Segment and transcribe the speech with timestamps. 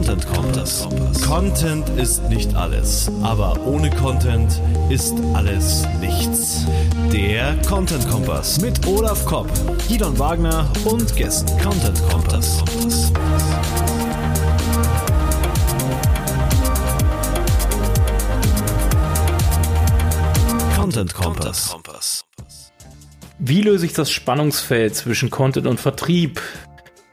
[0.00, 0.88] Content Kompass.
[1.26, 6.64] Content ist nicht alles, aber ohne Content ist alles nichts.
[7.12, 9.50] Der Content Kompass mit Olaf Kopp,
[9.86, 11.50] Gidon Wagner und Gästen.
[11.60, 12.64] Content Kompass.
[20.76, 21.76] Content Kompass.
[23.38, 26.40] Wie löse ich das Spannungsfeld zwischen Content und Vertrieb?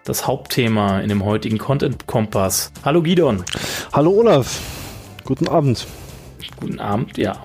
[0.07, 2.71] Das Hauptthema in dem heutigen Content Kompass.
[2.85, 3.43] Hallo Gidon.
[3.91, 4.61] Hallo Olaf.
[5.25, 5.85] Guten Abend.
[6.61, 7.43] Guten Abend, ja.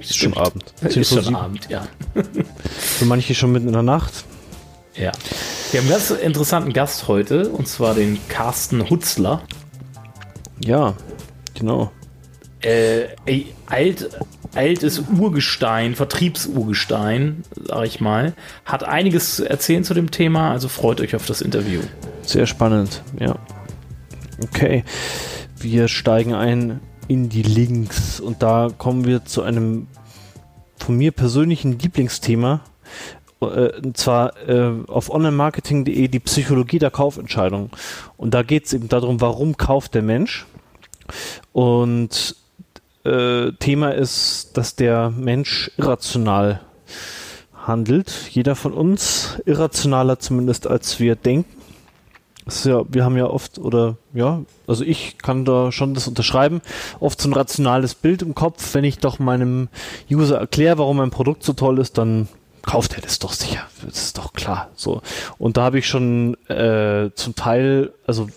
[0.00, 0.72] Ist schon Abend.
[0.80, 1.86] Ist schon Abend, ja.
[2.78, 4.24] Für manche schon mitten in der Nacht.
[4.94, 5.12] Ja.
[5.72, 9.42] Wir haben einen ganz interessanten Gast heute, und zwar den Carsten Hutzler.
[10.64, 10.94] Ja,
[11.52, 11.92] genau.
[12.64, 13.08] Äh,
[13.66, 14.08] alt,
[14.54, 18.32] altes Urgestein, Vertriebsurgestein, sag ich mal,
[18.64, 21.82] hat einiges zu erzählen zu dem Thema, also freut euch auf das Interview.
[22.22, 23.36] Sehr spannend, ja.
[24.42, 24.82] Okay,
[25.58, 29.86] wir steigen ein in die Links und da kommen wir zu einem
[30.78, 32.62] von mir persönlichen Lieblingsthema,
[33.42, 37.68] äh, und zwar äh, auf onlinemarketing.de die Psychologie der Kaufentscheidung.
[38.16, 40.46] Und da geht es eben darum, warum kauft der Mensch?
[41.52, 42.36] Und
[43.04, 46.60] äh, Thema ist, dass der Mensch irrational
[47.66, 48.12] handelt.
[48.30, 51.62] Jeder von uns irrationaler zumindest als wir denken.
[52.64, 56.60] Ja, wir haben ja oft, oder ja, also ich kann da schon das unterschreiben,
[57.00, 58.74] oft so ein rationales Bild im Kopf.
[58.74, 59.68] Wenn ich doch meinem
[60.10, 62.28] User erkläre, warum mein Produkt so toll ist, dann
[62.60, 63.62] kauft er das doch sicher.
[63.84, 64.70] Das ist doch klar.
[64.74, 65.00] So.
[65.38, 68.28] Und da habe ich schon äh, zum Teil, also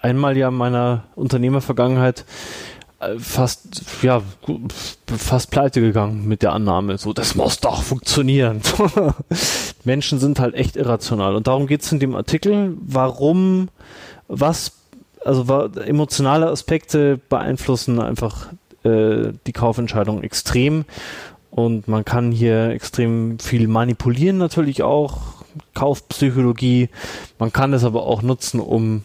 [0.00, 2.26] einmal ja in meiner Unternehmervergangenheit
[3.18, 4.22] fast, ja,
[5.06, 6.98] fast pleite gegangen mit der Annahme.
[6.98, 8.60] So, das muss doch funktionieren.
[9.84, 11.36] Menschen sind halt echt irrational.
[11.36, 13.68] Und darum geht es in dem Artikel, warum,
[14.26, 14.72] was,
[15.24, 15.44] also
[15.76, 18.48] emotionale Aspekte beeinflussen einfach
[18.82, 20.84] äh, die Kaufentscheidung extrem.
[21.50, 25.38] Und man kann hier extrem viel manipulieren natürlich auch.
[25.74, 26.88] Kaufpsychologie.
[27.38, 29.02] Man kann es aber auch nutzen, um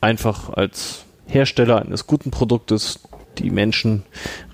[0.00, 3.00] einfach als Hersteller eines guten Produktes
[3.38, 4.02] die Menschen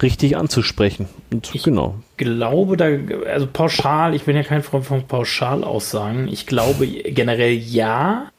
[0.02, 1.08] richtig anzusprechen.
[1.30, 1.96] Und ich genau.
[2.16, 2.86] glaube, da,
[3.30, 6.28] also pauschal, ich bin ja kein Freund von Pauschalaussagen.
[6.28, 8.30] Ich glaube generell ja,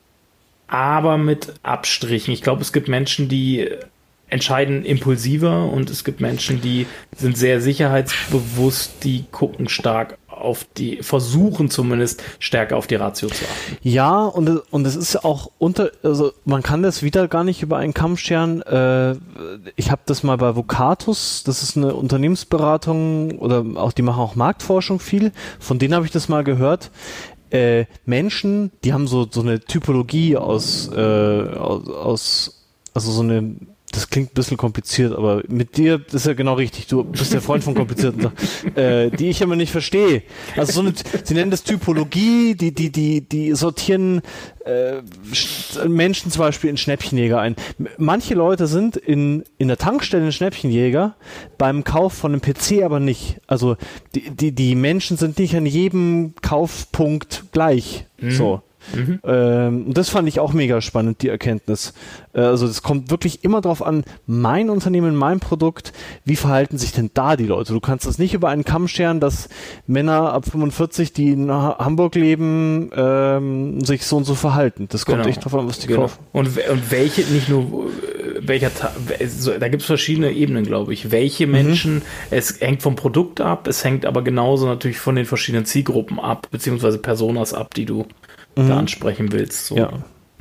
[0.68, 2.34] aber mit Abstrichen.
[2.34, 3.70] Ich glaube, es gibt Menschen, die
[4.34, 11.02] entscheiden impulsiver und es gibt Menschen, die sind sehr sicherheitsbewusst, die gucken stark auf die,
[11.02, 13.78] versuchen zumindest stärker auf die Ratio zu achten.
[13.82, 17.78] Ja, und, und es ist auch unter, also man kann das wieder gar nicht über
[17.78, 18.62] einen Kamm scheren.
[18.62, 19.16] Äh,
[19.76, 24.36] ich habe das mal bei Vocatus, das ist eine Unternehmensberatung oder auch die machen auch
[24.36, 25.32] Marktforschung viel.
[25.60, 26.92] Von denen habe ich das mal gehört.
[27.50, 31.00] Äh, Menschen, die haben so, so eine Typologie aus, äh,
[31.56, 32.60] aus, aus
[32.94, 33.56] also so eine
[33.94, 36.88] das klingt ein bisschen kompliziert, aber mit dir ist ja genau richtig.
[36.88, 40.24] Du bist der Freund von komplizierten Sachen, äh, die ich immer nicht verstehe.
[40.58, 40.94] Also so eine,
[41.24, 44.22] sie nennen das Typologie, die, die, die, die sortieren
[44.66, 45.02] äh,
[45.88, 47.56] Menschen zum Beispiel in Schnäppchenjäger ein.
[47.98, 51.16] Manche Leute sind in, in der Tankstelle Schnäppchenjäger,
[51.60, 53.42] beim Kauf von einem PC aber nicht.
[53.46, 53.78] Also
[54.16, 58.08] die, die, die Menschen sind nicht an jedem Kaufpunkt gleich.
[58.20, 58.32] Mhm.
[58.32, 58.62] So.
[58.94, 59.20] Mhm.
[59.24, 61.94] Ähm, das fand ich auch mega spannend, die Erkenntnis.
[62.34, 65.94] Äh, also es kommt wirklich immer darauf an, mein Unternehmen, mein Produkt,
[66.26, 67.74] wie verhalten sich denn da die Leute?
[67.74, 69.50] Du kannst das nicht über einen Kamm scheren, dass
[69.88, 74.88] Männer ab 45, die in Hamburg leben, ähm, sich so und so verhalten.
[74.90, 75.30] Das kommt genau.
[75.30, 76.02] echt drauf an, was die genau.
[76.02, 76.20] kaufen.
[76.32, 77.88] Und, und welche, nicht nur
[78.40, 78.72] welcher,
[79.60, 81.12] da gibt es verschiedene Ebenen, glaube ich.
[81.12, 81.52] Welche mhm.
[81.52, 82.02] Menschen, mhm.
[82.32, 86.48] es hängt vom Produkt ab, es hängt aber genauso natürlich von den verschiedenen Zielgruppen ab,
[86.52, 88.06] beziehungsweise Personas ab, die du
[88.56, 88.68] mhm.
[88.68, 89.68] da ansprechen willst.
[89.68, 89.76] So.
[89.76, 89.92] Ja.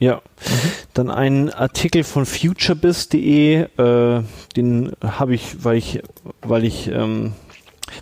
[0.02, 0.16] Ja.
[0.16, 0.70] Mhm.
[0.94, 4.22] Dann ein Artikel von futurebiz.de, äh,
[4.56, 6.02] den habe ich, weil ich,
[6.40, 7.34] weil ich, ähm,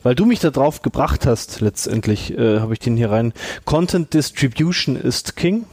[0.02, 3.34] weil du mich da drauf gebracht hast, letztendlich, äh, habe ich den hier rein.
[3.66, 5.66] Content Distribution ist King.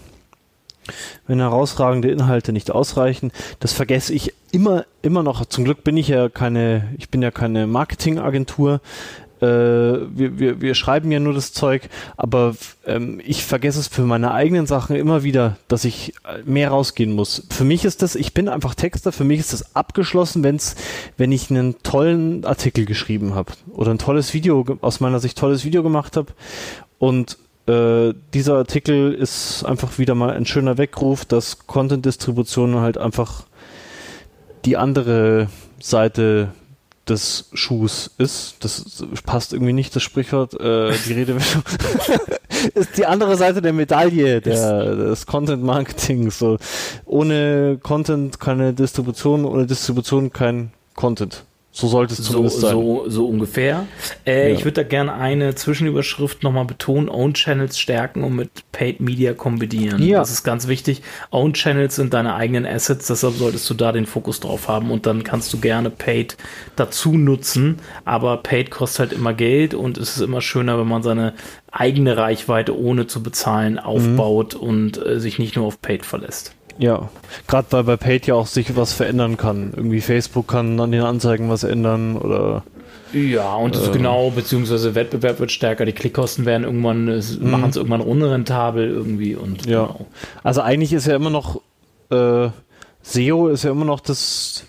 [1.28, 5.46] Wenn herausragende Inhalte nicht ausreichen, das vergesse ich immer, immer noch.
[5.46, 8.80] Zum Glück bin ich ja keine, ich bin ja keine Marketingagentur
[9.46, 12.56] wir, wir, wir schreiben ja nur das Zeug, aber
[12.86, 17.14] ähm, ich vergesse es für meine eigenen Sachen immer wieder, dass ich äh, mehr rausgehen
[17.14, 17.46] muss.
[17.50, 20.76] Für mich ist das, ich bin einfach Texter, für mich ist das abgeschlossen, wenn's,
[21.18, 25.66] wenn ich einen tollen Artikel geschrieben habe oder ein tolles Video, aus meiner Sicht tolles
[25.66, 26.34] Video gemacht habe
[26.98, 27.38] und
[27.68, 33.44] äh, dieser Artikel ist einfach wieder mal ein schöner Weckruf, dass Content-Distribution halt einfach
[34.66, 35.50] die andere
[35.80, 36.50] Seite
[37.10, 38.56] des Schuhs ist.
[38.62, 40.54] Das passt irgendwie nicht, das Sprichwort.
[40.60, 41.38] Äh, die Rede
[42.76, 46.40] ist die andere Seite der Medaille der, des Content Marketings.
[46.40, 46.58] So,
[47.06, 51.47] ohne Content keine Distribution, ohne Distribution kein Content.
[51.78, 52.72] So sollte es zumindest so, sein.
[52.72, 53.86] So, so ungefähr.
[54.26, 54.56] Äh, ja.
[54.56, 57.08] Ich würde da gerne eine Zwischenüberschrift nochmal betonen.
[57.08, 60.02] Own Channels stärken und mit Paid Media kombinieren.
[60.02, 60.18] Ja.
[60.18, 61.04] Das ist ganz wichtig.
[61.30, 65.06] Own Channels sind deine eigenen Assets, deshalb solltest du da den Fokus drauf haben und
[65.06, 66.36] dann kannst du gerne Paid
[66.76, 67.78] dazu nutzen.
[68.06, 71.36] Aber Paid kostet halt immer Geld und es ist immer schöner, wenn man seine
[71.72, 74.68] eigene Reichweite ohne zu bezahlen aufbaut mhm.
[74.68, 76.57] und äh, sich nicht nur auf Paid verlässt.
[76.80, 77.10] Ja,
[77.48, 79.74] gerade weil bei Paid ja auch sich was verändern kann.
[79.76, 82.64] Irgendwie Facebook kann an den Anzeigen was ändern oder.
[83.14, 87.50] Ja, und äh, genau, beziehungsweise Wettbewerb wird stärker, die Klickkosten werden irgendwann, mhm.
[87.50, 89.86] machen es irgendwann unrentabel irgendwie und ja.
[89.86, 90.06] Genau.
[90.44, 91.62] Also eigentlich ist ja immer noch
[92.12, 92.50] äh,
[93.02, 94.66] SEO ist ja immer noch das,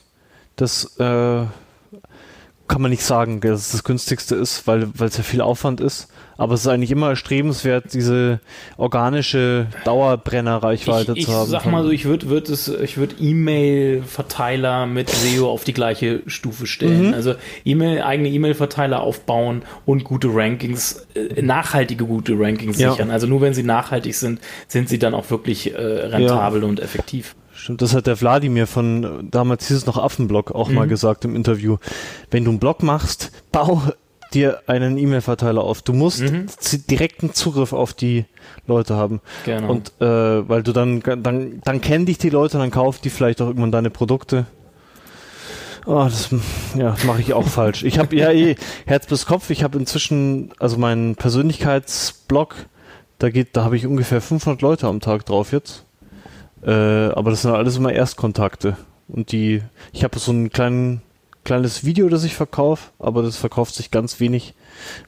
[0.55, 1.45] das äh,
[2.69, 6.09] kann man nicht sagen, dass es das günstigste ist, weil es ja viel Aufwand ist.
[6.39, 8.39] Aber es ist eigentlich immer erstrebenswert, diese
[8.77, 11.45] organische Dauerbrennerreichweite zu haben.
[11.47, 15.73] Ich sag mal so, ich würde würd es, ich würde E-Mail-Verteiler mit SEO auf die
[15.73, 17.09] gleiche Stufe stellen.
[17.09, 17.15] Mhm.
[17.15, 22.93] Also E-Mail, eigene E-Mail-Verteiler aufbauen und gute Rankings, äh, nachhaltige gute Rankings ja.
[22.93, 23.11] sichern.
[23.11, 26.69] Also nur wenn sie nachhaltig sind, sind sie dann auch wirklich äh, rentabel ja.
[26.69, 27.35] und effektiv.
[27.53, 30.77] Stimmt, das hat der Wladimir von damals hieß es noch Affenblog auch mhm.
[30.77, 31.79] mal gesagt im Interview.
[32.31, 33.83] Wenn du einen Blog machst, bau
[34.35, 35.83] dir einen E-Mail-Verteiler auf.
[35.83, 36.47] Du musst mhm.
[36.89, 38.27] direkten Zugriff auf die
[38.67, 39.21] Leute haben.
[39.45, 39.71] Genau.
[39.71, 43.41] Und äh, weil du dann, dann, dann kennen dich die Leute, dann kaufen die vielleicht
[43.41, 44.47] auch irgendwann deine Produkte.
[45.87, 46.29] Oh, das
[46.77, 47.83] ja, mache ich auch falsch.
[47.83, 49.49] Ich habe ja eh Herz bis Kopf.
[49.49, 52.57] Ich habe inzwischen, also meinen Persönlichkeitsblog,
[53.19, 55.87] da geht, da habe ich ungefähr 500 Leute am Tag drauf jetzt.
[56.63, 58.77] Äh, aber das sind alles immer Erstkontakte.
[59.09, 61.01] Und die, ich habe so einen kleinen
[61.49, 64.55] kleines Video, das ich verkaufe, aber das verkauft sich ganz wenig,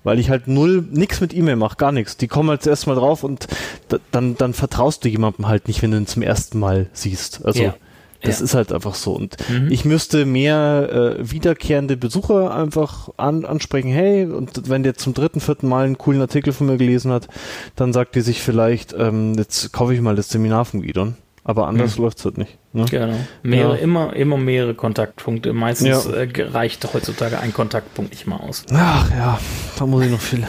[0.04, 2.16] weil ich halt null, nix mit E-Mail mache, gar nichts.
[2.16, 3.46] Die kommen halt zuerst mal drauf und
[3.88, 7.44] da, dann, dann vertraust du jemandem halt nicht, wenn du ihn zum ersten Mal siehst.
[7.44, 7.74] Also, ja.
[8.22, 8.44] Das ja.
[8.44, 9.12] ist halt einfach so.
[9.12, 9.70] Und mhm.
[9.70, 13.90] ich müsste mehr äh, wiederkehrende Besucher einfach an, ansprechen.
[13.90, 17.28] Hey, und wenn der zum dritten, vierten Mal einen coolen Artikel von mir gelesen hat,
[17.76, 21.16] dann sagt die sich vielleicht, ähm, jetzt kaufe ich mal das Seminar von Gidon.
[21.42, 22.04] Aber anders mhm.
[22.04, 22.58] läuft es halt nicht.
[22.72, 22.84] Ne?
[22.90, 23.16] Genau.
[23.42, 23.82] Mehrere, ja.
[23.82, 25.52] immer, immer mehrere Kontaktpunkte.
[25.52, 26.12] Meistens ja.
[26.12, 28.64] äh, reicht heutzutage ein Kontaktpunkt nicht mal aus.
[28.72, 29.38] Ach ja,
[29.78, 30.46] da muss ich noch viel.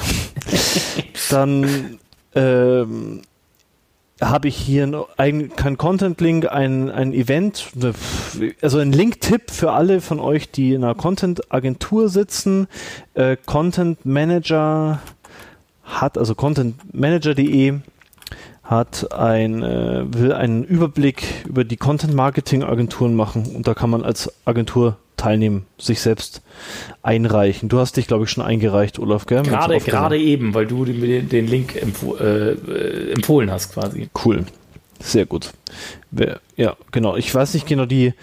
[1.29, 1.99] Dann
[2.35, 3.21] ähm,
[4.21, 7.69] habe ich hier ein, kein Content-Link, ein, ein Event,
[8.61, 12.67] also ein Link-Tipp für alle von euch, die in einer Content-Agentur sitzen.
[13.13, 15.01] Äh, Content Manager
[15.83, 17.79] hat, also contentmanager.de
[18.71, 23.89] hat ein, äh, will einen Überblick über die Content Marketing Agenturen machen und da kann
[23.89, 26.41] man als Agentur teilnehmen, sich selbst
[27.03, 27.67] einreichen.
[27.67, 29.43] Du hast dich, glaube ich, schon eingereicht, Olaf, gell?
[29.43, 34.09] Gerade, gerade eben, weil du den, den Link empf äh, empfohlen hast, quasi.
[34.25, 34.45] Cool.
[35.01, 35.51] Sehr gut.
[36.55, 37.17] Ja, genau.
[37.17, 38.13] Ich weiß nicht genau, die,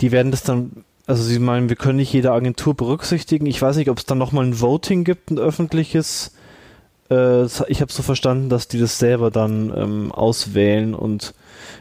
[0.00, 3.46] die werden das dann, also sie meinen, wir können nicht jede Agentur berücksichtigen.
[3.46, 6.32] Ich weiß nicht, ob es dann nochmal ein Voting gibt, ein öffentliches
[7.10, 11.34] äh, ich habe so verstanden, dass die das selber dann ähm, auswählen und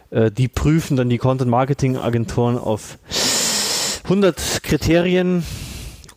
[0.09, 2.97] äh, die prüfen dann die Content-Marketing-Agenturen auf
[4.05, 5.43] 100 Kriterien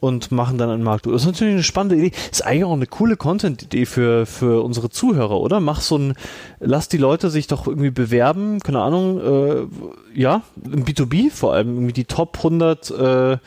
[0.00, 1.06] und machen dann einen Markt.
[1.06, 2.16] Das ist natürlich eine spannende Idee.
[2.30, 5.60] Ist eigentlich auch eine coole Content-Idee für, für unsere Zuhörer, oder?
[5.60, 6.14] Mach so ein,
[6.58, 9.66] lass die Leute sich doch irgendwie bewerben, keine Ahnung, äh,
[10.18, 13.38] ja, im B2B vor allem, irgendwie die Top 100 äh,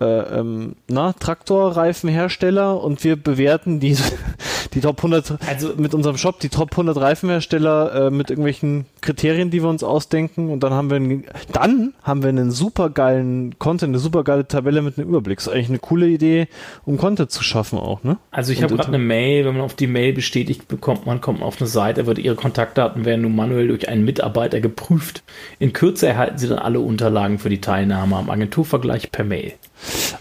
[0.00, 4.04] äh, ähm, na, Traktorreifenhersteller und wir bewerten diese
[4.74, 9.50] die Top 100 also mit unserem Shop die Top 100 Reifenhersteller äh, mit irgendwelchen Kriterien,
[9.50, 13.58] die wir uns ausdenken und dann haben wir einen, dann haben wir einen super geilen
[13.58, 15.38] Content, eine super geile Tabelle mit einem Überblick.
[15.38, 16.48] Das ist eigentlich eine coole Idee,
[16.84, 18.18] um Content zu schaffen auch, ne?
[18.30, 21.42] Also ich habe gerade eine Mail, wenn man auf die Mail bestätigt bekommt, man kommt
[21.42, 25.22] auf eine Seite, wird ihre Kontaktdaten werden nun manuell durch einen Mitarbeiter geprüft.
[25.58, 29.52] In Kürze erhalten sie dann alle Unterlagen für die Teilnahme am Agenturvergleich per Mail.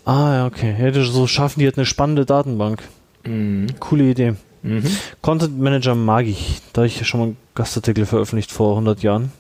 [0.06, 0.76] Ah, ja, okay.
[0.80, 2.84] Ja, so schaffen die halt eine spannende Datenbank.
[3.26, 3.68] Mhm.
[3.80, 4.34] Coole Idee.
[4.64, 4.86] Mhm.
[5.22, 6.62] Content Manager mag ich.
[6.74, 9.32] Da habe ich schon mal einen Gastartikel veröffentlicht vor 100 Jahren.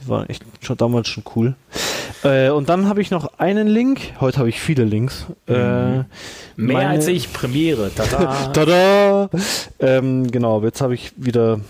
[0.00, 1.54] Die waren echt schon damals schon cool.
[2.24, 4.00] Äh, und dann habe ich noch einen Link.
[4.20, 5.26] Heute habe ich viele Links.
[5.46, 5.54] Mhm.
[5.54, 6.04] Äh,
[6.56, 7.90] Mehr als ich, Premiere.
[7.94, 8.48] Tada!
[8.52, 9.30] Tada!
[9.78, 11.60] Ähm, genau, jetzt habe ich wieder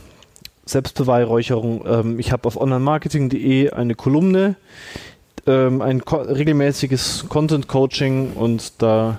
[0.65, 1.85] Selbstbeweihräucherung.
[1.87, 4.57] Ähm, ich habe auf onlinemarketing.de eine Kolumne,
[5.47, 9.19] ähm, ein regelmäßiges Content-Coaching und da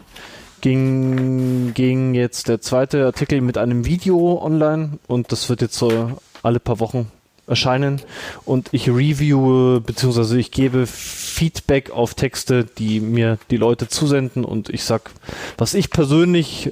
[0.62, 6.20] ging, ging jetzt der zweite Artikel mit einem Video online und das wird jetzt so
[6.44, 7.12] alle paar Wochen
[7.50, 8.02] erscheinen.
[8.46, 14.46] Und ich reviewe beziehungsweise ich gebe Feedback auf Texte, die mir die Leute zusenden.
[14.46, 15.12] Und ich sag,
[15.58, 16.72] was ich persönlich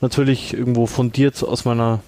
[0.00, 2.00] natürlich irgendwo fundiert aus meiner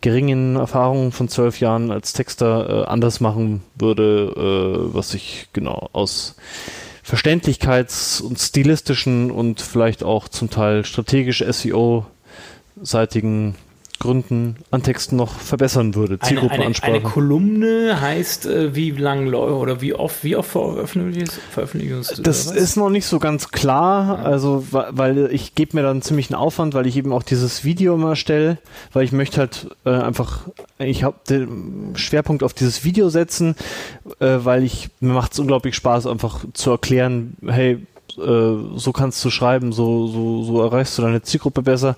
[0.00, 5.90] geringen Erfahrung von zwölf Jahren als Texter äh, anders machen würde, äh, was ich genau
[5.92, 6.36] aus
[7.10, 12.06] Verständlichkeits- und stilistischen und vielleicht auch zum Teil strategisch SEO-seitigen
[14.00, 16.18] Gründen an Texten noch verbessern würde.
[16.18, 16.90] Zielgruppenansprache.
[16.90, 22.26] Eine, eine, eine, Kolumne heißt, äh, wie lang oder wie oft, wie oft veröffentlichst, veröffentlichst
[22.26, 24.24] Das ist noch nicht so ganz klar, ja.
[24.24, 27.94] also weil ich gebe mir dann ziemlich einen Aufwand, weil ich eben auch dieses Video
[27.94, 28.56] immer stelle,
[28.94, 33.54] weil ich möchte halt äh, einfach, ich habe den Schwerpunkt auf dieses Video setzen,
[34.18, 39.22] äh, weil ich mir macht es unglaublich Spaß, einfach zu erklären, hey, äh, so kannst
[39.24, 41.96] du schreiben, so, so, so erreichst du deine Zielgruppe besser.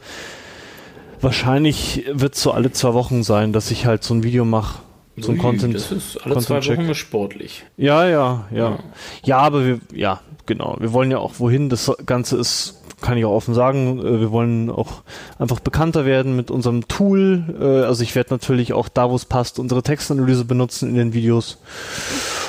[1.23, 4.81] Wahrscheinlich wird es so alle zwei Wochen sein, dass ich halt so ein Video mache.
[5.17, 5.75] So ein Content.
[5.75, 7.65] Das ist alle Content zwei Wochen ist sportlich.
[7.77, 8.79] Ja, ja, ja, ja.
[9.25, 10.77] Ja, aber wir, ja, genau.
[10.81, 11.69] Wir wollen ja auch wohin.
[11.69, 15.03] Das Ganze ist kann ich auch offen sagen, äh, wir wollen auch
[15.39, 17.45] einfach bekannter werden mit unserem Tool.
[17.61, 21.13] Äh, also ich werde natürlich auch da, wo es passt, unsere Textanalyse benutzen in den
[21.13, 21.59] Videos.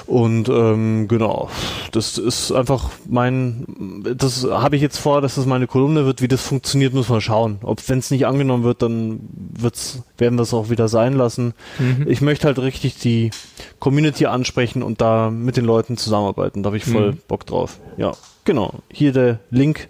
[0.06, 1.50] Und ähm, genau,
[1.92, 6.22] das ist einfach mein, das habe ich jetzt vor, dass das meine Kolumne wird.
[6.22, 7.60] Wie das funktioniert, muss man schauen.
[7.64, 11.54] Ob wenn es nicht angenommen wird, dann wird's, werden wir es auch wieder sein lassen.
[11.80, 12.06] Mhm.
[12.08, 13.32] Ich möchte halt richtig die
[13.80, 16.64] Community ansprechen und da mit den Leuten zusammenarbeiten.
[16.64, 17.18] Da habe ich voll mhm.
[17.28, 17.80] Bock drauf.
[17.98, 18.14] Ja.
[18.46, 19.88] Genau, hier der Link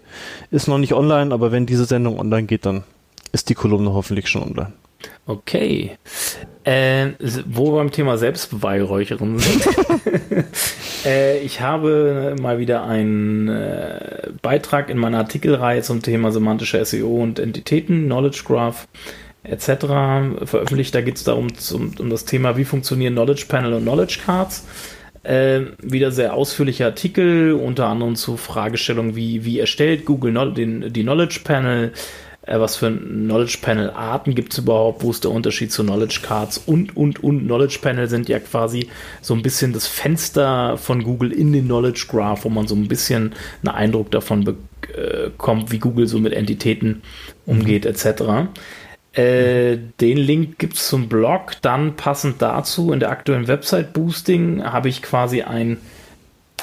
[0.52, 2.84] ist noch nicht online, aber wenn diese Sendung online geht, dann
[3.32, 4.72] ist die Kolumne hoffentlich schon online.
[5.26, 5.98] Okay.
[6.64, 7.10] Äh,
[7.46, 9.68] wo wir beim Thema Selbstbeweihräuchern sind.
[11.04, 17.22] äh, ich habe mal wieder einen äh, Beitrag in meiner Artikelreihe zum Thema semantische SEO
[17.22, 18.88] und Entitäten, Knowledge Graph
[19.42, 20.46] etc.
[20.46, 20.94] veröffentlicht.
[20.94, 24.66] Da geht es darum zum, um das Thema, wie funktionieren Knowledge Panel und Knowledge Cards.
[25.22, 31.02] Äh, wieder sehr ausführliche Artikel, unter anderem zu Fragestellungen wie, wie erstellt Google den, die
[31.02, 31.92] Knowledge Panel,
[32.46, 36.20] äh, was für Knowledge Panel Arten gibt es überhaupt, wo ist der Unterschied zu Knowledge
[36.22, 37.46] Cards und, und, und.
[37.46, 38.88] Knowledge Panel sind ja quasi
[39.22, 42.88] so ein bisschen das Fenster von Google in den Knowledge Graph, wo man so ein
[42.88, 47.02] bisschen einen Eindruck davon bekommt, wie Google so mit Entitäten
[47.46, 47.90] umgeht, mhm.
[47.90, 48.48] etc.
[49.14, 51.52] Äh, den Link gibt es zum Blog.
[51.62, 55.78] Dann passend dazu in der aktuellen Website Boosting habe ich quasi ein,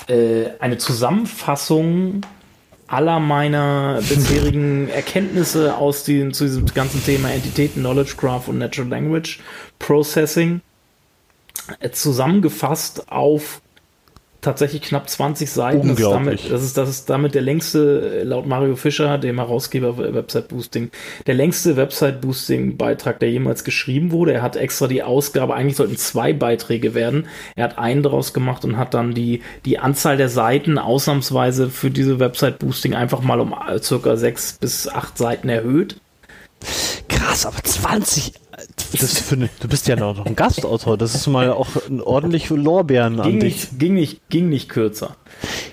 [0.07, 2.21] äh, eine Zusammenfassung
[2.91, 8.89] aller meiner bisherigen Erkenntnisse aus den, zu diesem ganzen Thema Entitäten, Knowledge Graph und Natural
[8.89, 9.39] Language
[9.79, 10.61] Processing
[11.79, 13.61] äh, zusammengefasst auf
[14.41, 15.87] tatsächlich knapp 20 Seiten.
[15.87, 19.97] Das ist, damit, das, ist, das ist damit der längste, laut Mario Fischer, dem Herausgeber
[20.13, 20.91] Website Boosting,
[21.27, 24.33] der längste Website Boosting Beitrag, der jemals geschrieben wurde.
[24.33, 27.27] Er hat extra die Ausgabe, eigentlich sollten zwei Beiträge werden.
[27.55, 31.91] Er hat einen daraus gemacht und hat dann die, die Anzahl der Seiten ausnahmsweise für
[31.91, 35.97] diese Website Boosting einfach mal um circa sechs bis acht Seiten erhöht.
[37.07, 38.33] Krass, aber 20,
[38.99, 40.97] das für eine, du bist ja noch ein Gastautor.
[40.97, 43.43] Das ist mal auch ein ordentlich Lorbeeren ging an dich.
[43.43, 45.15] Nicht, ging, nicht, ging nicht kürzer.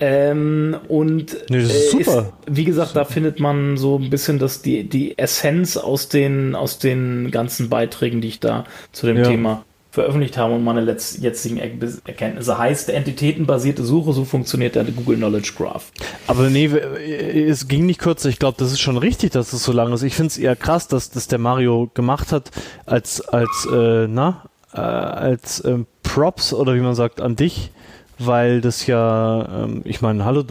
[0.00, 2.32] Ähm, und nee, das ist, äh, super.
[2.46, 6.54] Ist, wie gesagt, da findet man so ein bisschen das, die, die Essenz aus den,
[6.54, 9.24] aus den ganzen Beiträgen, die ich da zu dem ja.
[9.24, 9.64] Thema
[9.98, 12.56] veröffentlicht habe und meine jetzigen Erkenntnisse.
[12.56, 15.90] Heißt, entitätenbasierte Suche, so funktioniert der Google Knowledge Graph.
[16.28, 18.28] Aber nee, es ging nicht kürzer.
[18.28, 20.02] Ich glaube, das ist schon richtig, dass es so lang ist.
[20.02, 22.52] Ich finde es eher krass, dass das der Mario gemacht hat,
[22.86, 27.72] als, als, äh, na, äh, als ähm, Props oder wie man sagt, an dich
[28.20, 30.42] weil das ja, ähm, ich meine, hallo,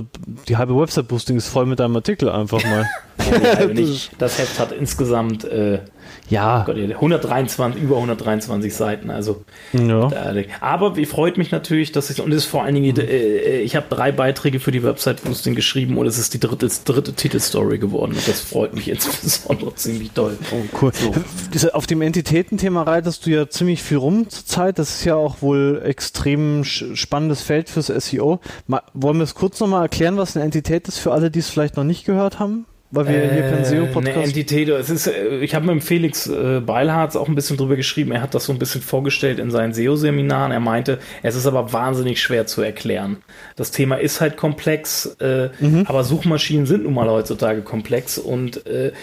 [0.48, 2.86] die halbe Website-Boosting ist voll mit deinem Artikel einfach mal.
[3.19, 4.12] ja, nicht.
[4.17, 5.79] Das Heft hat insgesamt äh,
[6.29, 6.63] ja.
[6.65, 9.09] Gott, 123, über 123 Seiten.
[9.09, 9.43] Also,
[9.74, 10.09] ja.
[10.59, 13.01] Aber wie freut mich natürlich, dass ich, und es ist vor allen Dingen, mhm.
[13.01, 16.69] äh, ich habe drei Beiträge für die Website Boosting geschrieben und es ist die dritte,
[16.86, 18.12] dritte Titelstory geworden.
[18.12, 20.38] Und das freut mich insbesondere ziemlich doll.
[20.51, 20.91] Oh, cool.
[20.93, 21.71] So.
[21.71, 24.79] Auf dem Entitätenthema reitest du ja ziemlich viel rum zur Zeit.
[24.79, 28.39] Das ist ja auch wohl extrem spannendes Feld fürs SEO.
[28.67, 31.50] Mal, wollen wir es kurz nochmal erklären, was eine Entität ist für alle, die es
[31.50, 32.65] vielleicht noch nicht gehört haben?
[32.89, 34.15] Weil wir äh, hier kein SEO-Podcast.
[34.15, 37.58] Eine Entität, es ist, äh, ich habe mit dem Felix äh, Beilharz auch ein bisschen
[37.58, 38.12] drüber geschrieben.
[38.13, 40.51] Er hat das so ein bisschen vorgestellt in seinen SEO-Seminaren.
[40.51, 43.17] Er meinte, es ist aber wahnsinnig schwer zu erklären.
[43.58, 45.84] Das Thema ist halt komplex, äh, mhm.
[45.86, 48.94] aber Suchmaschinen sind nun mal heutzutage komplex und äh,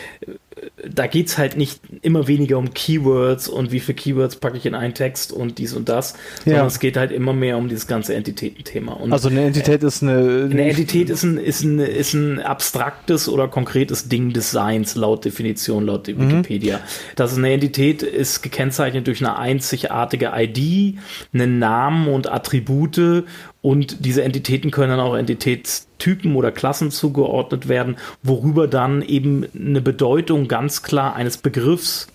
[0.88, 4.74] da geht's halt nicht immer weniger um Keywords und wie viele Keywords packe ich in
[4.74, 6.66] einen Text und dies und das, sondern Ja.
[6.66, 8.98] es geht halt immer mehr um dieses ganze Entitätenthema.
[9.10, 10.48] Also eine Entität ist eine.
[10.50, 15.24] eine Entität ist ein, ist, ein, ist ein abstraktes oder konkretes Ding des Seins, laut
[15.24, 16.80] Definition, laut der Wikipedia.
[17.16, 20.98] Das ist eine Entität ist gekennzeichnet durch eine einzigartige ID,
[21.32, 23.24] einen Namen und Attribute
[23.64, 29.80] und diese Entitäten können dann auch Entitätstypen oder Klassen zugeordnet werden, worüber dann eben eine
[29.80, 32.08] Bedeutung ganz klar eines Begriffs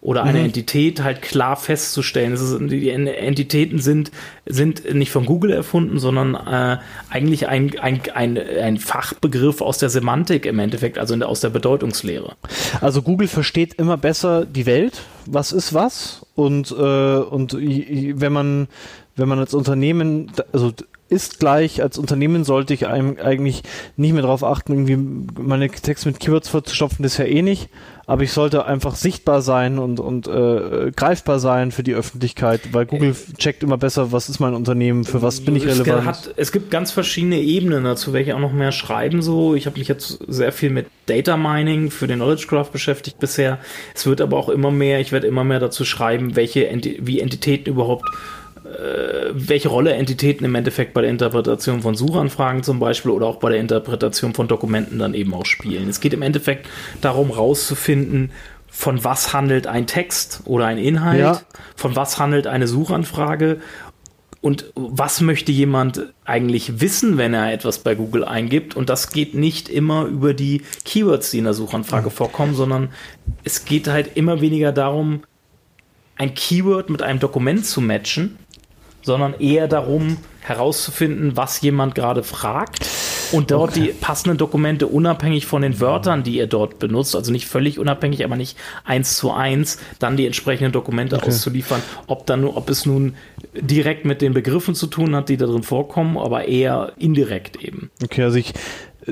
[0.00, 2.32] oder eine Entität halt klar festzustellen.
[2.32, 4.10] Es ist, die Entitäten sind,
[4.46, 9.90] sind nicht von Google erfunden, sondern äh, eigentlich ein, ein, ein, ein Fachbegriff aus der
[9.90, 12.34] Semantik im Endeffekt, also der, aus der Bedeutungslehre.
[12.80, 18.68] Also Google versteht immer besser die Welt, was ist was und äh, und wenn man
[19.18, 20.72] wenn man als Unternehmen also
[21.10, 23.62] ist gleich als Unternehmen sollte ich einem eigentlich
[23.96, 27.70] nicht mehr darauf achten, irgendwie meine Texte mit Keywords vollzustopfen, das ist ja eh nicht,
[28.06, 32.84] aber ich sollte einfach sichtbar sein und und äh, greifbar sein für die Öffentlichkeit, weil
[32.84, 36.04] Google checkt immer besser, was ist mein Unternehmen, für was bin ich relevant.
[36.04, 39.54] Hat, es gibt ganz verschiedene Ebenen dazu, welche auch noch mehr schreiben so.
[39.54, 43.58] Ich habe mich jetzt sehr viel mit Data Mining für den Knowledge Graph beschäftigt bisher.
[43.94, 47.20] Es wird aber auch immer mehr, ich werde immer mehr dazu schreiben, welche Enti wie
[47.20, 48.37] Entitäten überhaupt äh,
[49.32, 53.50] welche Rolle Entitäten im Endeffekt bei der Interpretation von Suchanfragen zum Beispiel oder auch bei
[53.50, 55.88] der Interpretation von Dokumenten dann eben auch spielen.
[55.88, 56.66] Es geht im Endeffekt
[57.00, 58.30] darum, rauszufinden,
[58.70, 61.40] von was handelt ein Text oder ein Inhalt, Ja.
[61.76, 63.60] von was handelt eine Suchanfrage
[64.40, 68.76] und was möchte jemand eigentlich wissen, wenn er etwas bei Google eingibt?
[68.76, 72.90] Und das geht nicht immer über die Keywords, die in der Suchanfrage vorkommen, sondern
[73.42, 75.22] es geht halt immer weniger darum,
[76.16, 78.38] ein Keyword mit einem Dokument zu matchen,
[79.08, 82.86] sondern eher darum herauszufinden, was jemand gerade fragt
[83.32, 87.46] und dort die passenden Dokumente unabhängig von den Wörtern, die ihr dort benutzt, also nicht
[87.46, 92.68] völlig unabhängig, aber nicht eins zu eins, dann die entsprechenden Dokumente auszuliefern, ob dann ob
[92.68, 93.14] es nun
[93.54, 97.90] direkt mit den Begriffen zu tun hat, die da drin vorkommen, aber eher indirekt eben.
[98.04, 98.52] Okay, also ich,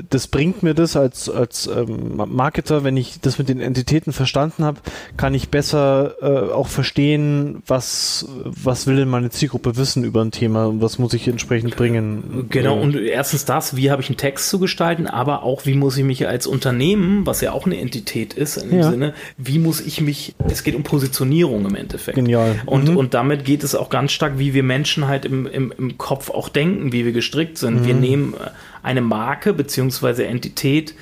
[0.09, 4.63] das bringt mir das als, als ähm, Marketer, wenn ich das mit den Entitäten verstanden
[4.63, 4.79] habe,
[5.17, 10.31] kann ich besser äh, auch verstehen, was, was will denn meine Zielgruppe wissen über ein
[10.31, 12.45] Thema und was muss ich entsprechend bringen.
[12.49, 15.73] Genau, Äh, und erstens das, wie habe ich einen Text zu gestalten, aber auch, wie
[15.73, 18.89] muss ich mich als Unternehmen, was ja auch eine Entität ist, im Ja.
[18.91, 22.15] Sinne, wie muss ich mich, es geht um Positionierung im Endeffekt.
[22.15, 22.55] Genial.
[22.65, 22.97] Und, Mhm.
[22.97, 26.29] und damit geht es auch ganz stark, wie wir Menschen halt im, im, im Kopf
[26.29, 27.85] auch denken, wie wir gestrickt sind.
[27.85, 28.33] Wir nehmen
[28.87, 30.95] eine Marke beziehungsweise Entität,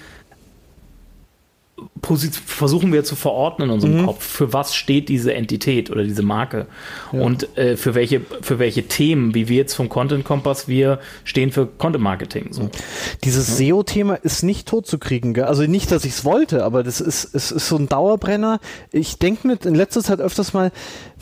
[2.01, 6.67] versuchen wir zu verordnen in unserem Kopf, für was steht diese Entität oder diese Marke
[7.11, 11.51] und äh, für welche für welche Themen, wie wir jetzt vom Content Kompass, wir stehen
[11.51, 12.47] für Content Marketing.
[12.51, 12.69] So.
[13.23, 15.33] Dieses SEO-Thema ist nicht tot zu kriegen.
[15.33, 15.45] Gell?
[15.45, 18.59] Also nicht, dass ich es wollte, aber das ist, es ist so ein Dauerbrenner.
[18.91, 20.71] Ich denke mir in letzter Zeit öfters mal,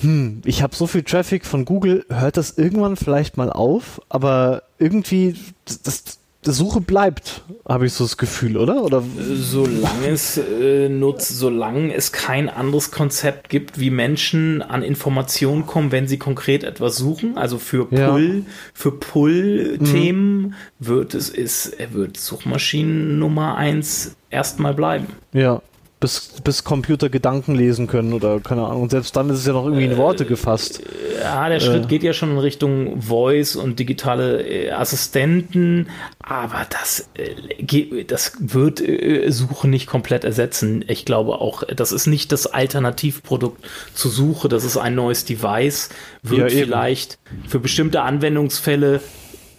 [0.02, 4.02] hm, ich habe so viel Traffic von Google, hört das irgendwann vielleicht mal auf?
[4.10, 6.19] Aber irgendwie, das, das,
[6.51, 8.84] Suche bleibt, habe ich so das Gefühl, oder?
[8.84, 9.01] Oder
[9.36, 15.91] Solange es äh, nutzt, solange es kein anderes Konzept gibt, wie Menschen an Informationen kommen,
[15.91, 18.12] wenn sie konkret etwas suchen, also für Ja.
[18.12, 25.08] Pull, für Pull-Themen wird es ist, er wird Suchmaschinen Nummer eins erstmal bleiben.
[25.32, 25.62] ja,
[26.03, 28.81] bis, bis Computer Gedanken lesen können oder keine Ahnung.
[28.81, 30.81] Und selbst dann ist es ja noch irgendwie in Worte gefasst.
[31.21, 35.87] Ja, der Schritt geht ja schon in Richtung Voice und digitale äh, Assistenten,
[36.19, 40.83] aber das, äh, das wird äh, Suche nicht komplett ersetzen.
[40.89, 43.63] Ich glaube auch, das ist nicht das Alternativprodukt
[43.93, 45.87] zur Suche, das ist ein neues Device,
[46.21, 48.99] wird Ja, vielleicht für bestimmte Anwendungsfälle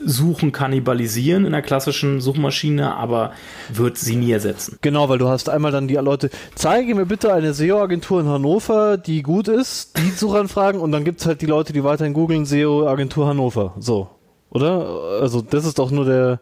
[0.01, 3.33] Suchen kannibalisieren in der klassischen Suchmaschine, aber
[3.73, 4.79] wird sie nie ersetzen.
[4.81, 8.97] Genau, weil du hast einmal dann die Leute, zeige mir bitte eine SEO-Agentur in Hannover,
[8.97, 13.27] die gut ist, die Suchanfragen und dann gibt's halt die Leute, die weiterhin googeln, SEO-Agentur
[13.27, 13.75] Hannover.
[13.79, 14.09] So.
[14.51, 15.21] Oder?
[15.21, 16.41] Also das ist doch nur der,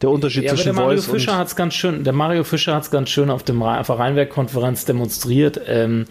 [0.00, 2.74] der Unterschied Ja, aber der zwischen Mario Voice Fischer hat's ganz schön, der Mario Fischer
[2.74, 6.06] hat's ganz schön auf dem Rheinwerk-Konferenz demonstriert ähm,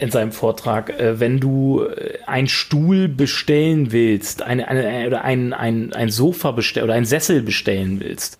[0.00, 0.90] in seinem Vortrag.
[0.90, 6.50] Äh, wenn du äh, einen Stuhl bestellen willst, eine, eine, oder ein, ein, ein Sofa
[6.50, 8.39] bestellen oder einen Sessel bestellen willst,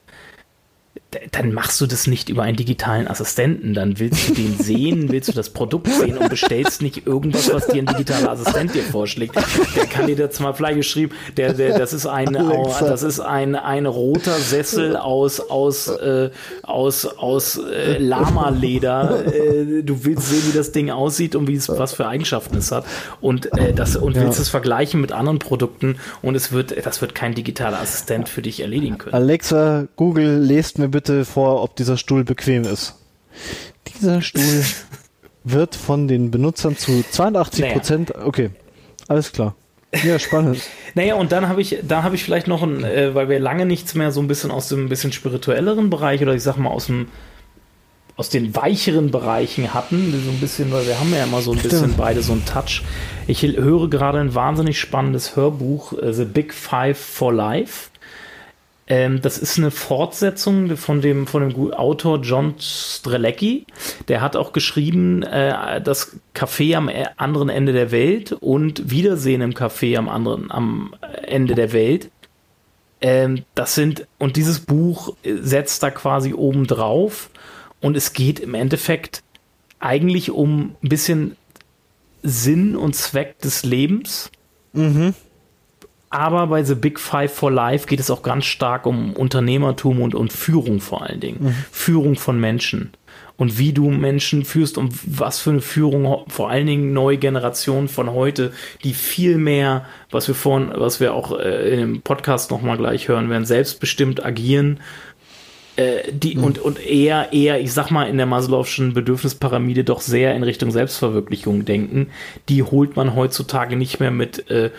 [1.32, 3.74] dann machst du das nicht über einen digitalen Assistenten.
[3.74, 7.66] Dann willst du den sehen, willst du das Produkt sehen und bestellst nicht irgendwas, was
[7.66, 9.34] dir ein digitaler Assistent dir vorschlägt.
[9.74, 13.56] Der kann dir das mal vielleicht geschrieben, der, der, das ist ein, das ist ein,
[13.56, 16.30] ein roter Sessel aus, aus, äh,
[16.62, 19.26] aus, aus äh, Lama-Leder.
[19.26, 22.70] Äh, du willst sehen, wie das Ding aussieht und wie es, was für Eigenschaften es
[22.70, 22.84] hat.
[23.20, 27.16] Und, äh, das, und willst es vergleichen mit anderen Produkten und es wird, das wird
[27.16, 29.14] kein digitaler Assistent für dich erledigen können.
[29.14, 32.96] Alexa, Google, lest mir bitte vor, ob dieser Stuhl bequem ist.
[33.86, 34.64] Die, dieser Stuhl
[35.44, 38.10] wird von den Benutzern zu 82 Prozent.
[38.10, 38.26] Naja.
[38.26, 38.50] Okay,
[39.08, 39.54] alles klar.
[40.04, 40.60] Ja, spannend.
[40.94, 43.66] naja, und dann habe ich, da habe ich vielleicht noch ein, äh, weil wir lange
[43.66, 46.86] nichts mehr so ein bisschen aus dem bisschen spirituelleren Bereich oder ich sag mal aus
[46.86, 47.08] dem
[48.16, 51.58] aus den weicheren Bereichen hatten, so ein bisschen, weil wir haben ja immer so ein
[51.58, 52.82] bisschen beide so einen Touch.
[53.26, 57.89] Ich höre gerade ein wahnsinnig spannendes Hörbuch, äh, The Big Five for Life.
[58.90, 63.64] Ähm, das ist eine Fortsetzung von dem, von dem Autor John Strelecki.
[64.08, 69.42] Der hat auch geschrieben, äh, das Café am e-, anderen Ende der Welt und Wiedersehen
[69.42, 72.10] im Café am anderen, am Ende der Welt.
[73.00, 77.30] Ähm, das sind, und dieses Buch setzt da quasi oben drauf
[77.80, 79.22] und es geht im Endeffekt
[79.78, 81.36] eigentlich um ein bisschen
[82.24, 84.32] Sinn und Zweck des Lebens.
[84.72, 85.14] Mhm.
[86.10, 90.14] Aber bei The Big Five for Life geht es auch ganz stark um Unternehmertum und,
[90.14, 91.38] und Führung vor allen Dingen.
[91.40, 91.54] Mhm.
[91.70, 92.90] Führung von Menschen.
[93.36, 97.88] Und wie du Menschen führst und was für eine Führung, vor allen Dingen neue Generationen
[97.88, 98.52] von heute,
[98.84, 103.30] die viel mehr, was wir vorhin, was wir auch äh, im Podcast nochmal gleich hören
[103.30, 104.80] werden, selbstbestimmt agieren,
[105.76, 106.44] äh, die mhm.
[106.44, 110.70] und, und eher, eher, ich sag mal, in der Maslow'schen Bedürfnispyramide doch sehr in Richtung
[110.70, 112.08] Selbstverwirklichung denken,
[112.50, 114.70] die holt man heutzutage nicht mehr mit äh,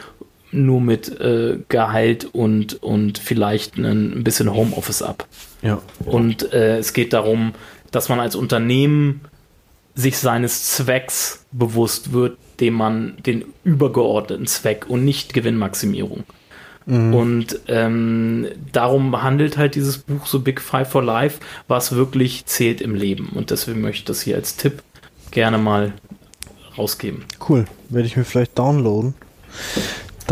[0.51, 5.27] nur mit äh, Gehalt und, und vielleicht ein bisschen Homeoffice ab.
[5.61, 5.81] Ja.
[6.05, 7.53] Und äh, es geht darum,
[7.91, 9.21] dass man als Unternehmen
[9.95, 16.23] sich seines Zwecks bewusst wird, dem man den übergeordneten Zweck und nicht Gewinnmaximierung.
[16.85, 17.13] Mhm.
[17.13, 22.81] Und ähm, darum handelt halt dieses Buch so Big Five for Life, was wirklich zählt
[22.81, 23.29] im Leben.
[23.35, 24.81] Und deswegen möchte ich das hier als Tipp
[25.31, 25.93] gerne mal
[26.77, 27.23] rausgeben.
[27.47, 29.13] Cool, werde ich mir vielleicht downloaden.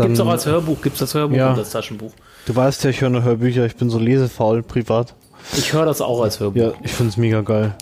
[0.02, 1.50] Gibt es auch als Hörbuch, gibt es das Hörbuch ja.
[1.50, 2.12] und das Taschenbuch.
[2.46, 5.14] Du weißt ja, ich höre nur Hörbücher, ich bin so lesefaul privat.
[5.56, 6.60] Ich höre das auch als Hörbuch.
[6.60, 7.74] Ja, ich finde es mega geil.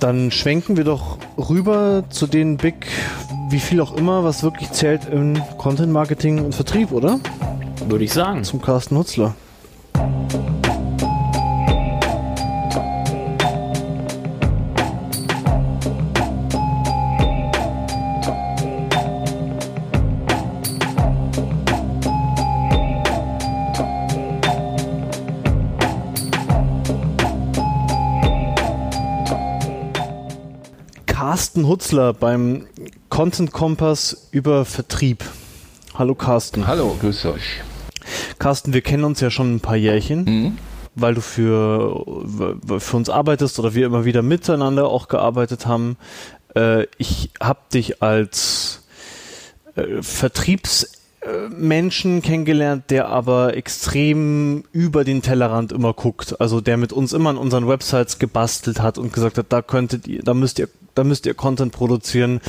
[0.00, 2.86] Dann schwenken wir doch rüber zu den Big,
[3.50, 7.20] wie viel auch immer, was wirklich zählt im Content Marketing und Vertrieb, oder?
[7.88, 8.42] Würde ich sagen.
[8.42, 9.34] Zum Carsten Hutzler.
[31.72, 32.66] Hutzler beim
[33.08, 35.24] Content Kompass über Vertrieb.
[35.94, 36.66] Hallo Carsten.
[36.66, 37.62] Hallo, grüß euch.
[38.38, 40.58] Carsten, wir kennen uns ja schon ein paar Jährchen, mhm.
[40.96, 42.04] weil du für,
[42.78, 45.96] für uns arbeitest oder wir immer wieder miteinander auch gearbeitet haben.
[46.54, 48.82] Äh, ich habe dich als
[49.74, 51.02] äh, Vertriebs
[51.56, 56.40] Menschen kennengelernt, der aber extrem über den Tellerrand immer guckt.
[56.40, 60.08] Also der mit uns immer an unseren Websites gebastelt hat und gesagt hat, da könntet
[60.08, 62.40] ihr, da müsst ihr, da müsst ihr Content produzieren.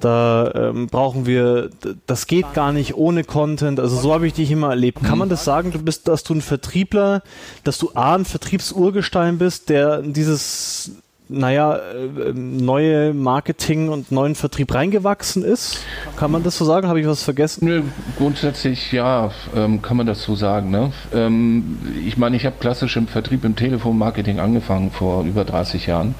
[0.00, 1.70] Da ähm, brauchen wir,
[2.06, 3.78] das geht gar nicht ohne Content.
[3.78, 5.02] Also so habe ich dich immer erlebt.
[5.02, 7.22] Kann man das sagen, du bist, dass du ein Vertriebler,
[7.64, 10.92] dass du A, ein Vertriebsurgestein bist, der dieses
[11.30, 15.78] naja, äh, neue Marketing und neuen Vertrieb reingewachsen ist?
[16.16, 16.88] Kann man das so sagen?
[16.88, 17.64] Habe ich was vergessen?
[17.66, 17.82] Nö,
[18.18, 20.70] grundsätzlich ja, ähm, kann man das so sagen.
[20.70, 20.92] Ne?
[21.14, 26.14] Ähm, ich meine, ich habe klassisch im Vertrieb im Telefonmarketing angefangen vor über 30 Jahren.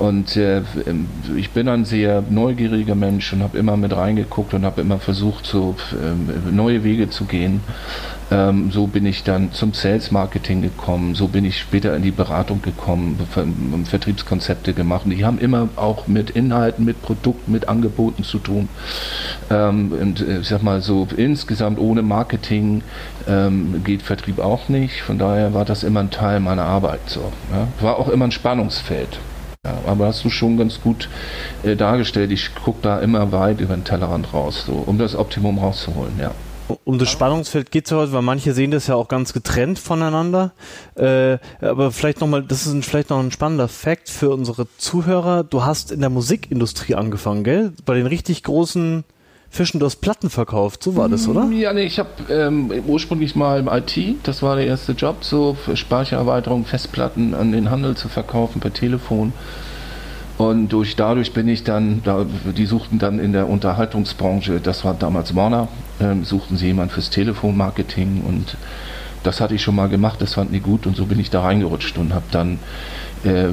[0.00, 0.62] Und äh,
[1.36, 5.44] ich bin ein sehr neugieriger Mensch und habe immer mit reingeguckt und habe immer versucht,
[5.44, 7.60] so äh, neue Wege zu gehen.
[8.30, 12.12] Ähm, so bin ich dann zum Sales Marketing gekommen, so bin ich später in die
[12.12, 13.18] Beratung gekommen,
[13.84, 15.02] Vertriebskonzepte gemacht.
[15.04, 18.70] Und die haben immer auch mit Inhalten, mit Produkten, mit Angeboten zu tun.
[19.50, 22.80] Ähm, und äh, ich sag mal so, insgesamt ohne Marketing
[23.28, 25.02] ähm, geht Vertrieb auch nicht.
[25.02, 27.00] Von daher war das immer ein Teil meiner Arbeit.
[27.04, 27.68] So, ja.
[27.84, 29.18] War auch immer ein Spannungsfeld.
[29.66, 31.10] Ja, aber hast du schon ganz gut
[31.62, 32.32] äh, dargestellt.
[32.32, 36.32] Ich gucke da immer weit über den Tellerrand raus, so, um das Optimum rauszuholen, ja
[36.84, 40.52] um das Spannungsfeld geht es heute, weil manche sehen das ja auch ganz getrennt voneinander.
[40.94, 45.42] Äh, aber vielleicht nochmal, das ist ein, vielleicht noch ein spannender Fakt für unsere Zuhörer.
[45.42, 47.72] Du hast in der Musikindustrie angefangen, gell?
[47.84, 49.02] Bei den richtig großen
[49.52, 51.44] Fischen, du hast Platten verkauft, so war das, oder?
[51.44, 55.24] Mm, ja, nee, ich habe ähm, ursprünglich mal im IT, das war der erste Job,
[55.24, 59.32] so Speichererweiterung, Festplatten an den Handel zu verkaufen per Telefon.
[60.38, 62.24] Und durch, dadurch bin ich dann, da,
[62.56, 65.68] die suchten dann in der Unterhaltungsbranche, das war damals Warner,
[66.00, 68.56] ähm, suchten sie jemanden fürs Telefonmarketing und
[69.22, 71.42] das hatte ich schon mal gemacht, das fanden die gut und so bin ich da
[71.42, 72.58] reingerutscht und habe dann
[73.24, 73.48] äh,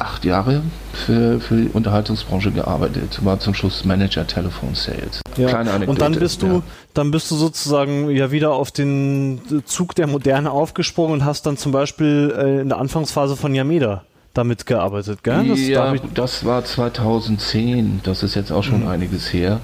[0.00, 5.20] acht Jahre für, für die Unterhaltungsbranche gearbeitet, war zum Schluss Manager Telefon Sales.
[5.36, 5.48] Ja.
[5.48, 5.90] Kleine Anekdote.
[5.90, 6.62] Und dann bist du, ja.
[6.94, 11.56] dann bist du sozusagen ja wieder auf den Zug der Moderne aufgesprungen und hast dann
[11.56, 15.48] zum Beispiel äh, in der Anfangsphase von Yameda damit gearbeitet, gell?
[15.48, 18.88] Das, ja, das war 2010, das ist jetzt auch schon mhm.
[18.88, 19.60] einiges her.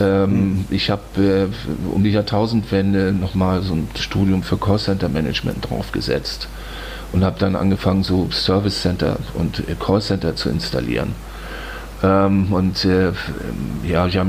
[0.00, 0.64] Ähm, mhm.
[0.70, 1.46] Ich habe äh,
[1.92, 6.48] um die Jahrtausendwende nochmal so ein Studium für Callcenter Management draufgesetzt
[7.12, 11.14] und habe dann angefangen, so Service Center und äh, Callcenter zu installieren.
[12.02, 13.12] Ähm, und äh,
[13.86, 14.26] ja, ich hab,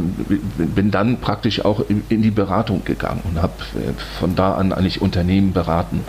[0.58, 4.74] bin dann praktisch auch in, in die Beratung gegangen und habe äh, von da an
[4.74, 6.04] eigentlich Unternehmen beraten.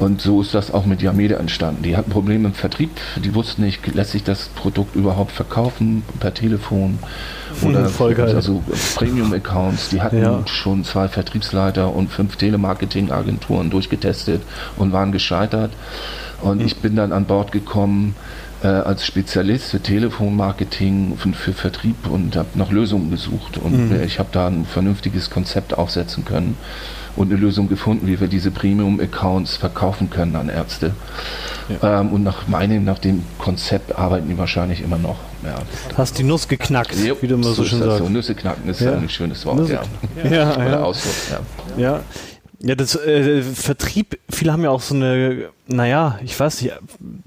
[0.00, 1.82] Und so ist das auch mit Yameda entstanden.
[1.82, 2.90] Die hatten Probleme im Vertrieb,
[3.22, 6.98] die wussten nicht, lässt sich das Produkt überhaupt verkaufen per Telefon
[7.62, 8.34] oder Voll geil.
[8.34, 8.62] also
[8.94, 9.90] Premium-Accounts.
[9.90, 10.42] Die hatten ja.
[10.46, 14.40] schon zwei Vertriebsleiter und fünf Telemarketing-Agenturen durchgetestet
[14.78, 15.72] und waren gescheitert.
[16.40, 16.66] Und mhm.
[16.66, 18.16] ich bin dann an Bord gekommen
[18.62, 23.58] äh, als Spezialist für Telefonmarketing und für Vertrieb und habe nach Lösungen gesucht.
[23.58, 24.02] Und mhm.
[24.02, 26.56] ich habe da ein vernünftiges Konzept aufsetzen können
[27.20, 30.94] und eine Lösung gefunden, wie wir diese Premium-Accounts verkaufen können an Ärzte.
[31.68, 32.00] Ja.
[32.00, 35.18] Ähm, und nach meinem, nach dem Konzept arbeiten die wahrscheinlich immer noch.
[35.44, 35.56] Ja.
[35.98, 37.98] Hast die Nuss geknackt, ja, wie du immer so, so schön sagst.
[37.98, 38.08] So.
[38.08, 38.94] Nüsse knacken ist ja.
[38.94, 39.58] ein schönes Wort.
[39.58, 39.80] Nüsse.
[40.24, 40.30] Ja.
[40.30, 41.14] Ja, Oder Ausdruck.
[41.76, 41.82] Ja.
[41.82, 42.00] ja.
[42.62, 46.74] Ja, das äh, Vertrieb, viele haben ja auch so eine, naja, ich weiß nicht,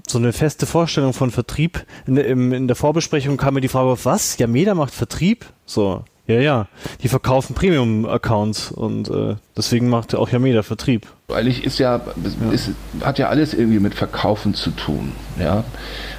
[0.06, 1.84] so eine feste Vorstellung von Vertrieb.
[2.06, 4.38] In, in, in der Vorbesprechung kam mir die Frage auf, was?
[4.38, 5.44] Ja, Meda macht Vertrieb?
[5.66, 6.66] So, ja, ja.
[7.02, 11.06] Die verkaufen Premium-Accounts und äh, deswegen macht auch Yameda Vertrieb.
[11.28, 12.00] Eigentlich ist ja,
[12.50, 12.70] ist,
[13.02, 15.12] hat ja alles irgendwie mit Verkaufen zu tun.
[15.38, 15.64] Ja?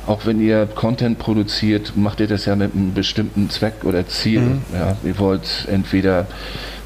[0.06, 4.42] Auch wenn ihr Content produziert, macht ihr das ja mit einem bestimmten Zweck oder Ziel.
[4.42, 4.62] Mhm.
[4.74, 4.96] Ja?
[5.04, 6.28] Ihr wollt entweder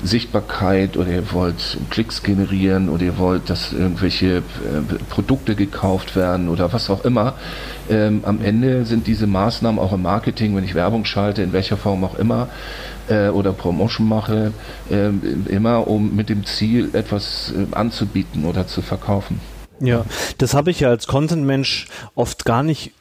[0.03, 4.41] Sichtbarkeit oder ihr wollt Klicks generieren oder ihr wollt, dass irgendwelche äh,
[5.10, 7.36] Produkte gekauft werden oder was auch immer.
[7.89, 11.75] Ähm, am Ende sind diese Maßnahmen auch im Marketing, wenn ich Werbung schalte, in welcher
[11.75, 12.47] Form auch immer,
[13.09, 14.53] äh, oder Promotion mache,
[14.89, 15.09] äh,
[15.49, 19.39] immer um mit dem Ziel etwas äh, anzubieten oder zu verkaufen.
[19.79, 20.05] Ja,
[20.37, 22.91] das habe ich ja als Content-Mensch oft gar nicht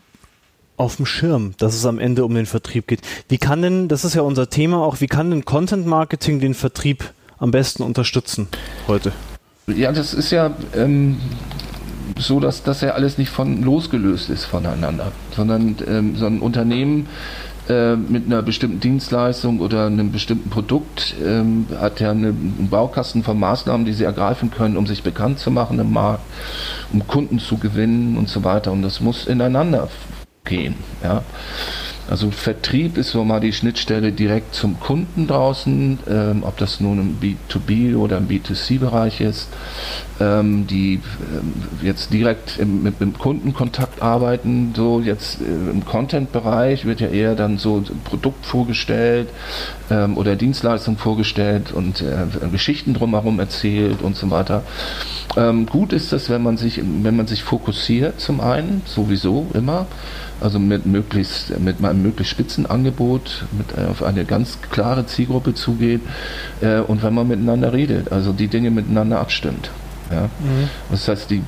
[0.77, 3.01] auf dem Schirm, dass es am Ende um den Vertrieb geht.
[3.29, 6.55] Wie kann denn, das ist ja unser Thema auch, wie kann denn Content Marketing den
[6.55, 8.49] Vertrieb am besten unterstützen
[8.87, 9.13] heute?
[9.67, 11.19] Ja, das ist ja ähm,
[12.17, 17.09] so, dass das ja alles nicht von losgelöst ist voneinander, sondern ähm, so ein Unternehmen
[17.69, 23.23] äh, mit einer bestimmten Dienstleistung oder einem bestimmten Produkt ähm, hat ja eine, einen Baukasten
[23.23, 26.23] von Maßnahmen, die sie ergreifen können, um sich bekannt zu machen im Markt,
[26.93, 28.73] um Kunden zu gewinnen und so weiter.
[28.73, 29.89] Und das muss ineinander
[30.45, 30.77] gehen.
[31.03, 31.23] Ja.
[32.09, 36.99] Also Vertrieb ist so mal die Schnittstelle direkt zum Kunden draußen, ähm, ob das nun
[36.99, 39.49] im B2B oder im B2C-Bereich ist,
[40.19, 44.73] ähm, die ähm, jetzt direkt im, mit dem Kundenkontakt arbeiten.
[44.75, 49.29] So jetzt äh, im Content-Bereich wird ja eher dann so ein Produkt vorgestellt
[49.91, 54.63] ähm, oder Dienstleistung vorgestellt und äh, Geschichten drumherum erzählt und so weiter.
[55.37, 59.87] Ähm, gut ist das, wenn man sich, wenn man sich fokussiert zum einen, sowieso immer
[60.41, 65.55] also mit möglichst mit meinem möglichst spitzen Angebot mit äh, auf eine ganz klare Zielgruppe
[65.55, 66.01] zugeht
[66.61, 69.71] äh, und wenn man miteinander redet, also die Dinge miteinander abstimmt.
[70.11, 70.23] Ja.
[70.23, 70.71] Mhm.
[70.91, 71.43] Das heißt, die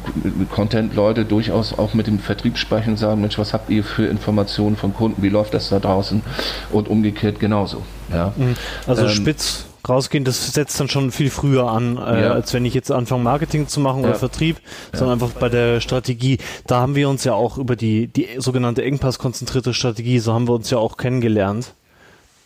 [0.51, 4.77] Content-Leute durchaus auch mit dem Vertrieb sprechen und sagen, Mensch, was habt ihr für Informationen
[4.77, 6.23] von Kunden, wie läuft das da draußen
[6.71, 7.83] und umgekehrt genauso.
[8.13, 8.35] Ja.
[8.37, 8.55] Mhm.
[8.87, 12.33] Also ähm, spitz rausgehen, das setzt dann schon viel früher an, äh, ja.
[12.33, 14.11] als wenn ich jetzt anfange, Marketing zu machen ja.
[14.11, 14.61] oder Vertrieb,
[14.93, 14.99] ja.
[14.99, 16.39] sondern einfach bei der Strategie.
[16.67, 20.55] Da haben wir uns ja auch über die, die sogenannte Engpass-konzentrierte Strategie, so haben wir
[20.55, 21.75] uns ja auch kennengelernt.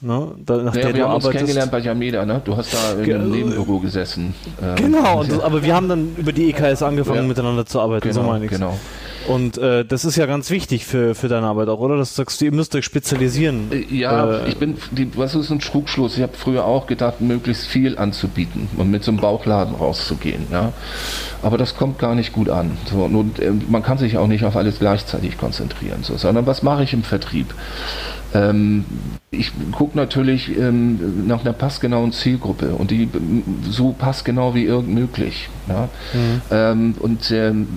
[0.01, 0.33] Ne?
[0.44, 1.27] Da, nach naja, der wir haben arbeitest.
[1.27, 2.42] uns kennengelernt bei Jameda, ne?
[2.44, 4.35] Du hast da in einem Nebenbüro gesessen.
[4.62, 8.23] Ähm, genau, das, aber wir haben dann über die EKS angefangen, miteinander zu arbeiten, genau,
[8.23, 8.79] so meine ich Genau.
[9.27, 11.97] Und äh, das ist ja ganz wichtig für, für deine Arbeit auch, oder?
[11.97, 13.73] Das sagst du, ihr müsst euch spezialisieren.
[13.73, 16.17] Äh, ja, äh, ich bin, die, was ist ein Trugschluss?
[16.17, 20.47] Ich habe früher auch gedacht, möglichst viel anzubieten und mit so einem Bauchladen rauszugehen.
[20.53, 20.73] Ja?
[21.43, 22.77] Aber das kommt gar nicht gut an.
[22.91, 26.63] So, und, äh, man kann sich auch nicht auf alles gleichzeitig konzentrieren, so, sondern was
[26.63, 27.55] mache ich im Vertrieb?
[28.35, 28.85] Ähm,
[29.38, 33.09] ich gucke natürlich ähm, nach einer passgenauen Zielgruppe und die
[33.68, 35.49] so passgenau wie irgend möglich.
[35.68, 35.88] Ja?
[36.12, 36.42] Mhm.
[36.51, 37.68] Ähm, und ähm,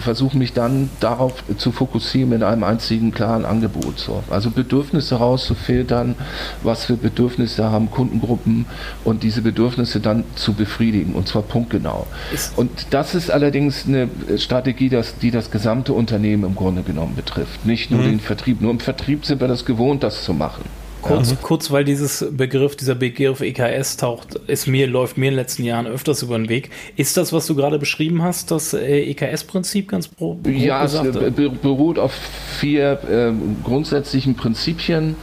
[0.00, 3.98] versuche mich dann darauf zu fokussieren mit einem einzigen klaren Angebot.
[3.98, 4.22] So.
[4.30, 6.14] Also Bedürfnisse rauszufiltern,
[6.62, 8.66] was für Bedürfnisse haben Kundengruppen
[9.04, 12.06] und diese Bedürfnisse dann zu befriedigen und zwar punktgenau.
[12.32, 17.14] Ist und das ist allerdings eine Strategie, das, die das gesamte Unternehmen im Grunde genommen
[17.14, 18.04] betrifft, nicht nur mhm.
[18.04, 18.60] den Vertrieb.
[18.60, 20.64] Nur im Vertrieb sind wir das gewohnt, das zu machen.
[21.00, 21.36] Kurz, ja.
[21.40, 25.62] kurz, weil dieses Begriff, dieser Begriff EKS taucht, ist mir, läuft mir in den letzten
[25.62, 26.70] Jahren öfters über den Weg.
[26.96, 31.14] Ist das, was du gerade beschrieben hast, das äh, EKS-Prinzip ganz pro, pro Ja, gesagt?
[31.14, 32.12] es beruht auf
[32.58, 33.32] vier äh,
[33.62, 35.16] grundsätzlichen Prinzipien.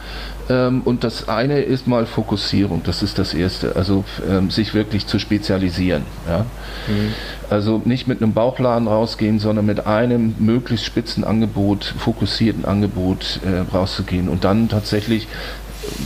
[0.48, 3.76] Ähm, und das eine ist mal Fokussierung, das ist das erste.
[3.76, 6.02] Also ähm, sich wirklich zu spezialisieren.
[6.28, 6.40] Ja?
[6.86, 7.12] Mhm.
[7.50, 13.74] Also nicht mit einem Bauchladen rausgehen, sondern mit einem möglichst spitzen Angebot, fokussierten Angebot äh,
[13.74, 15.26] rauszugehen und dann tatsächlich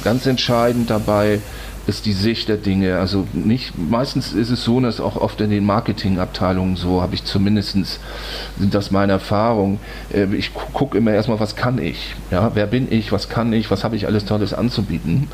[0.04, 1.40] ganz entscheidend dabei
[1.86, 2.98] ist die Sicht der Dinge.
[2.98, 7.24] Also nicht, meistens ist es so, dass auch oft in den Marketingabteilungen so, habe ich
[7.24, 7.76] zumindest,
[8.58, 9.80] sind das meine Erfahrungen.
[10.12, 12.14] Äh, ich gucke immer erstmal, was kann ich?
[12.30, 13.12] Ja, wer bin ich?
[13.12, 13.70] Was kann ich?
[13.70, 15.28] Was habe ich alles Tolles anzubieten?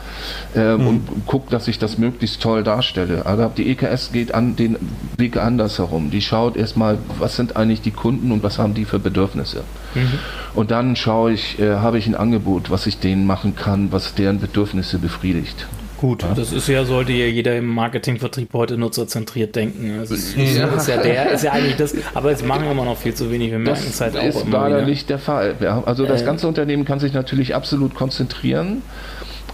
[0.55, 0.87] Mhm.
[0.87, 3.27] Und gucke, dass ich das möglichst toll darstelle.
[3.27, 4.77] Aber die EKS geht an den
[5.17, 6.11] Weg anders herum.
[6.11, 9.65] Die schaut erstmal, was sind eigentlich die Kunden und was haben die für Bedürfnisse?
[9.95, 10.19] Mhm.
[10.55, 14.15] Und dann schaue ich, äh, habe ich ein Angebot, was ich denen machen kann, was
[14.15, 15.67] deren Bedürfnisse befriedigt.
[15.99, 16.35] Gut, ja.
[16.35, 19.99] das ist ja, sollte ja jeder im Marketingvertrieb heute nutzerzentriert denken.
[19.99, 20.67] Das ist, ja.
[20.67, 23.31] ist ja der, ist ja eigentlich das, aber jetzt machen wir immer noch viel zu
[23.31, 24.23] wenig, wir merken es halt auch.
[24.23, 25.55] Das ist leider nicht der Fall.
[25.61, 28.83] Ja, also das äh, ganze Unternehmen kann sich natürlich absolut konzentrieren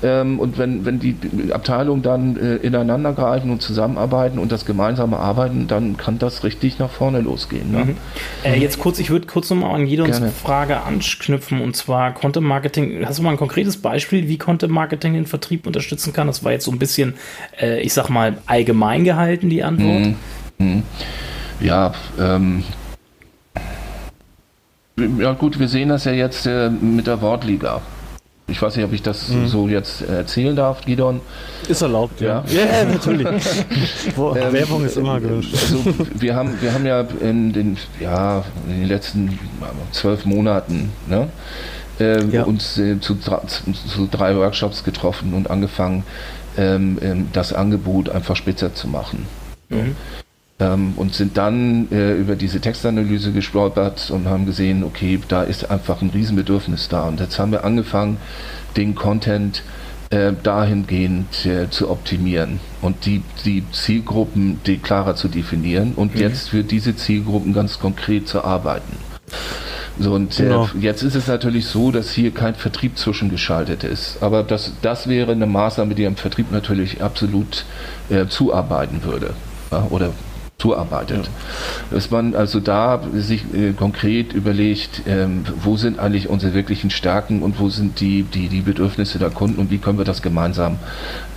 [0.03, 1.17] ähm, und wenn, wenn die
[1.53, 6.79] Abteilungen dann äh, ineinander greifen und zusammenarbeiten und das gemeinsame Arbeiten, dann kann das richtig
[6.79, 7.71] nach vorne losgehen.
[7.71, 7.85] Ne?
[7.85, 7.97] Mhm.
[8.43, 13.05] Äh, jetzt kurz, ich würde kurz nochmal an Gidons Frage anknüpfen und zwar Content Marketing.
[13.07, 16.27] Hast du mal ein konkretes Beispiel, wie Content Marketing den Vertrieb unterstützen kann?
[16.27, 17.15] Das war jetzt so ein bisschen,
[17.61, 20.07] äh, ich sag mal, allgemein gehalten, die Antwort.
[20.07, 20.17] Mhm.
[20.59, 20.83] Mhm.
[21.61, 22.65] Ja, ähm,
[25.19, 27.81] ja gut, wir sehen das ja jetzt äh, mit der Wortliga.
[28.48, 29.46] Ich weiß nicht, ob ich das mhm.
[29.46, 31.20] so jetzt erzählen darf, Gidon.
[31.68, 32.44] Ist erlaubt, ja.
[32.48, 33.26] Ja, ja natürlich.
[34.16, 35.55] ähm, Werbung ist immer gewünscht.
[35.55, 39.38] Also wir haben, wir haben ja in den, ja, in den letzten
[39.92, 41.28] zwölf Monaten ne,
[42.00, 42.42] äh, ja.
[42.42, 46.05] uns äh, zu, zu, drei Workshops getroffen und angefangen,
[46.59, 49.26] ähm, ähm, das Angebot einfach spitzer zu machen.
[49.70, 49.96] Mhm
[50.62, 55.70] ähm, und sind dann äh, über diese Textanalyse gestolpert und haben gesehen, okay, da ist
[55.70, 57.05] einfach ein Riesenbedürfnis da.
[57.09, 58.18] Und jetzt haben wir angefangen,
[58.77, 59.62] den Content
[60.11, 66.20] äh, dahingehend äh, zu optimieren und die, die Zielgruppen die klarer zu definieren und mhm.
[66.20, 68.96] jetzt für diese Zielgruppen ganz konkret zu arbeiten.
[69.98, 70.68] So, und äh, genau.
[70.81, 74.22] jetzt ist es natürlich so, dass hier kein Vertrieb zwischengeschaltet ist.
[74.22, 77.64] Aber das, das wäre eine Maßnahme, die am Vertrieb natürlich absolut
[78.09, 79.35] äh, zuarbeiten würde.
[79.70, 80.12] Ja, oder
[80.62, 81.27] zuarbeitet.
[81.27, 81.96] Ja.
[81.96, 87.42] Dass man also da sich äh, konkret überlegt, ähm, wo sind eigentlich unsere wirklichen Stärken
[87.42, 90.79] und wo sind die, die, die Bedürfnisse der Kunden und wie können wir das gemeinsam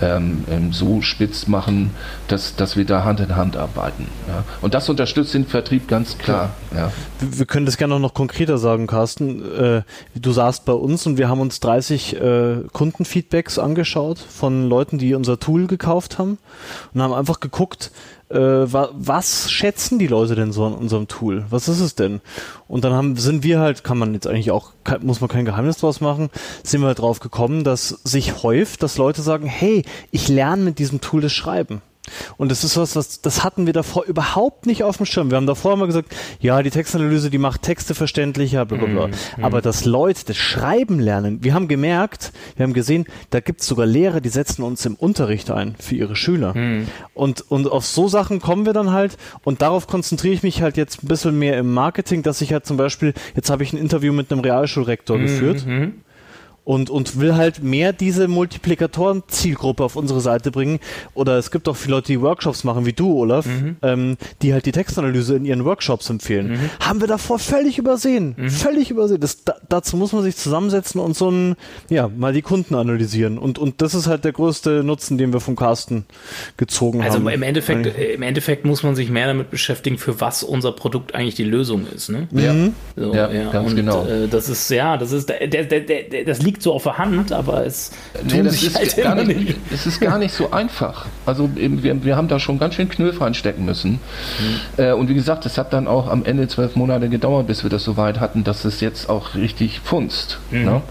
[0.01, 1.89] ähm, ähm, so spitz machen,
[2.27, 4.07] dass, dass wir da Hand in Hand arbeiten.
[4.27, 4.43] Ja.
[4.61, 6.51] Und das unterstützt den Vertrieb ganz klar.
[6.75, 6.91] Ja.
[7.19, 9.41] Wir können das gerne noch konkreter sagen, Carsten.
[9.55, 9.81] Äh,
[10.13, 15.15] du saßt bei uns und wir haben uns 30 äh, Kundenfeedbacks angeschaut von Leuten, die
[15.15, 16.37] unser Tool gekauft haben
[16.93, 17.91] und haben einfach geguckt,
[18.29, 21.45] äh, wa was schätzen die Leute denn so an unserem Tool?
[21.49, 22.21] Was ist es denn?
[22.67, 25.77] Und dann haben, sind wir halt, kann man jetzt eigentlich auch, muss man kein Geheimnis
[25.77, 26.29] draus machen,
[26.63, 30.79] sind wir halt drauf gekommen, dass sich häuft, dass Leute sagen, hey, ich lerne mit
[30.79, 31.81] diesem Tool das Schreiben.
[32.37, 35.29] Und das ist was, was, das hatten wir davor überhaupt nicht auf dem Schirm.
[35.29, 39.07] Wir haben davor immer gesagt, ja, die Textanalyse, die macht Texte verständlicher, bla, bla, bla.
[39.07, 39.43] Mhm.
[39.43, 43.67] Aber dass Leute das Schreiben lernen, wir haben gemerkt, wir haben gesehen, da gibt es
[43.67, 46.55] sogar Lehrer, die setzen uns im Unterricht ein für ihre Schüler.
[46.55, 46.87] Mhm.
[47.13, 50.77] Und, und auf so Sachen kommen wir dann halt und darauf konzentriere ich mich halt
[50.77, 53.77] jetzt ein bisschen mehr im Marketing, dass ich halt zum Beispiel, jetzt habe ich ein
[53.77, 55.21] Interview mit einem Realschulrektor mhm.
[55.21, 55.93] geführt mhm
[56.65, 60.79] und, und will halt mehr diese Multiplikatoren-Zielgruppe auf unsere Seite bringen.
[61.13, 63.77] Oder es gibt auch viele Leute, die Workshops machen, wie du, Olaf, mhm.
[63.83, 66.53] ähm, die halt die Textanalyse in ihren Workshops empfehlen.
[66.53, 66.69] Mhm.
[66.79, 68.33] Haben wir davor völlig übersehen.
[68.35, 68.49] Mhm.
[68.49, 69.21] Völlig übersehen.
[69.21, 71.55] Das, da, dazu muss man sich zusammensetzen und so ein,
[71.89, 73.37] ja, mal die Kunden analysieren.
[73.37, 76.05] Und, und das ist halt der größte Nutzen, den wir vom Carsten
[76.57, 77.27] gezogen also haben.
[77.27, 81.13] Also im Endeffekt, im Endeffekt muss man sich mehr damit beschäftigen, für was unser Produkt
[81.13, 82.09] eigentlich die Lösung ist.
[82.09, 82.27] Ne?
[82.31, 82.55] Ja,
[82.95, 84.05] so, ja, ja, ganz und, genau.
[84.07, 86.97] Äh, das ist, ja, das ist, der, der, der, das liegt liegt so auf der
[86.97, 87.91] Hand, aber es
[88.23, 89.57] nee, ist halt gar nicht, nicht.
[89.73, 91.05] Es ist gar nicht so einfach.
[91.25, 93.91] Also wir, wir haben da schon ganz schön Knöpfe reinstecken müssen.
[93.91, 93.99] Mhm.
[94.77, 97.69] Äh, und wie gesagt, es hat dann auch am Ende zwölf Monate gedauert, bis wir
[97.69, 100.39] das so weit hatten, dass es jetzt auch richtig funzt.
[100.51, 100.63] Mhm.
[100.63, 100.81] Ne?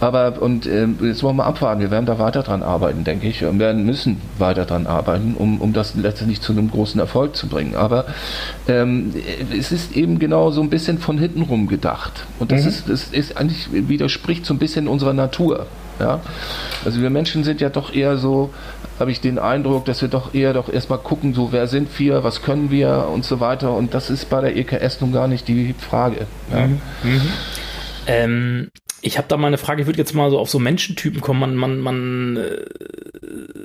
[0.00, 1.80] Aber und äh, jetzt wollen wir abwarten.
[1.80, 3.44] Wir werden da weiter dran arbeiten, denke ich.
[3.44, 7.46] Und werden müssen weiter dran arbeiten, um, um das letztendlich zu einem großen Erfolg zu
[7.46, 7.76] bringen.
[7.76, 8.04] Aber
[8.68, 9.14] ähm,
[9.58, 12.26] es ist eben genau so ein bisschen von hinten rum gedacht.
[12.38, 12.68] Und das mhm.
[12.68, 15.66] ist, das ist eigentlich widerspricht so ein bisschen unserer Natur.
[16.00, 16.20] Ja?
[16.84, 18.50] Also wir Menschen sind ja doch eher so,
[18.98, 22.24] habe ich den Eindruck, dass wir doch eher doch erstmal gucken, so wer sind wir,
[22.24, 23.72] was können wir und so weiter.
[23.72, 26.26] Und das ist bei der EKS nun gar nicht die Frage.
[26.52, 26.66] Ja?
[26.66, 26.80] Mhm.
[27.04, 27.32] Mhm.
[28.06, 28.68] Ähm,
[29.00, 31.40] ich habe da mal eine Frage, ich würde jetzt mal so auf so Menschentypen kommen.
[31.40, 32.64] Man, man, man äh,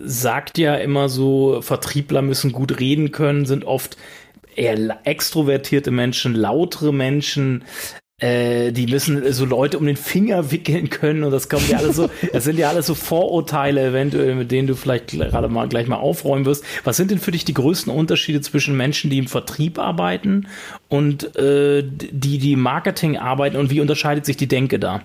[0.06, 3.98] sagt ja immer so, Vertriebler müssen gut reden können, sind oft
[4.56, 7.63] eher extrovertierte Menschen, lautere Menschen.
[8.19, 11.95] Äh, die müssen so Leute um den Finger wickeln können und das kommt ja alles
[11.95, 15.88] so, das sind ja alles so Vorurteile eventuell, mit denen du vielleicht gerade mal gleich
[15.88, 16.64] mal aufräumen wirst.
[16.84, 20.47] Was sind denn für dich die größten Unterschiede zwischen Menschen, die im Vertrieb arbeiten
[20.89, 25.01] und äh, die, die im Marketing arbeiten und wie unterscheidet sich die Denke da?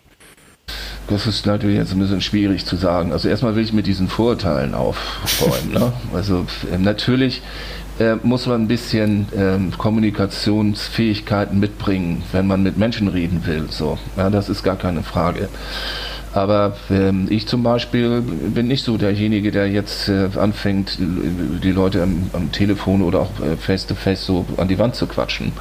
[1.09, 3.13] Das ist natürlich jetzt ein bisschen schwierig zu sagen.
[3.13, 5.73] Also erstmal will ich mit diesen Vorurteilen aufräumen.
[5.73, 5.93] ne?
[6.13, 7.41] Also äh, natürlich
[7.99, 13.67] äh, muss man ein bisschen ähm, Kommunikationsfähigkeiten mitbringen, wenn man mit Menschen reden will.
[13.71, 15.49] So, ja, das ist gar keine Frage.
[16.33, 22.03] Aber ähm, ich zum Beispiel bin nicht so derjenige, der jetzt äh, anfängt, die Leute
[22.03, 25.53] am, am Telefon oder auch äh, face-to-face so an die Wand zu quatschen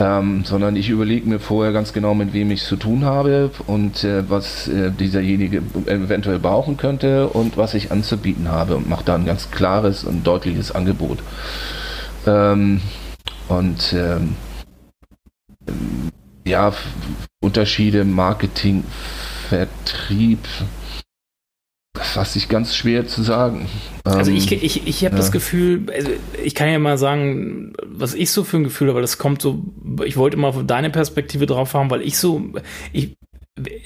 [0.00, 4.02] ähm, sondern ich überlege mir vorher ganz genau, mit wem ich zu tun habe und
[4.02, 9.14] äh, was äh, dieserjenige eventuell brauchen könnte und was ich anzubieten habe und mache da
[9.14, 11.18] ein ganz klares und deutliches Angebot.
[12.26, 12.80] Ähm,
[13.48, 14.34] und ähm,
[16.44, 16.72] ja,
[17.40, 18.84] Unterschiede Marketing,
[19.48, 20.40] Vertrieb,
[21.96, 23.68] fast sich ganz schwer zu sagen.
[24.04, 25.20] Also ich, ähm, ich, ich habe ja.
[25.20, 26.10] das Gefühl, also
[26.42, 29.62] ich kann ja mal sagen, was ich so für ein Gefühl habe, das kommt so,
[30.04, 32.42] ich wollte mal deine Perspektive drauf haben, weil ich so,
[32.92, 33.16] ich,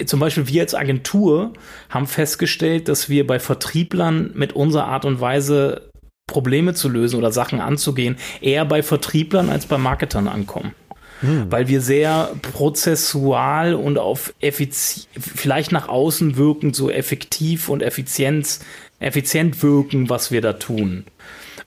[0.06, 1.52] zum Beispiel wir als Agentur
[1.90, 5.90] haben festgestellt, dass wir bei Vertrieblern mit unserer Art und Weise
[6.26, 10.72] Probleme zu lösen oder Sachen anzugehen, eher bei Vertrieblern als bei Marketern ankommen
[11.20, 11.50] hm.
[11.50, 18.60] weil wir sehr prozessual und auf Effiz vielleicht nach außen wirkend so effektiv und Effizienz,
[19.00, 21.04] effizient wirken, was wir da tun.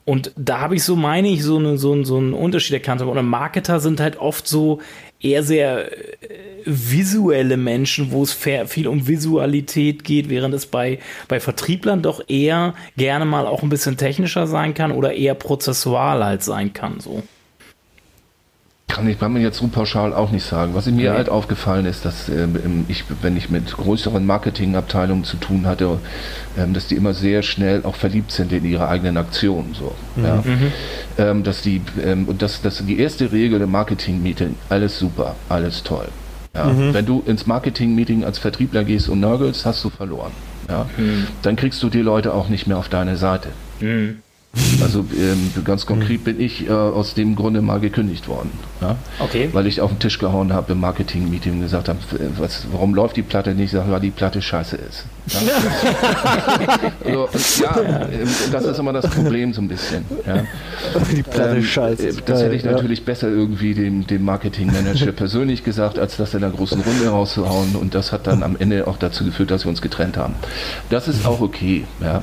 [0.04, 3.02] Und da habe ich so, meine ich, so, eine, so, so einen Unterschied erkannt.
[3.02, 4.80] Und Marketer sind halt oft so
[5.20, 11.40] eher sehr äh, visuelle Menschen, wo es viel um Visualität geht, während es bei, bei
[11.40, 16.44] Vertrieblern doch eher gerne mal auch ein bisschen technischer sein kann oder eher prozessual halt
[16.44, 17.00] sein kann.
[17.00, 17.24] So.
[18.92, 20.76] Kann ich, kann man jetzt so pauschal auch nicht sagen.
[20.76, 21.08] Was mir nee.
[21.08, 26.00] halt aufgefallen ist, dass ähm, ich, wenn ich mit größeren Marketingabteilungen zu tun hatte,
[26.58, 29.74] ähm, dass die immer sehr schnell auch verliebt sind in ihre eigenen Aktionen.
[29.76, 30.26] So, mhm.
[30.26, 30.36] ja.
[30.36, 30.72] Mhm.
[31.18, 35.84] Ähm, dass die, ähm, und das, das die erste Regel im Marketing-Meeting, alles super, alles
[35.84, 36.10] toll.
[36.54, 36.66] Ja.
[36.66, 36.94] Mhm.
[36.94, 40.34] Wenn du ins Marketing-Meeting als Vertriebler gehst und nörgelst, hast du verloren.
[40.68, 40.86] Ja.
[40.98, 41.28] Mhm.
[41.44, 43.50] Dann kriegst du die Leute auch nicht mehr auf deine Seite.
[43.80, 44.18] Mhm.
[44.82, 48.52] Also ähm, ganz konkret bin ich äh, aus dem Grunde mal gekündigt worden.
[48.82, 48.96] Ja?
[49.20, 49.50] Okay.
[49.54, 52.00] Weil ich auf den Tisch gehauen habe im Marketing-Meeting und gesagt habe,
[52.38, 53.66] was, warum läuft die Platte nicht?
[53.66, 55.06] Ich sage, weil die Platte scheiße ist.
[55.28, 55.40] Ja,
[57.06, 60.04] also, ja ähm, das ist immer das Problem so ein bisschen.
[60.26, 60.44] Ja.
[61.16, 62.08] Die Platte ähm, scheiße.
[62.08, 63.06] Äh, das hätte ich natürlich ja.
[63.06, 67.76] besser irgendwie dem, dem Marketing-Manager persönlich gesagt, als das in der großen Runde rauszuhauen.
[67.76, 70.34] Und das hat dann am Ende auch dazu geführt, dass wir uns getrennt haben.
[70.90, 71.86] Das ist auch okay.
[72.02, 72.22] Ja.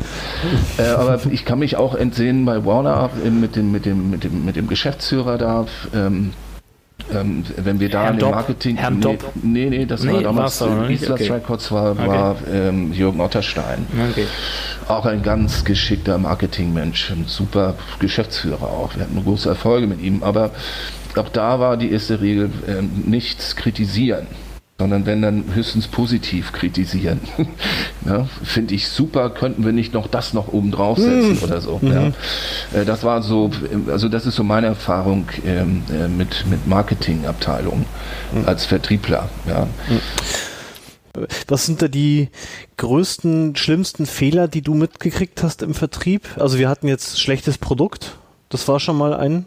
[0.76, 4.24] Äh, aber ich kann mich auch entsinnen, sehen bei Warner mit dem, mit dem, mit
[4.24, 5.66] dem, mit dem Geschäftsführer da.
[5.94, 6.32] Ähm,
[7.14, 8.76] ähm, wenn wir da Herrn in Marketing.
[8.76, 11.32] Herrn nee, nee, nee, das nee, war damals Islas okay.
[11.32, 12.06] Records war, okay.
[12.06, 13.86] war ähm, Jürgen Otterstein.
[14.11, 14.26] Okay.
[14.88, 18.94] Auch ein ganz geschickter Marketingmensch, ein super Geschäftsführer auch.
[18.94, 20.50] Wir hatten große Erfolge mit ihm, aber
[21.16, 24.26] auch da war die erste Regel, äh, nichts kritisieren
[24.79, 27.20] sondern wenn dann höchstens positiv kritisieren.
[28.07, 31.43] ja, Finde ich super, könnten wir nicht noch das noch oben draufsetzen mhm.
[31.43, 31.81] oder so.
[31.83, 31.93] Mhm.
[31.93, 32.07] Ja.
[32.81, 33.51] Äh, das war so,
[33.89, 37.87] also das ist so meine Erfahrung ähm, äh, mit, mit Marketingabteilungen
[38.33, 38.45] mhm.
[38.47, 39.29] als Vertriebler.
[39.49, 39.66] Ja.
[39.89, 41.26] Mhm.
[41.49, 42.29] Was sind da die
[42.76, 46.29] größten, schlimmsten Fehler, die du mitgekriegt hast im Vertrieb?
[46.37, 48.16] Also wir hatten jetzt schlechtes Produkt.
[48.49, 49.47] Das war schon mal ein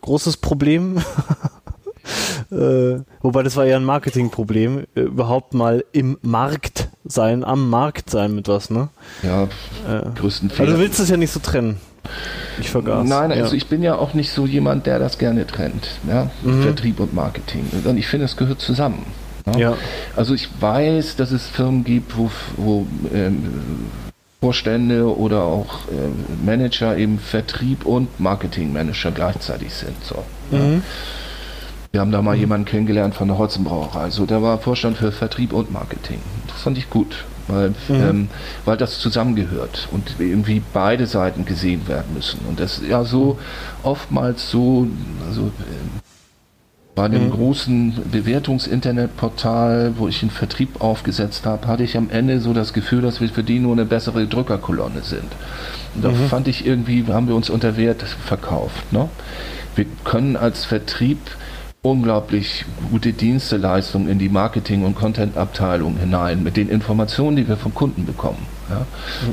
[0.00, 1.00] großes Problem.
[2.50, 8.10] Äh, wobei das war ja ein Marketingproblem, äh, überhaupt mal im Markt sein, am Markt
[8.10, 8.90] sein mit was, ne?
[9.22, 10.68] Ja, äh, größten Fehler.
[10.68, 11.80] Aber du willst es ja nicht so trennen.
[12.60, 13.08] Ich vergaß.
[13.08, 13.56] Nein, also ja.
[13.56, 15.88] ich bin ja auch nicht so jemand, der das gerne trennt.
[16.08, 16.30] Ja?
[16.42, 16.62] Mhm.
[16.62, 17.68] Vertrieb und Marketing.
[17.84, 19.06] Und ich finde, es gehört zusammen.
[19.46, 19.58] Ja?
[19.58, 19.76] ja?
[20.14, 23.88] Also ich weiß, dass es Firmen gibt, wo, wo ähm,
[24.40, 29.96] Vorstände oder auch äh, Manager eben Vertrieb und Marketingmanager gleichzeitig sind.
[30.04, 30.58] So, mhm.
[30.58, 30.80] ja?
[31.94, 32.40] Wir haben da mal mhm.
[32.40, 34.00] jemanden kennengelernt von der Holzenbrauerei.
[34.00, 36.18] Also der war Vorstand für Vertrieb und Marketing.
[36.48, 37.94] Das fand ich gut, weil, mhm.
[37.94, 38.28] ähm,
[38.64, 42.40] weil das zusammengehört und irgendwie beide Seiten gesehen werden müssen.
[42.48, 43.38] Und das ja so
[43.84, 44.88] oftmals so,
[45.28, 46.00] also äh,
[46.96, 47.30] bei dem mhm.
[47.30, 53.02] großen Bewertungsinternetportal, wo ich einen Vertrieb aufgesetzt habe, hatte ich am Ende so das Gefühl,
[53.02, 55.30] dass wir für die nur eine bessere Drückerkolonne sind.
[55.94, 56.26] Und da mhm.
[56.28, 58.92] fand ich irgendwie, haben wir uns unter Wert verkauft.
[58.92, 59.08] Ne?
[59.76, 61.18] Wir können als Vertrieb
[61.84, 67.74] unglaublich gute Diensteleistung in die Marketing- und Content-Abteilung hinein, mit den Informationen, die wir vom
[67.74, 68.46] Kunden bekommen.
[68.70, 68.86] Ja?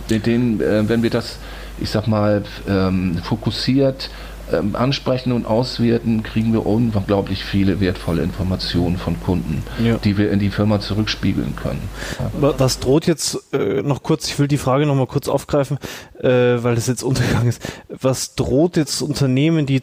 [0.09, 1.37] Mit denen, äh, wenn wir das,
[1.79, 4.09] ich sag mal, ähm, fokussiert
[4.51, 9.97] ähm, ansprechen und auswerten, kriegen wir unglaublich viele wertvolle Informationen von Kunden, ja.
[9.99, 11.81] die wir in die Firma zurückspiegeln können.
[12.19, 12.53] Ja.
[12.57, 15.77] Was droht jetzt äh, noch kurz, ich will die Frage noch mal kurz aufgreifen,
[16.19, 17.61] äh, weil das jetzt untergegangen ist.
[17.87, 19.81] Was droht jetzt Unternehmen, die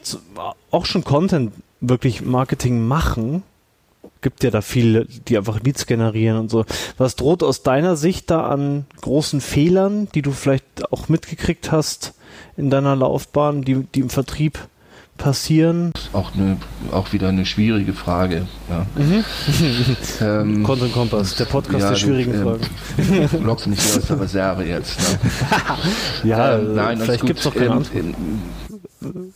[0.69, 1.51] auch schon Content
[1.81, 3.43] wirklich Marketing machen,
[4.21, 6.65] gibt ja da viele, die einfach Leads generieren und so.
[6.97, 12.13] Was droht aus deiner Sicht da an großen Fehlern, die du vielleicht auch mitgekriegt hast
[12.57, 14.59] in deiner Laufbahn, die, die im Vertrieb
[15.17, 15.91] passieren?
[16.13, 16.57] Auch, eine,
[16.91, 18.47] auch wieder eine schwierige Frage.
[18.69, 18.85] Ja.
[18.95, 19.23] Mhm.
[20.21, 23.29] ähm, Content Kompass, der Podcast ja, der schwierigen du, Fragen.
[23.31, 24.99] Du lockst mich aus der Reserve jetzt.
[24.99, 25.19] Ne?
[26.29, 28.05] ja, ähm, nein, vielleicht gibt es doch keine ähm, Antwort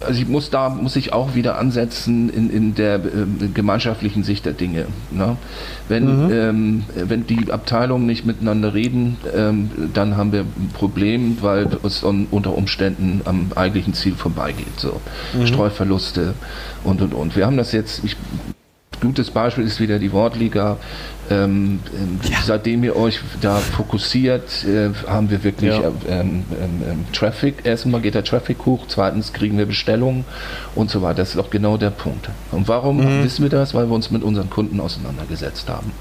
[0.02, 4.46] also ich muss da muss ich auch wieder ansetzen in, in der äh, gemeinschaftlichen Sicht
[4.46, 4.88] der Dinge.
[5.12, 5.38] Ne?
[5.88, 6.32] Wenn, mhm.
[6.32, 12.04] ähm, wenn die Abteilungen nicht miteinander reden, ähm, dann haben wir ein Problem, weil es
[12.04, 14.78] un, unter Umständen am eigentlichen Ziel vorbeigeht.
[14.78, 15.00] So.
[15.34, 15.48] Mhm.
[15.48, 16.34] Streuverluste
[16.84, 17.36] und und und.
[17.38, 18.18] Wir haben das jetzt, ich
[19.04, 20.78] gutes Beispiel ist wieder die Wortliga.
[21.30, 22.38] Ähm, ähm, ja.
[22.44, 25.92] Seitdem ihr euch da fokussiert, äh, haben wir wirklich ja.
[26.10, 27.66] ähm, ähm, ähm, Traffic.
[27.66, 30.26] Erstmal geht der Traffic hoch, zweitens kriegen wir Bestellungen
[30.76, 31.18] und so weiter.
[31.18, 32.30] Das ist auch genau der Punkt.
[32.52, 33.24] Und warum mhm.
[33.24, 33.74] wissen wir das?
[33.74, 35.92] Weil wir uns mit unseren Kunden auseinandergesetzt haben.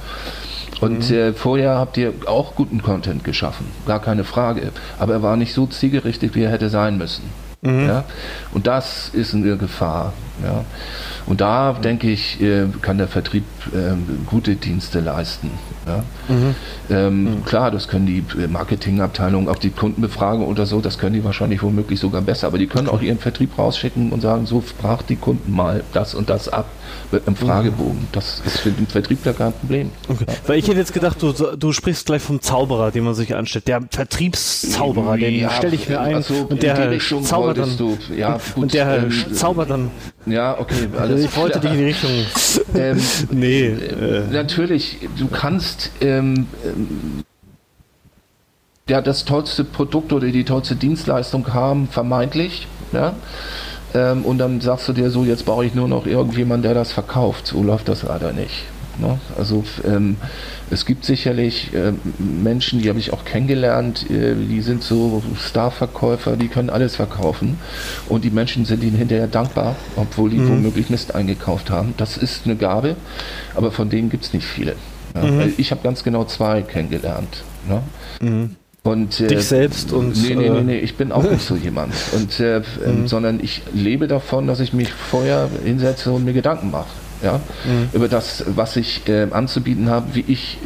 [0.80, 1.16] Und mhm.
[1.16, 4.72] äh, vorher habt ihr auch guten Content geschaffen, gar keine Frage.
[4.98, 7.22] Aber er war nicht so zielgerichtet, wie er hätte sein müssen.
[7.62, 7.86] Mhm.
[7.86, 8.04] Ja?
[8.52, 10.12] Und das ist eine Gefahr.
[10.42, 10.64] Ja?
[11.26, 15.50] Und da, denke ich, äh, kann der Vertrieb ähm, gute Dienste leisten.
[15.86, 16.04] Ja?
[16.28, 16.54] Mhm.
[16.90, 17.44] Ähm, mhm.
[17.44, 21.62] Klar, das können die äh, Marketingabteilungen, auch die Kundenbefragung oder so, das können die wahrscheinlich
[21.62, 22.46] womöglich sogar besser.
[22.46, 26.14] Aber die können auch ihren Vertrieb rausschicken und sagen, so fragt die Kunden mal das
[26.14, 26.66] und das ab
[27.10, 28.08] mit einem Fragebogen.
[28.12, 29.90] Das ist für den Vertriebler kein Problem.
[30.08, 30.24] Okay.
[30.46, 33.68] Weil ich hätte jetzt gedacht, du, du sprichst gleich vom Zauberer, den man sich anstellt.
[33.68, 36.16] Der Vertriebszauberer, den ja, stelle ich mir ein.
[36.16, 37.76] Also und der zaubert dann.
[37.76, 39.90] Du, ja, gut, und der ähm, zaubert dann.
[40.26, 42.10] Ja, okay, alles Ich wollte dich in die Richtung.
[42.74, 43.00] Ähm,
[43.30, 43.66] nee.
[43.66, 46.46] Äh, natürlich, du kannst ähm, ähm,
[48.88, 52.66] ja, das tollste Produkt oder die tollste Dienstleistung haben, vermeintlich.
[52.92, 53.14] Ja?
[53.94, 56.92] Ähm, und dann sagst du dir so, jetzt brauche ich nur noch irgendjemand, der das
[56.92, 57.46] verkauft.
[57.46, 58.64] So läuft das leider nicht.
[58.98, 59.18] Ne?
[59.38, 60.16] Also ähm,
[60.70, 66.36] es gibt sicherlich äh, Menschen, die habe ich auch kennengelernt, äh, die sind so Starverkäufer,
[66.36, 67.58] die können alles verkaufen
[68.08, 70.50] und die Menschen sind ihnen hinterher dankbar, obwohl die mhm.
[70.50, 71.94] womöglich Mist eingekauft haben.
[71.96, 72.96] Das ist eine Gabe,
[73.54, 74.76] aber von denen gibt es nicht viele.
[75.14, 75.22] Ja?
[75.22, 75.54] Mhm.
[75.56, 77.44] Ich habe ganz genau zwei kennengelernt.
[77.68, 77.82] Ne?
[78.20, 78.56] Mhm.
[78.84, 80.20] Und, äh, Dich selbst und.
[80.20, 81.94] Nee, nee, nee, nee, ich bin auch nicht so jemand.
[82.12, 83.06] Und, äh, mhm.
[83.06, 86.88] Sondern ich lebe davon, dass ich mich vorher hinsetze und mir Gedanken mache.
[87.22, 87.90] Ja, mhm.
[87.92, 90.58] über das, was ich äh, anzubieten habe, wie ich,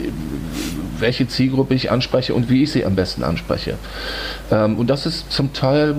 [0.99, 3.75] welche Zielgruppe ich anspreche und wie ich sie am besten anspreche.
[4.51, 5.97] Ähm, und das ist zum Teil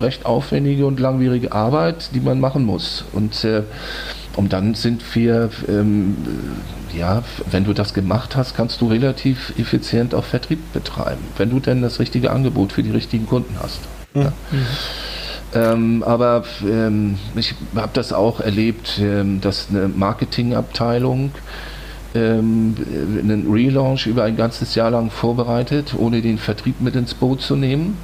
[0.00, 3.04] recht aufwendige und langwierige Arbeit, die man machen muss.
[3.12, 3.64] Und äh,
[4.40, 6.16] und dann sind wir, ähm,
[6.96, 11.60] ja, wenn du das gemacht hast, kannst du relativ effizient auch Vertrieb betreiben, wenn du
[11.60, 13.80] denn das richtige Angebot für die richtigen Kunden hast.
[14.14, 14.22] Mhm.
[14.22, 14.32] Ja.
[15.52, 21.32] Ähm, aber ähm, ich habe das auch erlebt, ähm, dass eine Marketingabteilung
[22.14, 22.76] ähm,
[23.22, 27.56] einen Relaunch über ein ganzes Jahr lang vorbereitet, ohne den Vertrieb mit ins Boot zu
[27.56, 27.98] nehmen.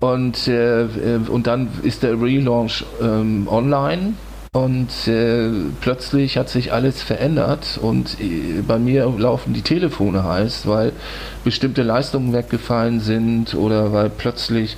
[0.00, 4.14] Und, äh, äh und dann ist der Relaunch ähm, online
[4.52, 10.66] und äh, plötzlich hat sich alles verändert und äh, bei mir laufen die Telefone heiß,
[10.66, 10.92] weil
[11.44, 14.76] bestimmte Leistungen weggefallen sind oder weil plötzlich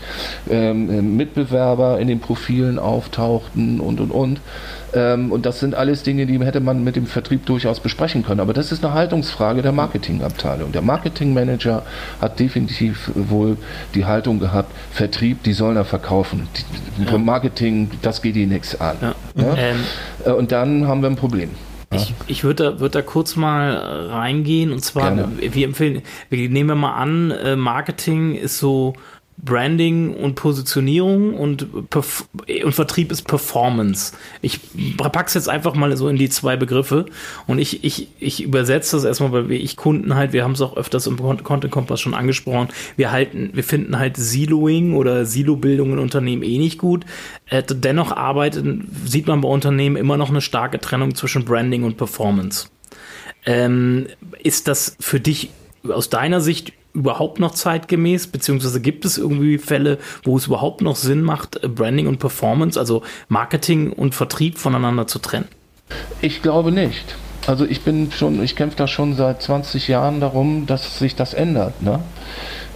[0.48, 4.40] ähm, Mitbewerber in den Profilen auftauchten und und und.
[4.94, 8.40] Ähm, und das sind alles Dinge, die hätte man mit dem Vertrieb durchaus besprechen können.
[8.40, 10.72] Aber das ist eine Haltungsfrage der Marketingabteilung.
[10.72, 11.82] Der Marketingmanager
[12.20, 13.56] hat definitiv wohl
[13.94, 16.48] die Haltung gehabt, Vertrieb, die sollen er verkaufen.
[16.56, 17.18] Die, ja.
[17.18, 18.96] Marketing, das geht ihnen nichts an.
[19.00, 19.14] Ja.
[19.36, 19.54] Ja?
[19.56, 19.76] Ähm.
[20.24, 21.50] Äh, und dann haben wir ein Problem.
[21.92, 23.74] Ich, ich würde da, würd da kurz mal
[24.10, 25.28] reingehen und zwar, Gerne.
[25.40, 28.94] wir empfehlen, wir nehmen mal an, äh, Marketing ist so
[29.42, 32.26] Branding und Positionierung und, Perf
[32.64, 34.14] und Vertrieb ist Performance.
[34.42, 34.60] Ich
[34.96, 37.06] pack's jetzt einfach mal so in die zwei Begriffe
[37.46, 40.76] und ich, ich, ich übersetze das erstmal, weil ich Kunden halt, wir haben es auch
[40.76, 45.98] öfters im Content Kompass schon angesprochen, wir halten, wir finden halt Siloing oder Silobildung in
[45.98, 47.04] Unternehmen eh nicht gut.
[47.46, 51.96] Äh, dennoch arbeiten, sieht man bei Unternehmen immer noch eine starke Trennung zwischen Branding und
[51.96, 52.68] Performance.
[53.46, 54.06] Ähm,
[54.42, 55.50] ist das für dich
[55.88, 60.96] aus deiner Sicht überhaupt noch zeitgemäß, beziehungsweise gibt es irgendwie Fälle, wo es überhaupt noch
[60.96, 65.48] Sinn macht, Branding und Performance, also Marketing und Vertrieb voneinander zu trennen?
[66.20, 67.16] Ich glaube nicht.
[67.46, 71.34] Also ich bin schon, ich kämpfe da schon seit 20 Jahren darum, dass sich das
[71.34, 71.82] ändert.
[71.82, 72.00] Ne?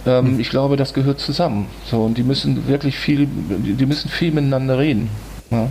[0.05, 0.39] Ähm, hm.
[0.39, 1.67] Ich glaube, das gehört zusammen.
[1.89, 5.09] So, und die müssen wirklich viel, die müssen viel miteinander reden.
[5.51, 5.69] Ja.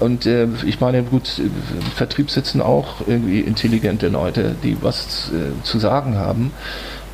[0.00, 1.52] Und äh, ich meine, gut, im
[1.94, 6.50] Vertrieb sitzen auch irgendwie intelligente Leute, die was äh, zu sagen haben.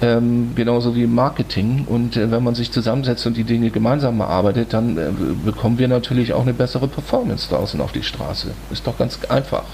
[0.03, 1.84] Ähm, genauso wie im Marketing.
[1.86, 5.11] Und äh, wenn man sich zusammensetzt und die Dinge gemeinsam erarbeitet, dann äh,
[5.44, 8.48] bekommen wir natürlich auch eine bessere Performance draußen auf die Straße.
[8.70, 9.64] Ist doch ganz einfach.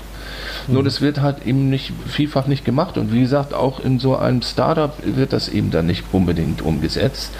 [0.69, 2.99] Nur das wird halt eben nicht vielfach nicht gemacht.
[2.99, 7.31] Und wie gesagt, auch in so einem Startup wird das eben dann nicht unbedingt umgesetzt,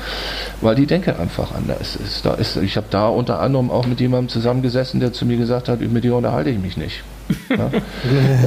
[0.61, 2.25] weil die Denke einfach anders ist.
[2.25, 5.69] Da ist ich habe da unter anderem auch mit jemandem zusammengesessen, der zu mir gesagt
[5.69, 7.03] hat, mit dir unterhalte ich mich nicht.
[7.49, 7.71] Ja?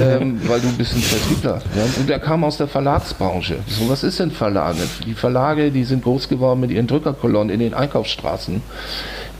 [0.00, 1.62] ähm, weil du bist ein Vertriebler.
[1.76, 1.84] Ja?
[1.98, 3.58] Und der kam aus der Verlagsbranche.
[3.66, 4.80] So, was ist denn Verlage?
[5.06, 8.62] Die Verlage, die sind groß geworden mit ihren Drückerkolonnen in den Einkaufsstraßen.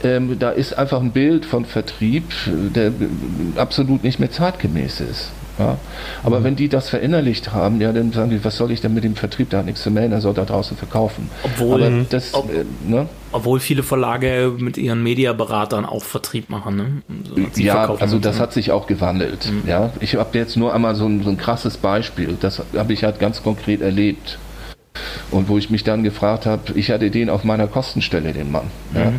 [0.03, 2.91] Ähm, da ist einfach ein Bild von Vertrieb, der
[3.55, 5.31] absolut nicht mehr zeitgemäß ist.
[5.61, 5.77] Ja?
[6.23, 6.43] Aber mhm.
[6.43, 9.15] wenn die das verinnerlicht haben, ja, dann sagen die, was soll ich denn mit dem
[9.15, 11.29] Vertrieb, der hat nichts zu melden, er soll da draußen verkaufen.
[11.43, 13.07] Obwohl, das, ob, äh, ne?
[13.31, 16.75] obwohl viele Verlage mit ihren Mediaberatern auch Vertrieb machen.
[16.75, 17.01] Ne?
[17.53, 19.49] So, ja, also das hat sich auch gewandelt.
[19.51, 19.67] Mhm.
[19.67, 19.91] Ja?
[19.99, 23.19] Ich habe jetzt nur einmal so ein, so ein krasses Beispiel, das habe ich halt
[23.19, 24.37] ganz konkret erlebt.
[25.31, 28.65] Und wo ich mich dann gefragt habe, ich hatte den auf meiner Kostenstelle, den Mann.
[28.91, 28.99] Mhm.
[28.99, 29.13] Ja?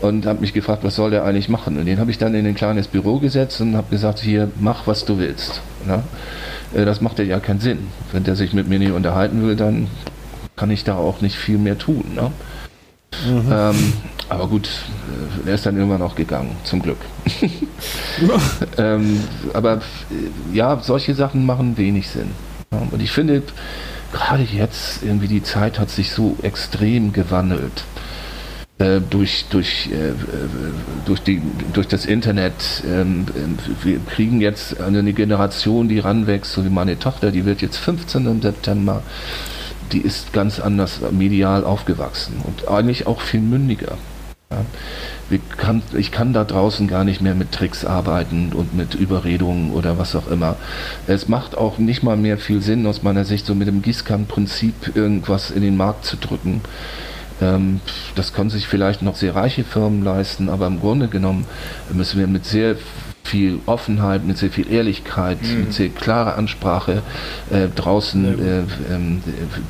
[0.00, 1.76] und habe mich gefragt, was soll der eigentlich machen?
[1.76, 4.86] Und den habe ich dann in ein kleines Büro gesetzt und habe gesagt, hier, mach,
[4.86, 5.60] was du willst.
[5.86, 6.02] Ja?
[6.74, 7.88] Äh, das macht ja keinen Sinn.
[8.12, 9.88] Wenn der sich mit mir nicht unterhalten will, dann
[10.56, 12.04] kann ich da auch nicht viel mehr tun.
[12.14, 12.30] Ne?
[13.26, 13.52] Mhm.
[13.52, 13.92] Ähm,
[14.28, 14.68] aber gut,
[15.44, 16.98] äh, er ist dann irgendwann auch gegangen, zum Glück.
[18.78, 19.20] ähm,
[19.52, 22.30] aber äh, ja, solche Sachen machen wenig Sinn.
[22.70, 23.42] Und ich finde,
[24.12, 27.84] gerade jetzt irgendwie die Zeit hat sich so extrem gewandelt.
[28.78, 30.12] Äh, durch, durch, äh,
[31.04, 31.42] durch, die,
[31.72, 32.54] durch das Internet.
[32.86, 33.26] Ähm,
[33.82, 38.26] wir kriegen jetzt eine Generation, die ranwächst, so wie meine Tochter, die wird jetzt 15
[38.26, 39.02] im September.
[39.90, 43.98] Die ist ganz anders medial aufgewachsen und eigentlich auch viel mündiger.
[44.50, 44.64] Ja.
[45.58, 49.98] Kann, ich kann da draußen gar nicht mehr mit Tricks arbeiten und mit Überredungen oder
[49.98, 50.56] was auch immer.
[51.06, 54.96] Es macht auch nicht mal mehr viel Sinn aus meiner Sicht, so mit dem Gießkannenprinzip
[54.96, 56.62] irgendwas in den Markt zu drücken.
[57.42, 57.80] Ähm,
[58.14, 61.46] das können sich vielleicht noch sehr reiche Firmen leisten, aber im Grunde genommen
[61.92, 62.76] müssen wir mit sehr
[63.28, 65.60] viel Offenheit, mit sehr viel Ehrlichkeit, mhm.
[65.60, 67.02] mit sehr klarer Ansprache
[67.50, 68.64] äh, draußen äh, äh,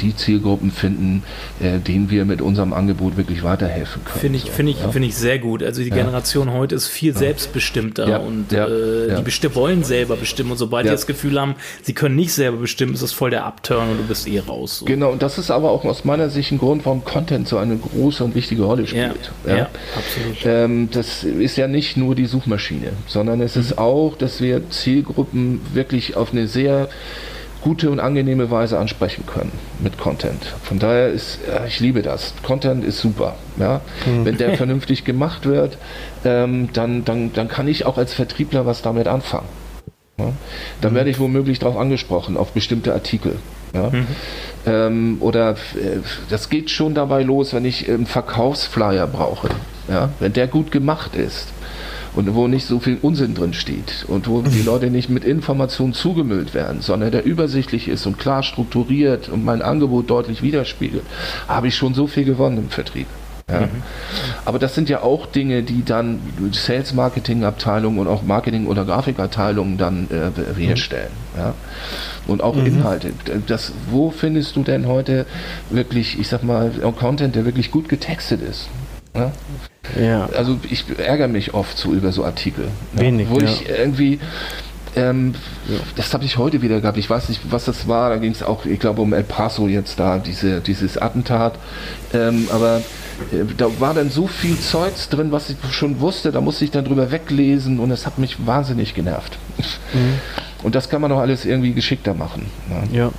[0.00, 1.22] die Zielgruppen finden,
[1.60, 4.20] äh, denen wir mit unserem Angebot wirklich weiterhelfen können.
[4.20, 4.90] Finde ich, so, finde ich, ja?
[4.90, 5.62] finde ich sehr gut.
[5.62, 6.54] Also die Generation ja.
[6.54, 7.18] heute ist viel ja.
[7.18, 10.52] selbstbestimmter und äh, die wollen selber bestimmen.
[10.52, 13.44] Und sobald die das Gefühl haben, sie können nicht selber bestimmen, ist das voll der
[13.44, 14.78] Upturn und du bist eh raus.
[14.78, 14.84] So.
[14.84, 17.76] Genau, und das ist aber auch aus meiner Sicht ein Grund, warum Content so eine
[17.76, 19.32] große und wichtige Rolle spielt.
[19.46, 20.36] Ja, absolut.
[20.44, 24.68] Ähm, das ist ja nicht nur die Suchmaschine, sondern es es ist auch, dass wir
[24.68, 26.88] Zielgruppen wirklich auf eine sehr
[27.62, 30.54] gute und angenehme Weise ansprechen können mit Content.
[30.62, 32.34] Von daher ist, ja, ich liebe das.
[32.42, 33.36] Content ist super.
[33.58, 33.80] Ja?
[34.06, 34.24] Mhm.
[34.24, 35.78] Wenn der vernünftig gemacht wird,
[36.24, 39.48] ähm, dann, dann, dann kann ich auch als Vertriebler was damit anfangen.
[40.18, 40.32] Ja?
[40.80, 40.96] Dann mhm.
[40.96, 43.36] werde ich womöglich darauf angesprochen, auf bestimmte Artikel.
[43.74, 43.90] Ja?
[43.90, 44.06] Mhm.
[44.66, 49.48] Ähm, oder äh, das geht schon dabei los, wenn ich einen Verkaufsflyer brauche.
[49.88, 50.10] Ja?
[50.20, 51.48] Wenn der gut gemacht ist
[52.14, 55.94] und wo nicht so viel Unsinn drin steht und wo die Leute nicht mit Informationen
[55.94, 61.04] zugemüllt werden, sondern der übersichtlich ist und klar strukturiert und mein Angebot deutlich widerspiegelt,
[61.46, 63.06] habe ich schon so viel gewonnen im Vertrieb.
[63.50, 63.60] Ja.
[63.60, 63.82] Mhm.
[64.44, 66.20] Aber das sind ja auch Dinge, die dann
[66.52, 71.10] Sales Marketing Abteilungen und auch Marketing oder Grafikabteilungen dann äh, herstellen.
[71.36, 71.54] Ja.
[72.26, 72.66] Und auch mhm.
[72.66, 73.12] Inhalte.
[73.46, 75.24] Das, wo findest du denn heute
[75.70, 78.68] wirklich, ich sag mal, Content, der wirklich gut getextet ist?
[79.16, 79.32] Ja?
[80.00, 80.28] Ja.
[80.36, 82.68] Also ich ärgere mich oft so über so Artikel.
[82.92, 83.02] Ne?
[83.02, 83.46] Wenig, wo ja.
[83.46, 84.20] ich irgendwie
[84.96, 85.34] ähm,
[85.96, 86.98] das habe ich heute wieder gehabt.
[86.98, 88.10] Ich weiß nicht, was das war.
[88.10, 91.58] Da ging es auch, ich glaube, um El Paso jetzt da, diese, dieses Attentat.
[92.12, 92.78] Ähm, aber
[93.32, 96.32] äh, da war dann so viel Zeugs drin, was ich schon wusste.
[96.32, 99.38] Da musste ich dann drüber weglesen und es hat mich wahnsinnig genervt.
[99.92, 100.18] Mhm.
[100.62, 102.46] Und das kann man doch alles irgendwie geschickter machen.
[102.68, 102.98] Ne?
[102.98, 103.10] Ja.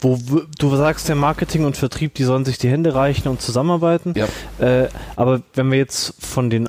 [0.00, 0.18] Wo
[0.58, 4.14] du sagst, der Marketing und Vertrieb, die sollen sich die Hände reichen und zusammenarbeiten.
[4.16, 4.26] Ja.
[4.64, 6.68] Äh, aber wenn wir jetzt von den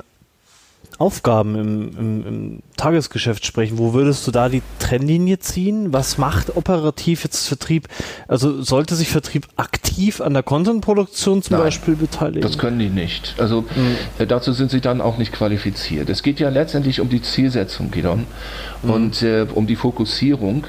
[1.00, 5.94] Aufgaben im, im, im, Tagesgeschäft sprechen, wo würdest du da die Trennlinie ziehen?
[5.94, 7.88] Was macht operativ jetzt Vertrieb?
[8.28, 12.42] Also sollte sich Vertrieb aktiv an der Content-Produktion zum Nein, Beispiel beteiligen?
[12.42, 13.34] Das können die nicht.
[13.38, 13.96] Also mhm.
[14.18, 16.10] äh, dazu sind sie dann auch nicht qualifiziert.
[16.10, 18.26] Es geht ja letztendlich um die Zielsetzung, Gidon,
[18.82, 18.90] mhm.
[18.90, 20.64] und äh, um die Fokussierung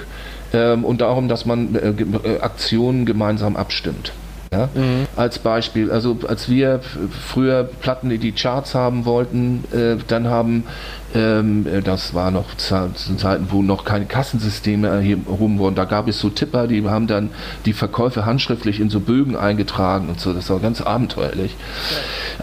[0.53, 4.13] ähm, und darum, dass man äh, äh, Aktionen gemeinsam abstimmt.
[4.51, 4.69] Ja?
[4.73, 5.07] Mhm.
[5.15, 6.81] Als Beispiel, also als wir
[7.27, 10.65] früher Platten, die die Charts haben wollten, äh, dann haben
[11.13, 15.75] Ähm, äh, das war noch zu Zeiten, wo noch keine Kassensysteme rum wurden.
[15.75, 17.29] Da gab es so Tipper, die haben dann
[17.65, 20.33] die Verkäufe handschriftlich in so Bögen eingetragen und so.
[20.33, 21.55] Das war ganz abenteuerlich.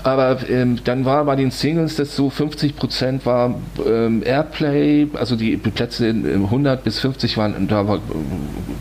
[0.04, 3.54] Aber ähm, dann war bei den Singles das so 50 Prozent war
[3.86, 8.00] ähm, Airplay, also die Plätze in, in 100 bis 50 waren, da war,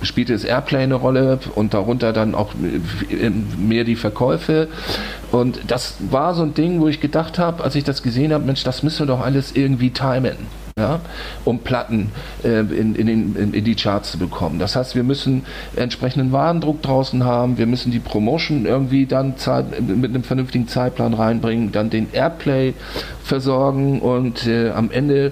[0.01, 4.67] spielte das Airplay eine Rolle und darunter dann auch äh, mehr die Verkäufe.
[5.31, 8.45] Und das war so ein Ding, wo ich gedacht habe, als ich das gesehen habe,
[8.45, 10.37] Mensch, das müssen wir doch alles irgendwie timen
[10.77, 10.99] ja,
[11.43, 12.11] um Platten
[12.43, 14.59] äh, in, in, in, in, die Charts zu bekommen.
[14.59, 15.43] Das heißt, wir müssen
[15.75, 19.33] entsprechenden Warendruck draußen haben, wir müssen die Promotion irgendwie dann
[19.79, 22.75] mit einem vernünftigen Zeitplan reinbringen, dann den Airplay
[23.23, 25.31] versorgen und äh, am Ende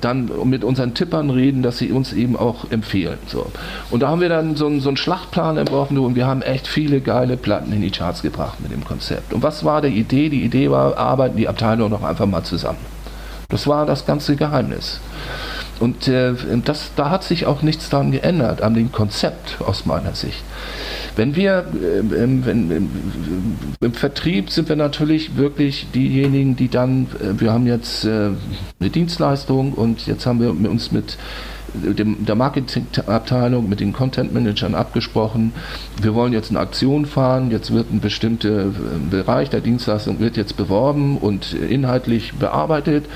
[0.00, 3.18] dann mit unseren Tippern reden, dass sie uns eben auch empfehlen.
[3.26, 3.50] So.
[3.90, 7.00] Und da haben wir dann so, so einen Schlachtplan entworfen und wir haben echt viele
[7.00, 9.32] geile Platten in die Charts gebracht mit dem Konzept.
[9.32, 10.28] Und was war die Idee?
[10.28, 12.78] Die Idee war, arbeiten die Abteilungen noch einfach mal zusammen.
[13.48, 15.00] Das war das ganze Geheimnis.
[15.78, 16.32] Und äh,
[16.64, 20.42] das, da hat sich auch nichts daran geändert, an dem Konzept aus meiner Sicht.
[21.16, 22.90] Wenn wir äh, im, im,
[23.80, 28.30] im, Vertrieb sind wir natürlich wirklich diejenigen, die dann, äh, wir haben jetzt äh,
[28.80, 31.18] eine Dienstleistung und jetzt haben wir uns mit
[31.82, 35.52] dem, der Marketingabteilung mit den Content Managern abgesprochen.
[36.00, 37.50] Wir wollen jetzt eine Aktion fahren.
[37.50, 38.70] Jetzt wird ein bestimmter äh,
[39.10, 43.06] Bereich der Dienstleistung wird jetzt beworben und inhaltlich bearbeitet.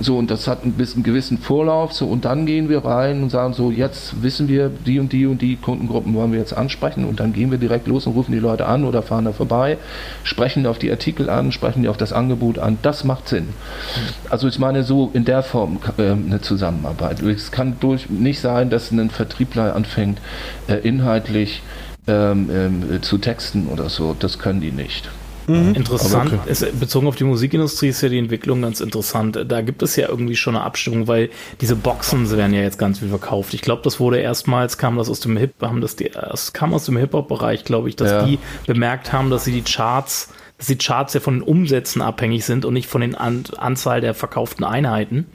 [0.00, 1.92] So und das hat ein bisschen gewissen Vorlauf.
[1.92, 5.26] So und dann gehen wir rein und sagen so jetzt wissen wir die und die
[5.26, 8.32] und die Kundengruppen wollen wir jetzt ansprechen und dann gehen wir direkt los und rufen
[8.32, 9.78] die Leute an oder fahren da vorbei,
[10.22, 12.78] sprechen auf die Artikel an, sprechen die auf das Angebot an.
[12.82, 13.48] Das macht Sinn.
[14.28, 17.22] Also ich meine so in der Form äh, eine Zusammenarbeit.
[17.22, 20.20] Es kann durch nicht sein, dass ein Vertriebler anfängt,
[20.68, 21.62] äh, inhaltlich
[22.06, 24.16] ähm, ähm, zu texten oder so.
[24.18, 25.10] Das können die nicht.
[25.50, 25.74] Mhm.
[25.74, 26.50] Interessant, okay.
[26.50, 29.44] ist, bezogen auf die Musikindustrie ist ja die Entwicklung ganz interessant.
[29.48, 31.30] Da gibt es ja irgendwie schon eine Abstimmung, weil
[31.60, 33.54] diese Boxen werden ja jetzt ganz viel verkauft.
[33.54, 36.72] Ich glaube, das wurde erstmals, kam das aus dem Hip, haben das die, das kam
[36.72, 38.24] aus dem Hip-Hop-Bereich, glaube ich, dass ja.
[38.24, 42.44] die bemerkt haben, dass sie die Charts, dass die Charts ja von den Umsätzen abhängig
[42.44, 45.26] sind und nicht von den An Anzahl der verkauften Einheiten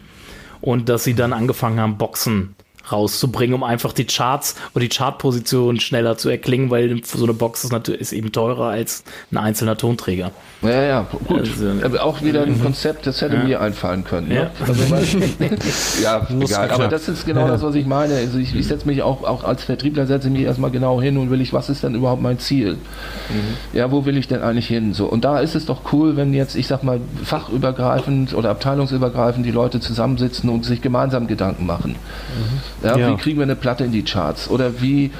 [0.66, 2.55] und dass sie dann angefangen haben, Boxen
[2.91, 7.63] rauszubringen, um einfach die Charts oder die Chartposition schneller zu erklingen, weil so eine Box
[7.63, 10.31] ist natürlich ist eben teurer als ein einzelner Tonträger.
[10.61, 11.39] Ja, ja, gut.
[11.39, 12.63] Also, aber auch wieder ein mhm.
[12.63, 13.43] Konzept, das hätte ja.
[13.43, 14.29] mir einfallen können.
[14.29, 14.36] Ne?
[14.36, 15.03] Ja, also, weil,
[16.01, 16.71] ja egal.
[16.71, 17.47] Aber das ist genau ja.
[17.49, 18.15] das, was ich meine.
[18.15, 21.29] Also ich, ich setze mich auch, auch als Vertriebler setze mich erstmal genau hin und
[21.29, 22.73] will ich, was ist denn überhaupt mein Ziel?
[22.73, 23.77] Mhm.
[23.77, 24.93] Ja, wo will ich denn eigentlich hin?
[24.93, 29.45] So, und da ist es doch cool, wenn jetzt, ich sag mal, fachübergreifend oder abteilungsübergreifend
[29.45, 31.91] die Leute zusammensitzen und sich gemeinsam Gedanken machen.
[31.91, 32.74] Mhm.
[32.84, 34.49] Ja, Wie kriegen wir eine Platte in die Charts?
[34.49, 35.11] Oder wie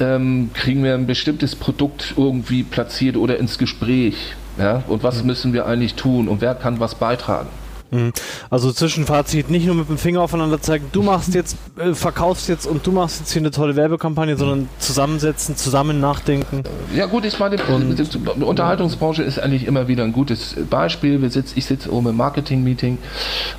[0.00, 4.34] ähm, kriegen wir ein bestimmtes Produkt irgendwie platziert oder ins Gespräch?
[4.58, 4.82] Ja?
[4.88, 7.48] Und was müssen wir eigentlich tun und wer kann was beitragen?
[7.92, 8.12] Mhm.
[8.50, 12.66] Also Zwischenfazit, nicht nur mit dem Finger aufeinander zeigen, du machst jetzt, äh, verkaufst jetzt
[12.66, 16.62] und du machst jetzt hier eine tolle Werbekampagne, sondern zusammensetzen, zusammen nachdenken.
[16.94, 21.20] Ja gut, ich meine, und, die Unterhaltungsbranche ist eigentlich immer wieder ein gutes Beispiel.
[21.20, 22.98] Wir sitz, ich sitze oben im Marketing-Meeting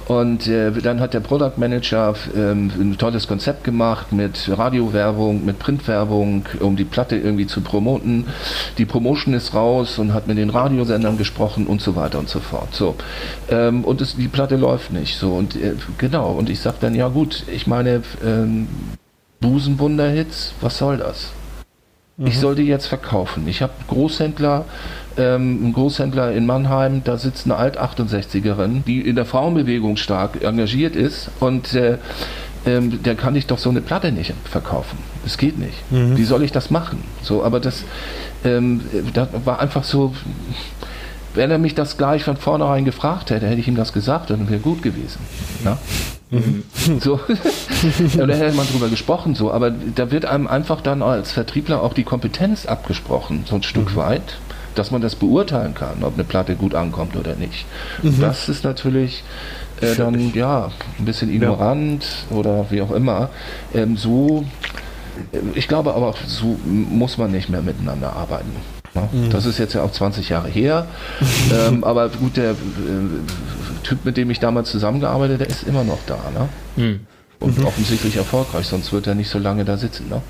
[0.08, 5.60] und äh, dann hat der Product Manager ähm, ein tolles Konzept gemacht mit Radiowerbung, mit
[5.60, 8.26] Printwerbung, um die Platte irgendwie zu promoten.
[8.80, 12.40] Die Promotion ist raus und hat mit den Radiosendern gesprochen und so weiter und so
[12.40, 12.74] fort.
[12.74, 12.96] So.
[13.50, 15.18] Ähm, und es die Platte läuft nicht.
[15.18, 16.32] So und äh, genau.
[16.32, 18.68] Und ich sag dann, ja gut, ich meine, ähm,
[19.42, 21.32] Busenwunder-Hits, was soll das?
[22.16, 22.28] Mhm.
[22.28, 23.48] Ich soll die jetzt verkaufen.
[23.48, 24.66] Ich habe Großhändler,
[25.18, 30.96] ähm, einen Großhändler in Mannheim, da sitzt eine Alt-68erin, die in der Frauenbewegung stark engagiert
[30.96, 31.98] ist und äh,
[32.66, 34.98] ähm, der kann ich doch so eine Platte nicht verkaufen.
[35.26, 35.92] Es geht nicht.
[35.92, 36.16] Mhm.
[36.16, 37.04] Wie soll ich das machen?
[37.22, 37.84] So, aber das,
[38.46, 38.82] ähm,
[39.14, 40.14] das war einfach so
[41.36, 44.50] wenn er mich das gleich von vornherein gefragt hätte, hätte ich ihm das gesagt und
[44.50, 45.20] wäre gut gewesen.
[45.64, 45.78] Ja?
[46.30, 46.64] Mhm.
[47.00, 47.20] So.
[48.22, 49.52] Oder hätte man drüber gesprochen, so.
[49.52, 53.92] Aber da wird einem einfach dann als Vertriebler auch die Kompetenz abgesprochen, so ein Stück
[53.92, 53.96] mhm.
[53.98, 54.38] weit,
[54.76, 57.66] dass man das beurteilen kann, ob eine Platte gut ankommt oder nicht.
[58.02, 58.20] Mhm.
[58.20, 59.24] Das ist natürlich
[59.82, 62.38] äh, dann, ja, ein bisschen ignorant ja.
[62.38, 63.30] oder wie auch immer.
[63.74, 64.46] Ähm, so,
[65.32, 68.56] äh, ich glaube aber, so muss man nicht mehr miteinander arbeiten.
[68.96, 69.10] Ne?
[69.12, 69.30] Mhm.
[69.30, 70.88] Das ist jetzt ja auch 20 Jahre her.
[71.54, 72.56] ähm, aber gut, der äh,
[73.84, 76.18] Typ, mit dem ich damals zusammengearbeitet, der ist immer noch da.
[76.34, 76.50] Ne?
[76.84, 77.00] Mhm.
[77.40, 77.66] Und mhm.
[77.66, 80.08] offensichtlich erfolgreich, sonst wird er nicht so lange da sitzen.
[80.10, 80.22] Ne?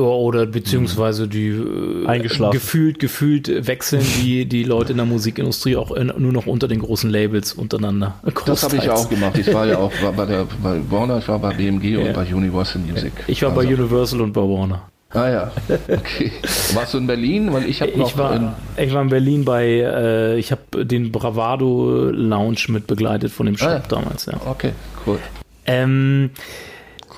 [0.00, 2.52] Oder beziehungsweise die äh, Eingeschlafen.
[2.52, 6.80] gefühlt, gefühlt wechseln die, die Leute in der Musikindustrie auch in, nur noch unter den
[6.80, 8.20] großen Labels untereinander.
[8.44, 9.38] Das habe ich ja auch gemacht.
[9.38, 12.00] Ich war ja auch war bei der bei Warner, ich war bei BMG ja.
[12.00, 13.12] und bei Universal Music.
[13.26, 13.62] Ich war also.
[13.62, 14.82] bei Universal und bei Warner.
[15.10, 15.52] Ah ja,
[15.88, 16.32] okay.
[16.74, 17.52] Warst du in Berlin?
[17.52, 20.84] Weil ich habe noch ich war, in, ich war in Berlin bei, äh, ich habe
[20.84, 23.82] den Bravado Lounge mit begleitet von dem Shop Ah ja.
[23.88, 24.34] damals, ja.
[24.44, 24.72] Okay,
[25.06, 25.18] cool.
[25.64, 26.30] Ähm,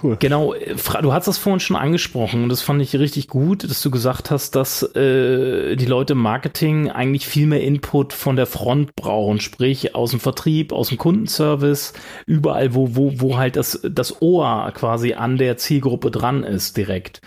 [0.00, 0.16] Cool.
[0.20, 0.54] Genau,
[1.02, 4.30] du hast das vorhin schon angesprochen und das fand ich richtig gut, dass du gesagt
[4.30, 9.40] hast, dass äh, die Leute im Marketing eigentlich viel mehr Input von der Front brauchen,
[9.40, 11.94] sprich aus dem Vertrieb, aus dem Kundenservice,
[12.26, 17.20] überall, wo, wo, wo halt das, das Ohr quasi an der Zielgruppe dran ist direkt.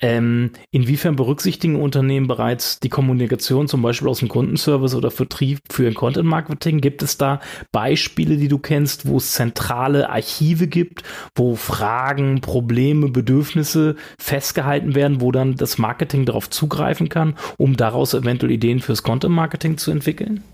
[0.00, 5.88] Ähm, inwiefern berücksichtigen Unternehmen bereits die Kommunikation zum Beispiel aus dem Kundenservice oder Vertrieb für
[5.88, 6.80] ein Content Marketing?
[6.80, 7.40] Gibt es da
[7.72, 11.02] Beispiele, die du kennst, wo es zentrale Archive gibt,
[11.34, 18.14] wo Fragen, Probleme, Bedürfnisse festgehalten werden, wo dann das Marketing darauf zugreifen kann, um daraus
[18.14, 20.44] eventuell Ideen fürs Content Marketing zu entwickeln?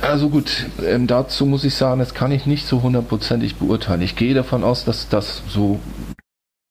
[0.00, 4.02] Also gut, ähm, dazu muss ich sagen, das kann ich nicht so hundertprozentig beurteilen.
[4.02, 5.80] Ich gehe davon aus, dass das so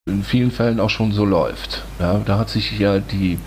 [0.08, 1.84] in vielen Fällen auch schon so läuft.
[1.99, 3.39] Ja, da hat sich ja die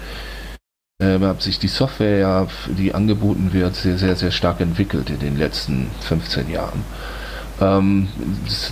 [1.00, 5.20] äh, hat sich die Software, ja, die angeboten wird, sehr, sehr, sehr stark entwickelt in
[5.20, 6.82] den letzten 15 Jahren.
[7.60, 8.08] Ähm,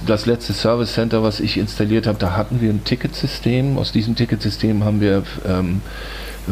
[0.07, 3.79] das, letzte Service Center, was ich installiert habe, da hatten wir ein Ticketsystem.
[3.79, 5.81] Aus diesem Ticketsystem haben wir ähm,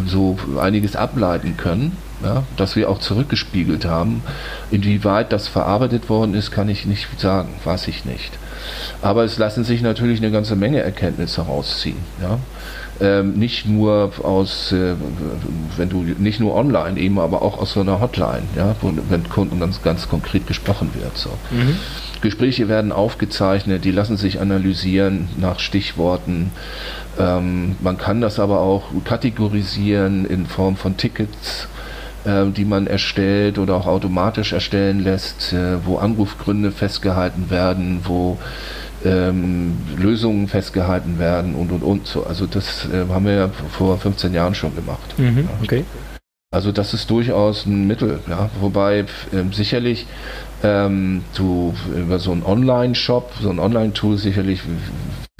[0.07, 4.23] so einiges ableiten können, ja, das wir auch zurückgespiegelt haben.
[4.71, 8.33] Inwieweit das verarbeitet worden ist, kann ich nicht sagen, weiß ich nicht.
[9.03, 11.99] Aber es lassen sich natürlich eine ganze Menge Erkenntnisse herausziehen.
[12.23, 12.39] Ja.
[13.01, 14.95] Ähm, nicht nur aus, äh,
[15.77, 19.29] wenn du nicht nur online, eben aber auch aus so einer Hotline, ja, wo, wenn
[19.29, 21.17] Kunden ganz, ganz konkret gesprochen wird.
[21.17, 21.31] So.
[22.21, 26.53] Gespräche werden aufgezeichnet, die lassen sich analysieren nach Stichworten.
[27.19, 31.69] Ähm, man kann das aber auch kategorisieren in Form von Tickets,
[32.25, 38.39] die man erstellt oder auch automatisch erstellen lässt, äh, wo Anrufgründe festgehalten werden, wo
[39.05, 42.25] ähm, Lösungen festgehalten werden und und und so.
[42.25, 45.19] Also das äh, haben wir ja vor 15 Jahren schon gemacht.
[45.19, 45.85] Mhm, okay.
[46.51, 48.49] Also das ist durchaus ein Mittel, ja.
[48.61, 50.07] Wobei ähm, sicherlich
[50.63, 54.63] ähm, du über so einen Online-Shop, so ein Online-Tool sicherlich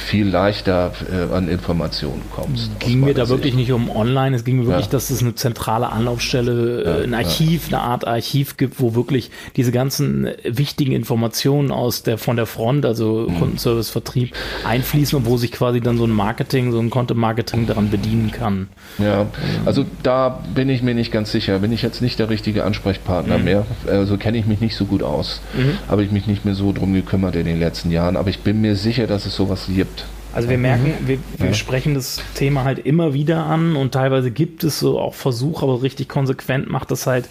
[0.01, 2.71] viel leichter äh, an Informationen kommst.
[2.73, 3.69] aus ging mir da wirklich Sicht.
[3.69, 4.93] nicht um online, es ging mir wirklich, Ja.
[4.93, 9.31] dass es eine zentrale Anlaufstelle, Ja, äh, ein Archiv, eine Art Archiv gibt, wo wirklich
[9.57, 13.39] diese ganzen wichtigen Informationen aus der von der Front, also Mhm.
[13.39, 14.35] Kundenservice, Vertrieb,
[14.65, 18.69] einfließen und wo sich quasi dann so ein Marketing, so ein Content-Marketing daran bedienen kann.
[18.99, 19.27] Ja,
[19.65, 21.61] also da bin ich mir nicht ganz sicher.
[21.61, 23.45] Bin ich jetzt nicht der richtige Ansprechpartner Mhm.
[23.45, 23.67] mehr.
[23.87, 25.41] Also kenne ich mich nicht so gut aus.
[25.89, 28.17] Habe ich mich nicht mehr so drum gekümmert in den letzten Jahren.
[28.17, 30.07] Aber ich bin mir sicher, dass es sowas gibt.
[30.33, 31.55] Also wir merken, wir, wir Ja.
[31.55, 35.83] sprechen das Thema halt immer wieder an und teilweise gibt es so auch Versuche, aber
[35.83, 37.29] richtig konsequent macht das halt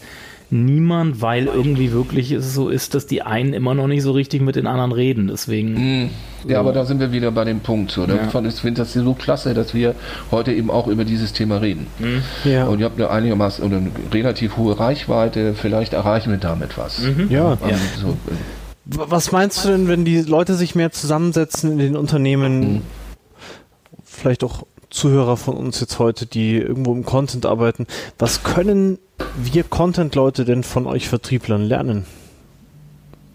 [0.49, 4.41] niemand, weil irgendwie wirklich es so ist, dass die einen immer noch nicht so richtig
[4.41, 5.27] mit den anderen reden.
[5.27, 6.11] Deswegen.
[6.47, 7.91] Ja, aber da sind wir wieder bei dem Punkt.
[7.91, 8.05] So.
[8.05, 8.41] Da Ja.
[8.47, 9.95] ich finde das so klasse, dass wir
[10.31, 11.87] heute eben auch über dieses Thema reden.
[12.45, 12.67] Ja.
[12.67, 15.55] Und ihr habt eine einigermaßen oder eine relativ hohe Reichweite.
[15.55, 17.01] Vielleicht erreichen wir damit was.
[17.29, 17.57] ja.
[17.61, 18.35] Also so, äh,
[18.95, 22.83] Was meinst du denn, wenn die Leute sich mehr zusammensetzen in den Unternehmen?
[24.03, 27.87] Vielleicht auch Zuhörer von uns jetzt heute, die irgendwo im Content arbeiten.
[28.19, 28.99] Was können
[29.41, 32.05] wir Content-Leute denn von euch Vertrieblern lernen?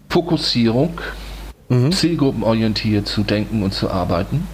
[0.09, 1.00] Fokussierung,
[1.68, 1.92] Mhm.
[1.92, 4.46] zielgruppenorientiert zu denken und zu arbeiten.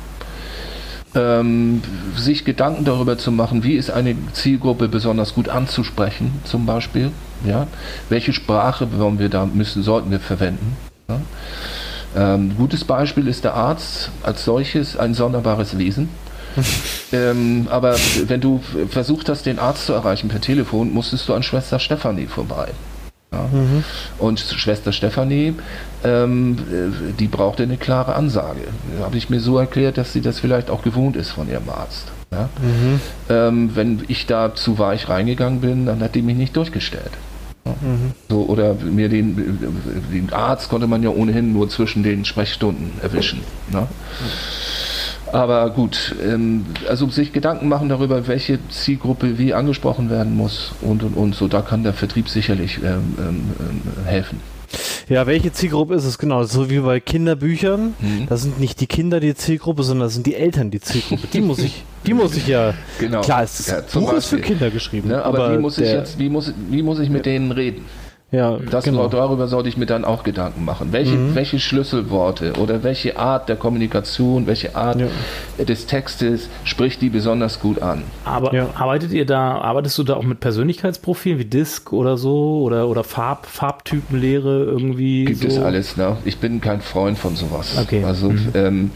[1.14, 1.80] Ähm,
[2.16, 7.12] sich Gedanken darüber zu machen, wie ist eine Zielgruppe besonders gut anzusprechen, zum Beispiel.
[7.46, 7.68] Ja?
[8.09, 10.76] Welche Sprache wollen wir da müssen, sollten wir verwenden.
[11.09, 11.20] Ja?
[12.16, 16.09] Ähm, gutes Beispiel ist der Arzt als solches ein sonderbares Wesen.
[17.12, 17.96] ähm, aber
[18.26, 22.26] wenn du versucht hast, den Arzt zu erreichen per Telefon, musstest du an Schwester Stefanie
[22.26, 22.68] vorbei.
[23.32, 23.48] Ja?
[24.18, 25.55] Und Schwester Stefanie,
[26.05, 28.61] ähm, äh, die brauchte eine klare Ansage.
[29.00, 32.07] Habe ich mir so erklärt, dass sie das vielleicht auch gewohnt ist von ihrem Arzt.
[32.30, 32.48] Ja?
[33.28, 37.12] Ähm, wenn ich da zu weich reingegangen bin, dann hat die mich nicht durchgestellt.
[37.64, 37.74] Ja.
[38.28, 39.58] So, oder mir den,
[40.12, 43.40] den Arzt konnte man ja ohnehin nur zwischen den Sprechstunden erwischen.
[43.70, 43.86] Ne?
[45.32, 51.02] Aber gut, ähm, also sich Gedanken machen darüber, welche Zielgruppe wie angesprochen werden muss und
[51.02, 54.40] und und so, da kann der Vertrieb sicherlich ähm, ähm, ähm, helfen.
[55.08, 56.44] Ja, welche Zielgruppe ist es genau?
[56.44, 57.94] So wie bei Kinderbüchern.
[58.00, 58.26] Mhm.
[58.28, 61.26] Da sind nicht die Kinder die Zielgruppe, sondern das sind die Eltern die Zielgruppe.
[61.32, 62.74] Die muss ich, die muss ich ja.
[62.98, 63.20] Genau.
[63.20, 64.40] Klar, das Ja, Buch ist für Beispiel.
[64.40, 65.08] Kinder geschrieben.
[65.08, 67.84] Ne, aber, wie muss ich jetzt, wie muss, wie muss ich mit denen reden?
[68.35, 69.09] Ja, das, genau.
[69.09, 70.89] Darüber sollte ich mir dann auch Gedanken machen.
[70.93, 71.35] Welche, Mhm.
[71.35, 75.64] welche Schlüsselworte oder welche Art der Kommunikation, welche Art Ja.
[75.64, 78.03] des Textes spricht die besonders gut an?
[78.24, 78.68] Aber Ja.
[78.74, 83.05] arbeitet ihr da, arbeitest du da auch mit Persönlichkeitsprofilen wie Disk oder so oder, oder
[83.05, 85.26] Farb, Farbtypenlehre irgendwie?
[85.26, 85.49] Gibt so?
[85.49, 86.16] es alles, ne?
[86.24, 87.76] Ich bin kein Freund von sowas.
[87.80, 88.03] Okay.
[88.05, 88.49] Also Mhm.
[88.55, 88.91] ähm,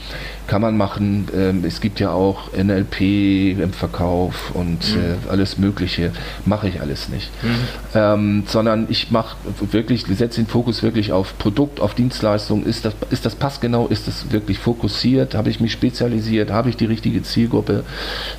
[0.47, 1.29] kann man machen.
[1.37, 5.01] Ähm, es gibt ja auch NLP im Verkauf und Mhm.
[5.29, 6.11] äh, alles Mögliche.
[6.47, 7.31] Mache ich alles nicht.
[7.95, 9.28] Ähm, sondern ich mache
[9.71, 12.65] wirklich, setze den Fokus wirklich auf Produkt, auf Dienstleistung.
[12.65, 13.87] Ist das, ist das passgenau?
[13.87, 15.35] Ist das wirklich fokussiert?
[15.35, 16.51] Habe ich mich spezialisiert?
[16.51, 17.85] Habe ich die richtige Zielgruppe?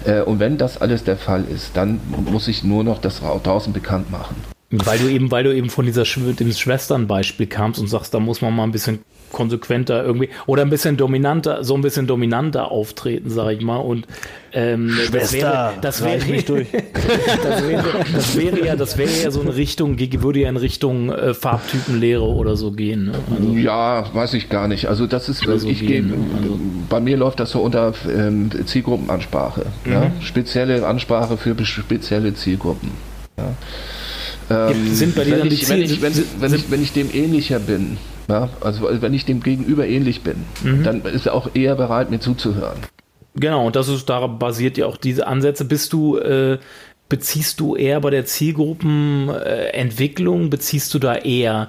[0.06, 3.74] Äh, und wenn das alles der Fall ist, dann muss ich nur noch das draußen
[3.74, 4.36] bekannt machen.
[4.72, 8.42] Weil du eben, weil du eben von dieser dem Schwesternbeispiel kamst und sagst, da muss
[8.42, 9.00] man mal ein bisschen
[9.32, 13.78] konsequenter irgendwie oder ein bisschen dominanter, so ein bisschen dominanter auftreten, sag ich mal.
[13.78, 14.06] Und
[14.54, 16.68] ähm, das wäre, das wäre, mich durch.
[17.44, 17.84] das wäre,
[18.14, 22.24] das wäre ja, das wäre ja so eine Richtung, würde ja in Richtung äh, Farbtypenlehre
[22.24, 23.06] oder so gehen.
[23.06, 23.12] Ne?
[23.36, 24.88] Also, Ja, weiß ich gar nicht.
[24.88, 26.18] Also das ist, so ich gehen, gehe?
[26.42, 29.66] Also- bei mir läuft das so unter ähm, Zielgruppenansprache.
[29.90, 30.00] Ja?
[30.06, 30.22] Mhm.
[30.22, 32.92] Spezielle Ansprache für spezielle Zielgruppen.
[33.38, 34.70] Ja?
[34.72, 36.72] Ähm, Sind bei dir wenn, dann die ich, wenn, Ziel- ich, wenn, sind- wenn, ich,
[36.72, 37.98] wenn ich dem ähnlicher bin,
[38.28, 38.50] ja?
[38.62, 40.84] also wenn ich dem Gegenüber ähnlich bin, Mhm.
[40.84, 42.78] dann ist er auch eher bereit, mir zuzuhören.
[43.36, 45.64] Genau, und das ist, darauf basiert ja auch diese Ansätze.
[45.64, 46.58] Bist du, äh,
[47.10, 51.68] beziehst du eher bei der Zielgruppenentwicklung, beziehst du da eher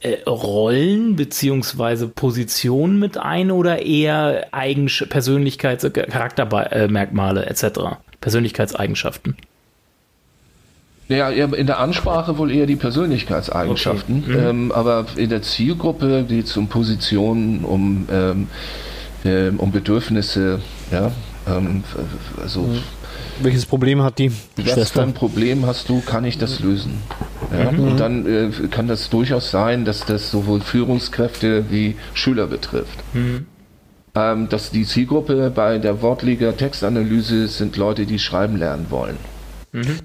[0.00, 9.36] äh, Rollen beziehungsweise Positionen mit ein oder eher Eigen Persönlichkeits-, Charaktermerkmale etc., Persönlichkeitseigenschaften?
[11.08, 14.36] Ja, in der Ansprache wohl eher die Persönlichkeitseigenschaften, Okay.
[14.36, 14.46] Mhm.
[14.46, 18.48] ähm, aber in der Zielgruppe geht es um Positionen, um, ähm,
[19.24, 20.60] ähm, um Bedürfnisse,
[20.92, 21.10] ja,
[21.46, 21.82] ähm,
[22.42, 22.68] also
[23.40, 25.02] Welches Problem hat die was für Schwester?
[25.02, 27.02] ein Problem hast du, kann ich das lösen?
[27.52, 27.70] Ja?
[27.70, 27.80] Mhm.
[27.80, 32.98] Und dann äh, kann das durchaus sein, dass das sowohl Führungskräfte wie Schüler betrifft.
[33.14, 33.46] Mhm.
[34.14, 39.16] Ähm, dass die Zielgruppe bei der Wortliga Textanalyse sind Leute, die schreiben lernen wollen.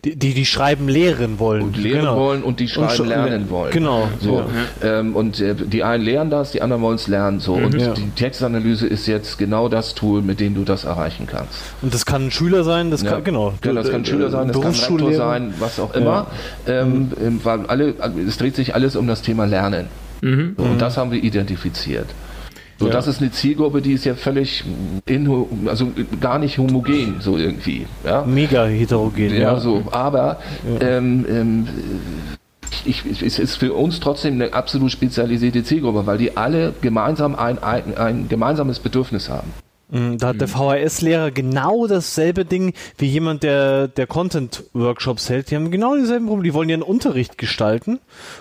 [0.04, 1.62] Die, die, die schreiben lehren wollen.
[1.62, 2.18] Und lehren genau.
[2.18, 3.72] wollen und die schreiben schon- lernen wollen.
[3.72, 4.10] Genau.
[4.20, 4.44] So,
[4.82, 5.00] Ja.
[5.00, 7.40] ähm, und äh, die einen lernen das, die anderen wollen es lernen.
[7.40, 7.54] So.
[7.54, 7.94] Und Ja.
[7.94, 11.54] die Textanalyse ist jetzt genau das Tool, mit dem du das erreichen kannst.
[11.82, 13.12] Und das kann ein Schüler sein, das Ja.
[13.12, 13.54] kann, genau.
[13.64, 16.28] Ja, das kann ein Schüler sein, das kann ein Rektor sein, was auch immer.
[16.68, 17.94] Ähm, ähm, weil alle,
[18.28, 19.88] es dreht sich alles um das Thema Lernen.
[20.22, 20.56] Mhm.
[20.58, 22.08] So, Und das haben wir identifiziert.
[22.84, 24.64] So, das ist eine Zielgruppe, die ist ja völlig
[25.06, 27.86] inho, also gar nicht homogen, so irgendwie.
[28.06, 28.24] Ja?
[28.24, 29.36] Mega heterogen.
[29.36, 30.40] Ja, so, aber
[30.82, 31.68] ähm, ähm,
[32.86, 37.36] ich, ich, es ist für uns trotzdem eine absolut spezialisierte Zielgruppe, weil die alle gemeinsam
[37.36, 39.52] ein, ein, ein gemeinsames Bedürfnis haben.
[39.94, 45.52] Mm, Da hat der VHS-Lehrer genau dasselbe Ding wie jemand, der, der Content-Workshops hält.
[45.52, 46.44] Die haben genau dieselben Probleme.
[46.44, 48.00] Die wollen ihren Unterricht gestalten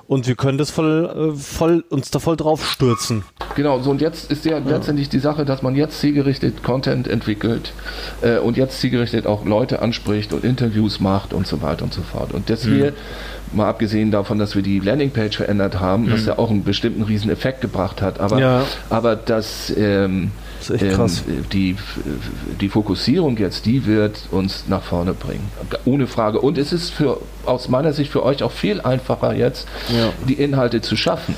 [0.09, 3.23] und wir können das voll, äh, voll, uns da voll drauf stürzen.
[3.55, 7.73] Genau, so und jetzt ist ja letztendlich die Sache, dass man jetzt zielgerichtet Content entwickelt
[8.23, 12.01] äh, und jetzt zielgerichtet auch Leute anspricht und Interviews macht und so weiter und so
[12.03, 12.33] fort.
[12.33, 12.95] Und dass wir,
[13.53, 17.31] mal abgesehen davon, dass wir die Landingpage verändert haben, was ja auch einen bestimmten riesen
[17.31, 18.63] Effekt gebracht hat, aber, Ja.
[18.89, 20.31] aber dass ähm,
[20.69, 21.23] Das ist echt krass.
[21.29, 21.77] ähm, die,
[22.61, 25.49] die Fokussierung jetzt, die wird uns nach vorne bringen.
[25.85, 26.41] Ohne Frage.
[26.41, 30.11] Und es ist für, aus meiner Sicht für euch auch viel einfacher jetzt, Ja.
[30.29, 31.35] die Inhalte zu schaffen.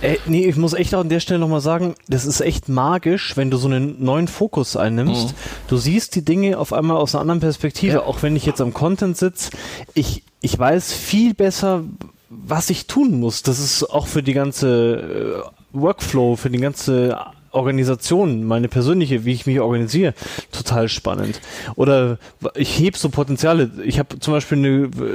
[0.00, 3.36] Ey, nee, ich muss echt auch an der Stelle nochmal sagen, das ist echt magisch,
[3.36, 5.34] wenn du so einen neuen Fokus einnimmst.
[5.66, 7.94] Du siehst die Dinge auf einmal aus einer anderen Perspektive.
[7.94, 8.02] Ja.
[8.04, 9.50] Auch wenn ich jetzt am Content sitze,
[9.94, 11.82] ich, ich weiß viel besser,
[12.30, 13.42] was ich tun muss.
[13.42, 17.18] Das ist auch für die ganze äh, Workflow, für die ganze
[17.58, 20.14] Organisation, meine persönliche, wie ich mich organisiere,
[20.52, 21.40] total spannend.
[21.76, 22.18] Oder
[22.54, 23.70] ich heb so Potenziale.
[23.84, 24.68] Ich habe zum Beispiel eine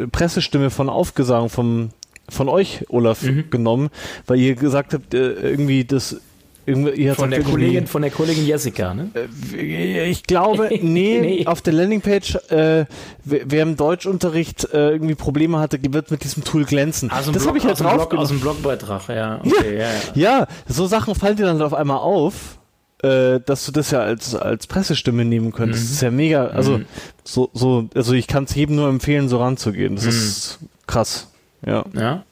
[0.04, 1.89] äh, Pressestimme von Aufgesang vom
[2.30, 3.50] von euch, Olaf, Mhm.
[3.50, 3.89] genommen,
[4.28, 6.22] weil ihr gesagt habt, äh, irgendwie das
[6.66, 9.09] Von der, Kollegin, von der Kollegin Jessica, ne?
[9.53, 11.45] äh, ich glaube, nee, Nee.
[11.47, 12.86] auf der Landingpage, äh,
[13.26, 17.09] wer, im Deutschunterricht äh, irgendwie Probleme hatte, wird mit diesem Tool glänzen.
[17.09, 19.41] Dem das habe ich halt aus dem Blog, drauf aus dem Blogbeitrag, ja.
[19.43, 19.88] Okay, ja.
[20.16, 20.39] ja.
[20.39, 22.59] Ja, so Sachen fallen dir dann auf einmal auf,
[23.03, 25.84] äh, dass du das ja als, als Pressestimme nehmen könntest.
[25.84, 26.86] Das ist ja mega, also Mhm.
[27.26, 29.95] so, so, also ich kann es jedem nur empfehlen, so ranzugehen.
[29.95, 30.09] Das Mhm.
[30.11, 31.30] ist krass.
[31.66, 31.84] Ja.
[31.93, 32.24] ja.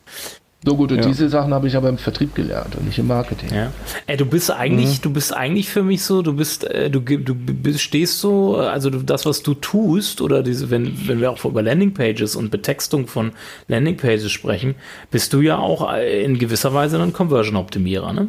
[0.64, 1.07] So gut, und Ja.
[1.07, 3.49] diese Sachen habe ich aber im Vertrieb gelernt und nicht im Marketing.
[3.51, 3.72] Ja.
[4.05, 5.01] Ey, du bist eigentlich, Mhm.
[5.01, 8.91] du bist eigentlich für mich so, du bist, äh, du, du bist, stehst so, also
[8.91, 13.32] das, was du tust, oder diese, wenn, wenn wir auch über Landingpages und Betextung von
[13.70, 14.76] Landingpages sprechen,
[15.09, 18.28] bist du ja auch äh, in gewisser Weise ein Conversion-Optimierer, ne?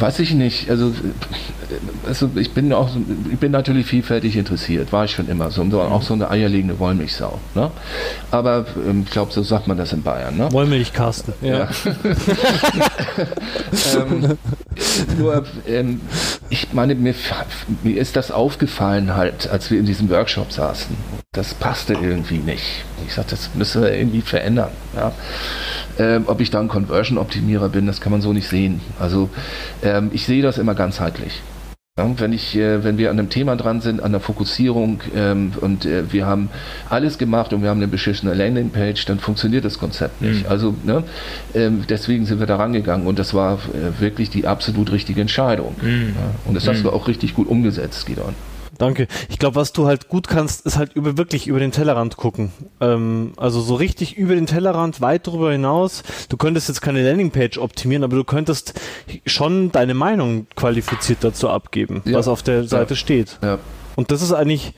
[0.00, 0.70] Weiß ich nicht.
[0.70, 0.92] Also,
[2.06, 2.88] also ich bin auch,
[3.32, 7.40] ich bin natürlich vielfältig interessiert, war ich schon immer so, auch so eine eierlegende Wollmilchsau.
[7.56, 7.72] Ne?
[8.30, 10.36] Aber ähm, ich glaube, so sagt man das in Bayern.
[10.36, 10.52] Ne?
[10.52, 11.32] Wollmilch, Carsten.
[11.42, 11.58] Ja.
[11.58, 11.68] ja.
[14.00, 14.38] ähm,
[15.18, 16.00] nur, ähm,
[16.48, 17.14] ich meine, mir,
[17.82, 20.96] mir ist das aufgefallen halt, als wir in diesem Workshop saßen.
[21.38, 22.84] Das passte irgendwie nicht.
[23.06, 24.70] Ich sagte, das müssen wir irgendwie verändern.
[24.96, 25.12] Ja?
[25.96, 28.80] Ähm, ob ich dann Conversion-Optimierer bin, das kann man so nicht sehen.
[28.98, 29.30] Also
[29.84, 31.40] ähm, ich sehe das immer ganzheitlich.
[31.96, 35.52] Ja, wenn, ich, äh, wenn wir an einem Thema dran sind, an der Fokussierung ähm,
[35.60, 36.50] und äh, wir haben
[36.90, 40.42] alles gemacht und wir haben eine beschissene Landingpage, dann funktioniert das Konzept nicht.
[40.42, 40.50] Mhm.
[40.50, 41.04] Also ne,
[41.54, 45.76] ähm, deswegen sind wir da rangegangen und das war äh, wirklich die absolut richtige Entscheidung.
[45.80, 46.16] Mhm.
[46.16, 46.70] Ja, und das mhm.
[46.70, 48.34] hast du auch richtig gut umgesetzt, Gidon.
[48.78, 49.08] Danke.
[49.28, 52.52] Ich glaube, was du halt gut kannst, ist halt über wirklich über den Tellerrand gucken.
[52.80, 56.02] Ähm, also so richtig über den Tellerrand, weit darüber hinaus.
[56.28, 58.74] Du könntest jetzt keine Landingpage optimieren, aber du könntest
[59.26, 62.16] schon deine Meinung qualifiziert dazu abgeben, ja.
[62.16, 62.96] was auf der Seite ja.
[62.96, 63.38] steht.
[63.42, 63.58] Ja.
[63.96, 64.74] Und das ist eigentlich,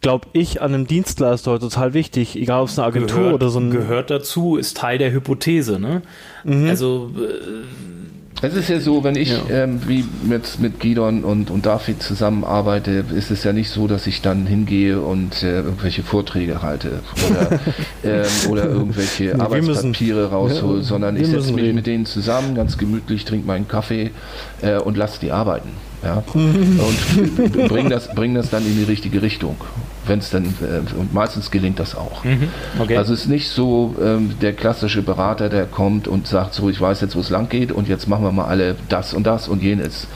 [0.00, 3.60] glaube ich, an einem Dienstleister total wichtig, egal ob es eine Agentur gehört, oder so
[3.60, 3.70] ein.
[3.70, 6.00] Gehört dazu, ist Teil der Hypothese, ne?
[6.44, 6.68] Mhm.
[6.70, 9.64] Also äh, es ist ja so, wenn ich ja.
[9.64, 14.06] ähm, wie mit, mit Gidon und, und David zusammenarbeite, ist es ja nicht so, dass
[14.06, 17.60] ich dann hingehe und äh, irgendwelche Vorträge halte oder,
[18.04, 21.76] ähm, oder irgendwelche nee, Arbeitspapiere müssen, raushole, sondern ich setze mich reden.
[21.76, 24.10] mit denen zusammen, ganz gemütlich, trinke meinen Kaffee
[24.62, 25.70] äh, und lasse die arbeiten.
[26.04, 26.22] Ja?
[26.34, 29.56] und bringe das, bring das dann in die richtige Richtung
[30.06, 32.24] wenn es dann, äh, und meistens gelingt das auch.
[32.24, 32.48] Mhm,
[32.78, 32.96] okay.
[32.96, 36.80] Also es ist nicht so ähm, der klassische Berater, der kommt und sagt, so ich
[36.80, 39.48] weiß jetzt, wo es lang geht und jetzt machen wir mal alle das und das
[39.48, 40.06] und jenes.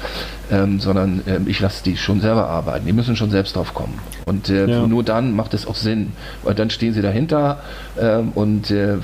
[0.50, 2.86] Ähm, sondern ähm, ich lasse die schon selber arbeiten.
[2.86, 3.98] Die müssen schon selbst drauf kommen.
[4.24, 4.86] Und äh, ja.
[4.86, 6.12] nur dann macht es auch Sinn,
[6.42, 7.60] weil dann stehen sie dahinter
[8.00, 8.94] ähm, und äh,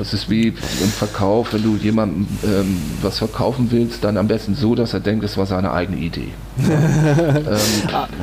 [0.00, 4.54] es ist wie im Verkauf, wenn du jemandem ähm, was verkaufen willst, dann am besten
[4.54, 6.28] so, dass er denkt, es war seine eigene Idee.
[6.58, 7.56] ähm,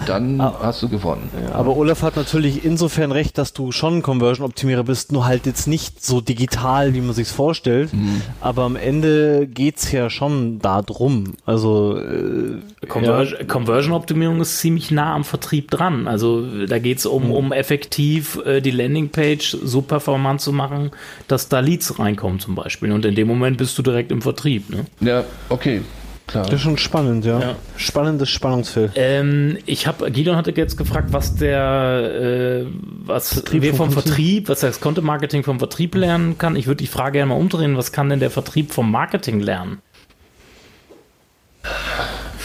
[0.05, 1.29] dann ah, hast du gewonnen.
[1.53, 6.03] Aber Olaf hat natürlich insofern recht, dass du schon Conversion-Optimierer bist, nur halt jetzt nicht
[6.03, 7.93] so digital, wie man sich vorstellt.
[7.93, 8.21] Mhm.
[8.41, 11.33] Aber am Ende geht es ja schon darum.
[11.45, 13.43] Also äh, Conver ja.
[13.45, 16.07] Conversion-Optimierung ist ziemlich nah am Vertrieb dran.
[16.07, 17.31] Also da geht es um, mhm.
[17.31, 20.91] um effektiv äh, die Landingpage so performant zu machen,
[21.27, 22.91] dass da Leads reinkommen zum Beispiel.
[22.91, 24.69] Und in dem Moment bist du direkt im Vertrieb.
[24.69, 24.85] Ne?
[25.01, 25.81] Ja, okay.
[26.27, 26.43] Klar.
[26.43, 27.39] Das ist schon spannend, ja.
[27.39, 27.55] ja.
[27.77, 28.91] Spannendes Spannungsfeld.
[28.95, 32.71] Ähm, ich habe, Gidon hatte jetzt gefragt, was der, äh,
[33.05, 36.57] was Vertrieb wir vom, vom Vertrieb, was das Content-Marketing vom Vertrieb lernen kann.
[36.57, 39.81] Ich würde die Frage gerne mal umdrehen, was kann denn der Vertrieb vom Marketing lernen?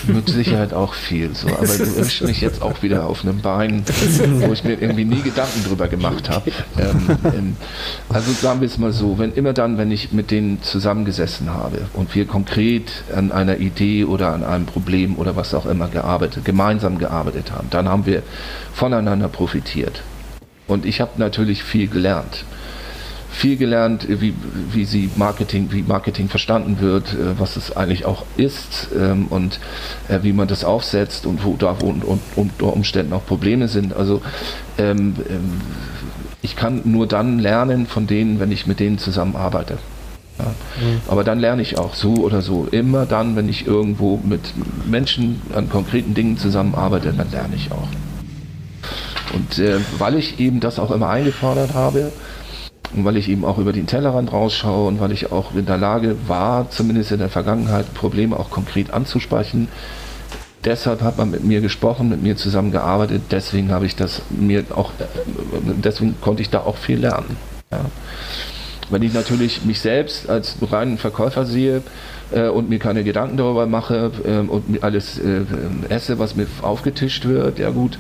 [0.09, 1.49] Mit Sicherheit auch viel so.
[1.57, 3.85] Aber du erwischst mich jetzt auch wieder auf einem Bein,
[4.41, 6.51] wo ich mir irgendwie nie Gedanken drüber gemacht habe.
[6.79, 7.57] Ähm, ähm,
[8.09, 11.79] also sagen wir es mal so, wenn immer dann, wenn ich mit denen zusammengesessen habe
[11.95, 16.45] und wir konkret an einer Idee oder an einem Problem oder was auch immer gearbeitet,
[16.45, 18.23] gemeinsam gearbeitet haben, dann haben wir
[18.73, 20.03] voneinander profitiert.
[20.67, 22.45] Und ich habe natürlich viel gelernt
[23.33, 24.35] viel gelernt, wie,
[24.73, 29.59] wie sie Marketing, wie Marketing verstanden wird, äh, was es eigentlich auch ist ähm, und
[30.09, 33.95] äh, wie man das aufsetzt und wo da und, und, unter Umständen auch Probleme sind.
[33.95, 34.21] Also
[34.79, 35.61] ähm, ähm,
[36.43, 39.79] ich kann nur dann lernen von denen, wenn ich mit denen zusammenarbeite.
[40.39, 40.45] Ja.
[40.45, 41.01] Mhm.
[41.09, 42.69] Aber dann lerne ich auch so oder so.
[42.71, 44.41] Immer dann, wenn ich irgendwo mit
[44.87, 47.89] Menschen an konkreten Dingen zusammenarbeite, dann lerne ich auch.
[49.33, 52.13] Und äh, weil ich eben das auch immer eingefordert habe,
[52.95, 55.79] und weil ich eben auch über den Tellerrand rausschaue und weil ich auch in der
[55.79, 59.69] Lage war, zumindest in der Vergangenheit, Probleme auch konkret anzusprechen.
[60.65, 64.93] Deshalb hat man mit mir gesprochen, mit mir zusammengearbeitet, deswegen habe ich das mir auch,
[65.83, 67.37] deswegen konnte ich da auch viel lernen.
[67.71, 67.81] Ja.
[68.91, 71.83] Wenn ich natürlich mich selbst als reinen Verkäufer sehe,
[72.33, 75.21] äh, und mir keine Gedanken darüber mache äh, und alles
[75.89, 77.99] esse, was mir aufgetischt wird, ja gut,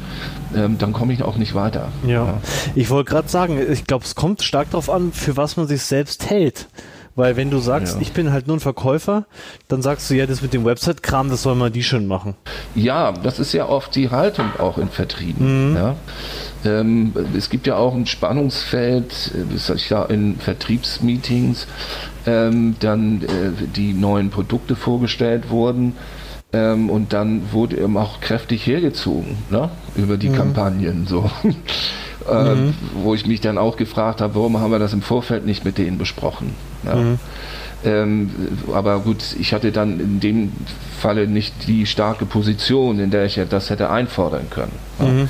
[0.54, 1.88] ähm, dann komme ich auch nicht weiter.
[2.06, 2.26] Ja.
[2.26, 2.40] ja.
[2.74, 5.82] Ich wollte gerade sagen, ich glaube, es kommt stark darauf an, für was man sich
[5.82, 6.66] selbst hält.
[7.14, 8.00] Weil wenn du sagst, ja.
[8.00, 9.26] ich bin halt nur ein Verkäufer,
[9.68, 12.34] dann sagst du ja, das mit dem Website-Kram, das soll man die schon machen.
[12.74, 15.70] Ja, das ist ja oft die Haltung auch in Vertrieben.
[15.70, 15.76] Mhm.
[15.76, 15.96] Ja?
[16.64, 21.66] Ähm, es gibt ja auch ein Spannungsfeld, äh, das ich ja in Vertriebsmeetings,
[22.26, 25.94] ähm, dann äh, die neuen Produkte vorgestellt wurden.
[26.54, 29.70] Ähm, und dann wurde eben auch kräftig hergezogen ne?
[29.96, 30.36] über die mhm.
[30.36, 31.06] Kampagnen.
[31.06, 31.30] So.
[32.30, 32.74] Äh, mhm.
[32.94, 35.78] Wo ich mich dann auch gefragt habe, warum haben wir das im Vorfeld nicht mit
[35.78, 36.54] denen besprochen.
[36.84, 36.94] Ja?
[36.96, 37.18] Mhm.
[37.84, 38.30] Ähm,
[38.72, 40.52] aber gut, ich hatte dann in dem
[41.00, 44.72] Falle nicht die starke Position, in der ich das hätte einfordern können.
[44.98, 45.06] Ja?
[45.06, 45.28] Mhm.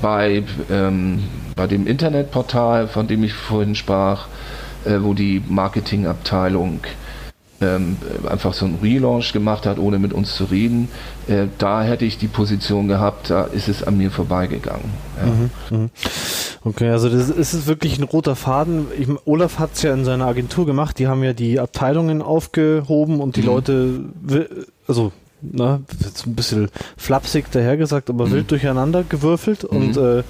[0.00, 1.24] Bei, ähm,
[1.56, 4.26] bei dem Internetportal, von dem ich vorhin sprach,
[4.84, 6.80] äh, wo die Marketingabteilung
[7.64, 7.96] ähm,
[8.28, 10.88] einfach so einen Relaunch gemacht hat, ohne mit uns zu reden.
[11.26, 14.90] Äh, da hätte ich die Position gehabt, da ist es an mir vorbeigegangen.
[15.18, 15.26] Ja.
[15.76, 15.88] Mhm, mh.
[16.64, 18.86] Okay, also das ist wirklich ein roter Faden.
[18.98, 23.20] Ich, Olaf hat es ja in seiner Agentur gemacht, die haben ja die Abteilungen aufgehoben
[23.20, 23.46] und die mhm.
[23.46, 24.00] Leute,
[24.86, 25.12] also
[25.52, 28.32] na, jetzt ein bisschen flapsig dahergesagt, aber mhm.
[28.32, 29.76] wild durcheinander gewürfelt mhm.
[29.76, 30.22] und äh,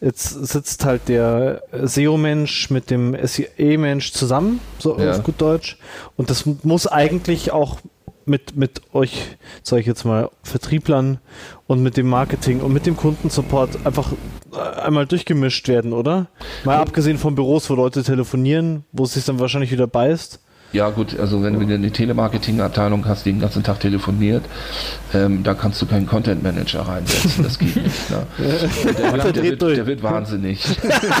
[0.00, 5.12] Jetzt sitzt halt der SEO-Mensch mit dem SEA-Mensch zusammen, so ja.
[5.12, 5.78] auf gut Deutsch.
[6.16, 7.78] Und das muss eigentlich auch
[8.26, 11.18] mit, mit euch, sage ich jetzt mal, Vertrieblern
[11.66, 14.12] und mit dem Marketing und mit dem Kundensupport einfach
[14.52, 16.26] äh, einmal durchgemischt werden, oder?
[16.64, 20.40] Mal abgesehen von Büros, wo Leute telefonieren, wo es sich dann wahrscheinlich wieder beißt.
[20.72, 24.44] Ja gut, also wenn du eine Telemarketing-Abteilung hast, die den ganzen Tag telefoniert,
[25.14, 27.44] ähm, da kannst du keinen Content Manager reinsetzen.
[27.44, 28.10] Das geht nicht.
[28.10, 28.26] Ne?
[28.86, 30.64] Der, der, der, wird, der, wird, wahnsinnig.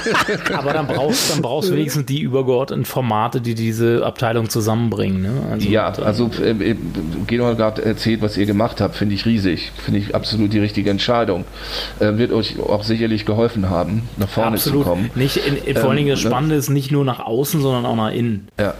[0.52, 5.22] Aber dann brauchst, dann brauchst du wenigstens die übergeordneten Formate, die diese Abteilung zusammenbringen.
[5.22, 5.32] Ne?
[5.50, 6.76] Also, ja, also äh, äh
[7.26, 9.72] Georg hat gerade erzählt, was ihr gemacht habt, finde ich riesig.
[9.76, 11.44] Finde ich absolut die richtige Entscheidung.
[11.98, 14.82] Äh, wird euch auch sicherlich geholfen haben, nach vorne absolut.
[14.84, 15.10] zu kommen.
[15.14, 16.30] Nicht in, in, vor allen Dingen das ähm, ne?
[16.30, 18.48] Spannende ist nicht nur nach außen, sondern auch nach innen.
[18.58, 18.74] Ja.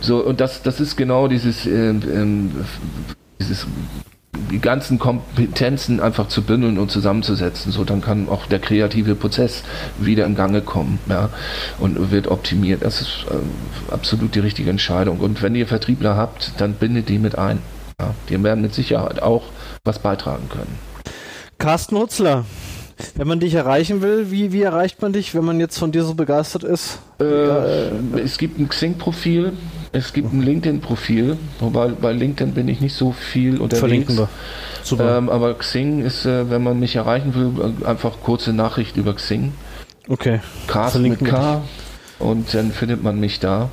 [0.00, 2.26] So, und das, das ist genau dieses, äh, äh,
[3.38, 3.66] dieses
[4.50, 7.72] die ganzen Kompetenzen einfach zu bündeln und zusammenzusetzen.
[7.72, 9.62] So, dann kann auch der kreative Prozess
[9.98, 11.30] wieder in Gange kommen ja,
[11.78, 12.82] und wird optimiert.
[12.82, 15.20] Das ist äh, absolut die richtige Entscheidung.
[15.20, 17.60] Und wenn ihr Vertriebler habt, dann bindet die mit ein.
[18.00, 18.14] Ja.
[18.28, 19.44] Die werden mit Sicherheit auch
[19.84, 20.78] was beitragen können.
[21.58, 22.44] Carsten Hutzler,
[23.16, 26.04] wenn man dich erreichen will, wie, wie erreicht man dich, wenn man jetzt von dir
[26.04, 26.98] so begeistert ist?
[27.20, 27.90] Äh, äh,
[28.24, 29.52] es gibt ein Xing-Profil,
[29.92, 33.80] es gibt ein LinkedIn-Profil, wobei bei LinkedIn bin ich nicht so viel unterwegs.
[33.80, 34.28] Verlinken wir.
[34.82, 35.18] Super.
[35.18, 39.14] Ähm, aber Xing ist, äh, wenn man mich erreichen will, äh, einfach kurze Nachricht über
[39.14, 39.52] Xing.
[40.08, 40.40] Okay.
[40.66, 41.62] Carsten mit K.
[42.18, 43.70] Und dann findet man mich da.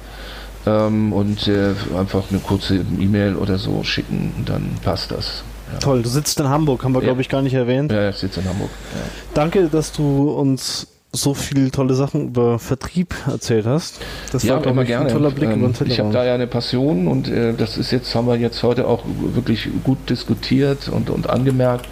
[0.66, 5.44] Ähm, und äh, einfach eine kurze E-Mail oder so schicken, dann passt das.
[5.72, 5.80] Ja.
[5.80, 7.08] Toll, du sitzt in Hamburg, haben wir ja.
[7.08, 7.92] glaube ich gar nicht erwähnt.
[7.92, 8.70] Ja, ich sitze in Hamburg.
[8.94, 9.02] Ja.
[9.34, 10.88] Danke, dass du uns
[11.22, 14.00] so viele tolle Sachen über Vertrieb erzählt hast.
[14.32, 15.08] Das ja, war immer gerne.
[15.08, 17.78] ein toller Blick ähm, über den Ich habe da ja eine Passion und äh, das
[17.78, 21.88] ist jetzt, haben wir jetzt heute auch wirklich gut diskutiert und, und angemerkt.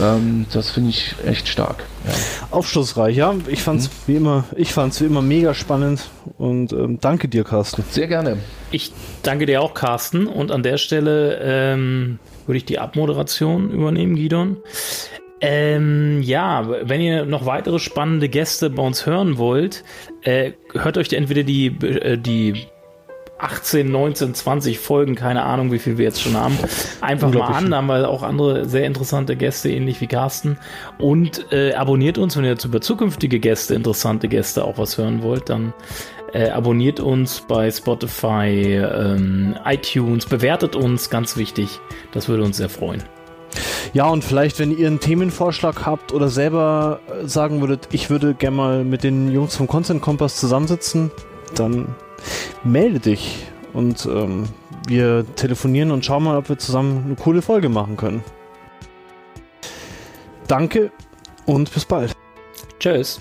[0.00, 1.84] Ähm, das finde ich echt stark.
[2.06, 2.12] Ja.
[2.50, 3.34] Aufschlussreich, ja.
[3.48, 3.92] Ich fand es mhm.
[4.06, 6.08] wie immer, ich fand wie immer mega spannend
[6.38, 7.84] und ähm, danke dir, Carsten.
[7.90, 8.38] Sehr gerne.
[8.70, 10.26] Ich danke dir auch, Carsten.
[10.26, 14.56] Und an der Stelle ähm, würde ich die Abmoderation übernehmen, Gidon.
[15.44, 19.82] Ähm, ja, wenn ihr noch weitere spannende Gäste bei uns hören wollt,
[20.22, 22.68] äh, hört euch entweder die, äh, die
[23.38, 26.56] 18, 19, 20 Folgen, keine Ahnung, wie viel wir jetzt schon haben,
[27.00, 27.72] einfach mal an.
[27.72, 30.58] Da haben wir auch andere sehr interessante Gäste, ähnlich wie Carsten.
[30.98, 35.24] Und äh, abonniert uns, wenn ihr jetzt über zukünftige Gäste, interessante Gäste auch was hören
[35.24, 35.74] wollt, dann
[36.32, 41.80] äh, abonniert uns bei Spotify, ähm, iTunes, bewertet uns, ganz wichtig.
[42.12, 43.02] Das würde uns sehr freuen.
[43.92, 48.34] Ja, und vielleicht, wenn ihr einen Themenvorschlag habt oder selber äh, sagen würdet, ich würde
[48.34, 51.10] gerne mal mit den Jungs vom Content Kompass zusammensitzen,
[51.54, 51.94] dann
[52.64, 54.44] melde dich und ähm,
[54.86, 58.24] wir telefonieren und schauen mal, ob wir zusammen eine coole Folge machen können.
[60.48, 60.90] Danke
[61.46, 62.12] und bis bald.
[62.78, 63.20] Tschüss.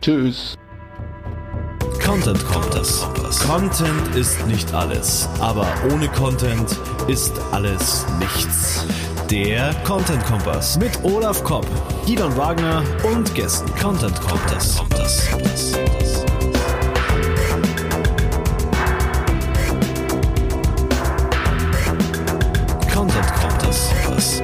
[0.00, 0.56] Tschüss.
[2.04, 3.06] Content Kompass.
[3.46, 8.86] Content ist nicht alles, aber ohne Content ist alles nichts.
[9.32, 11.66] Der Content Kompass mit Olaf Kopp,
[12.04, 13.66] Gidon Wagner und Gästen.
[13.80, 14.76] Content Kompass.
[22.92, 24.42] Content Kompass.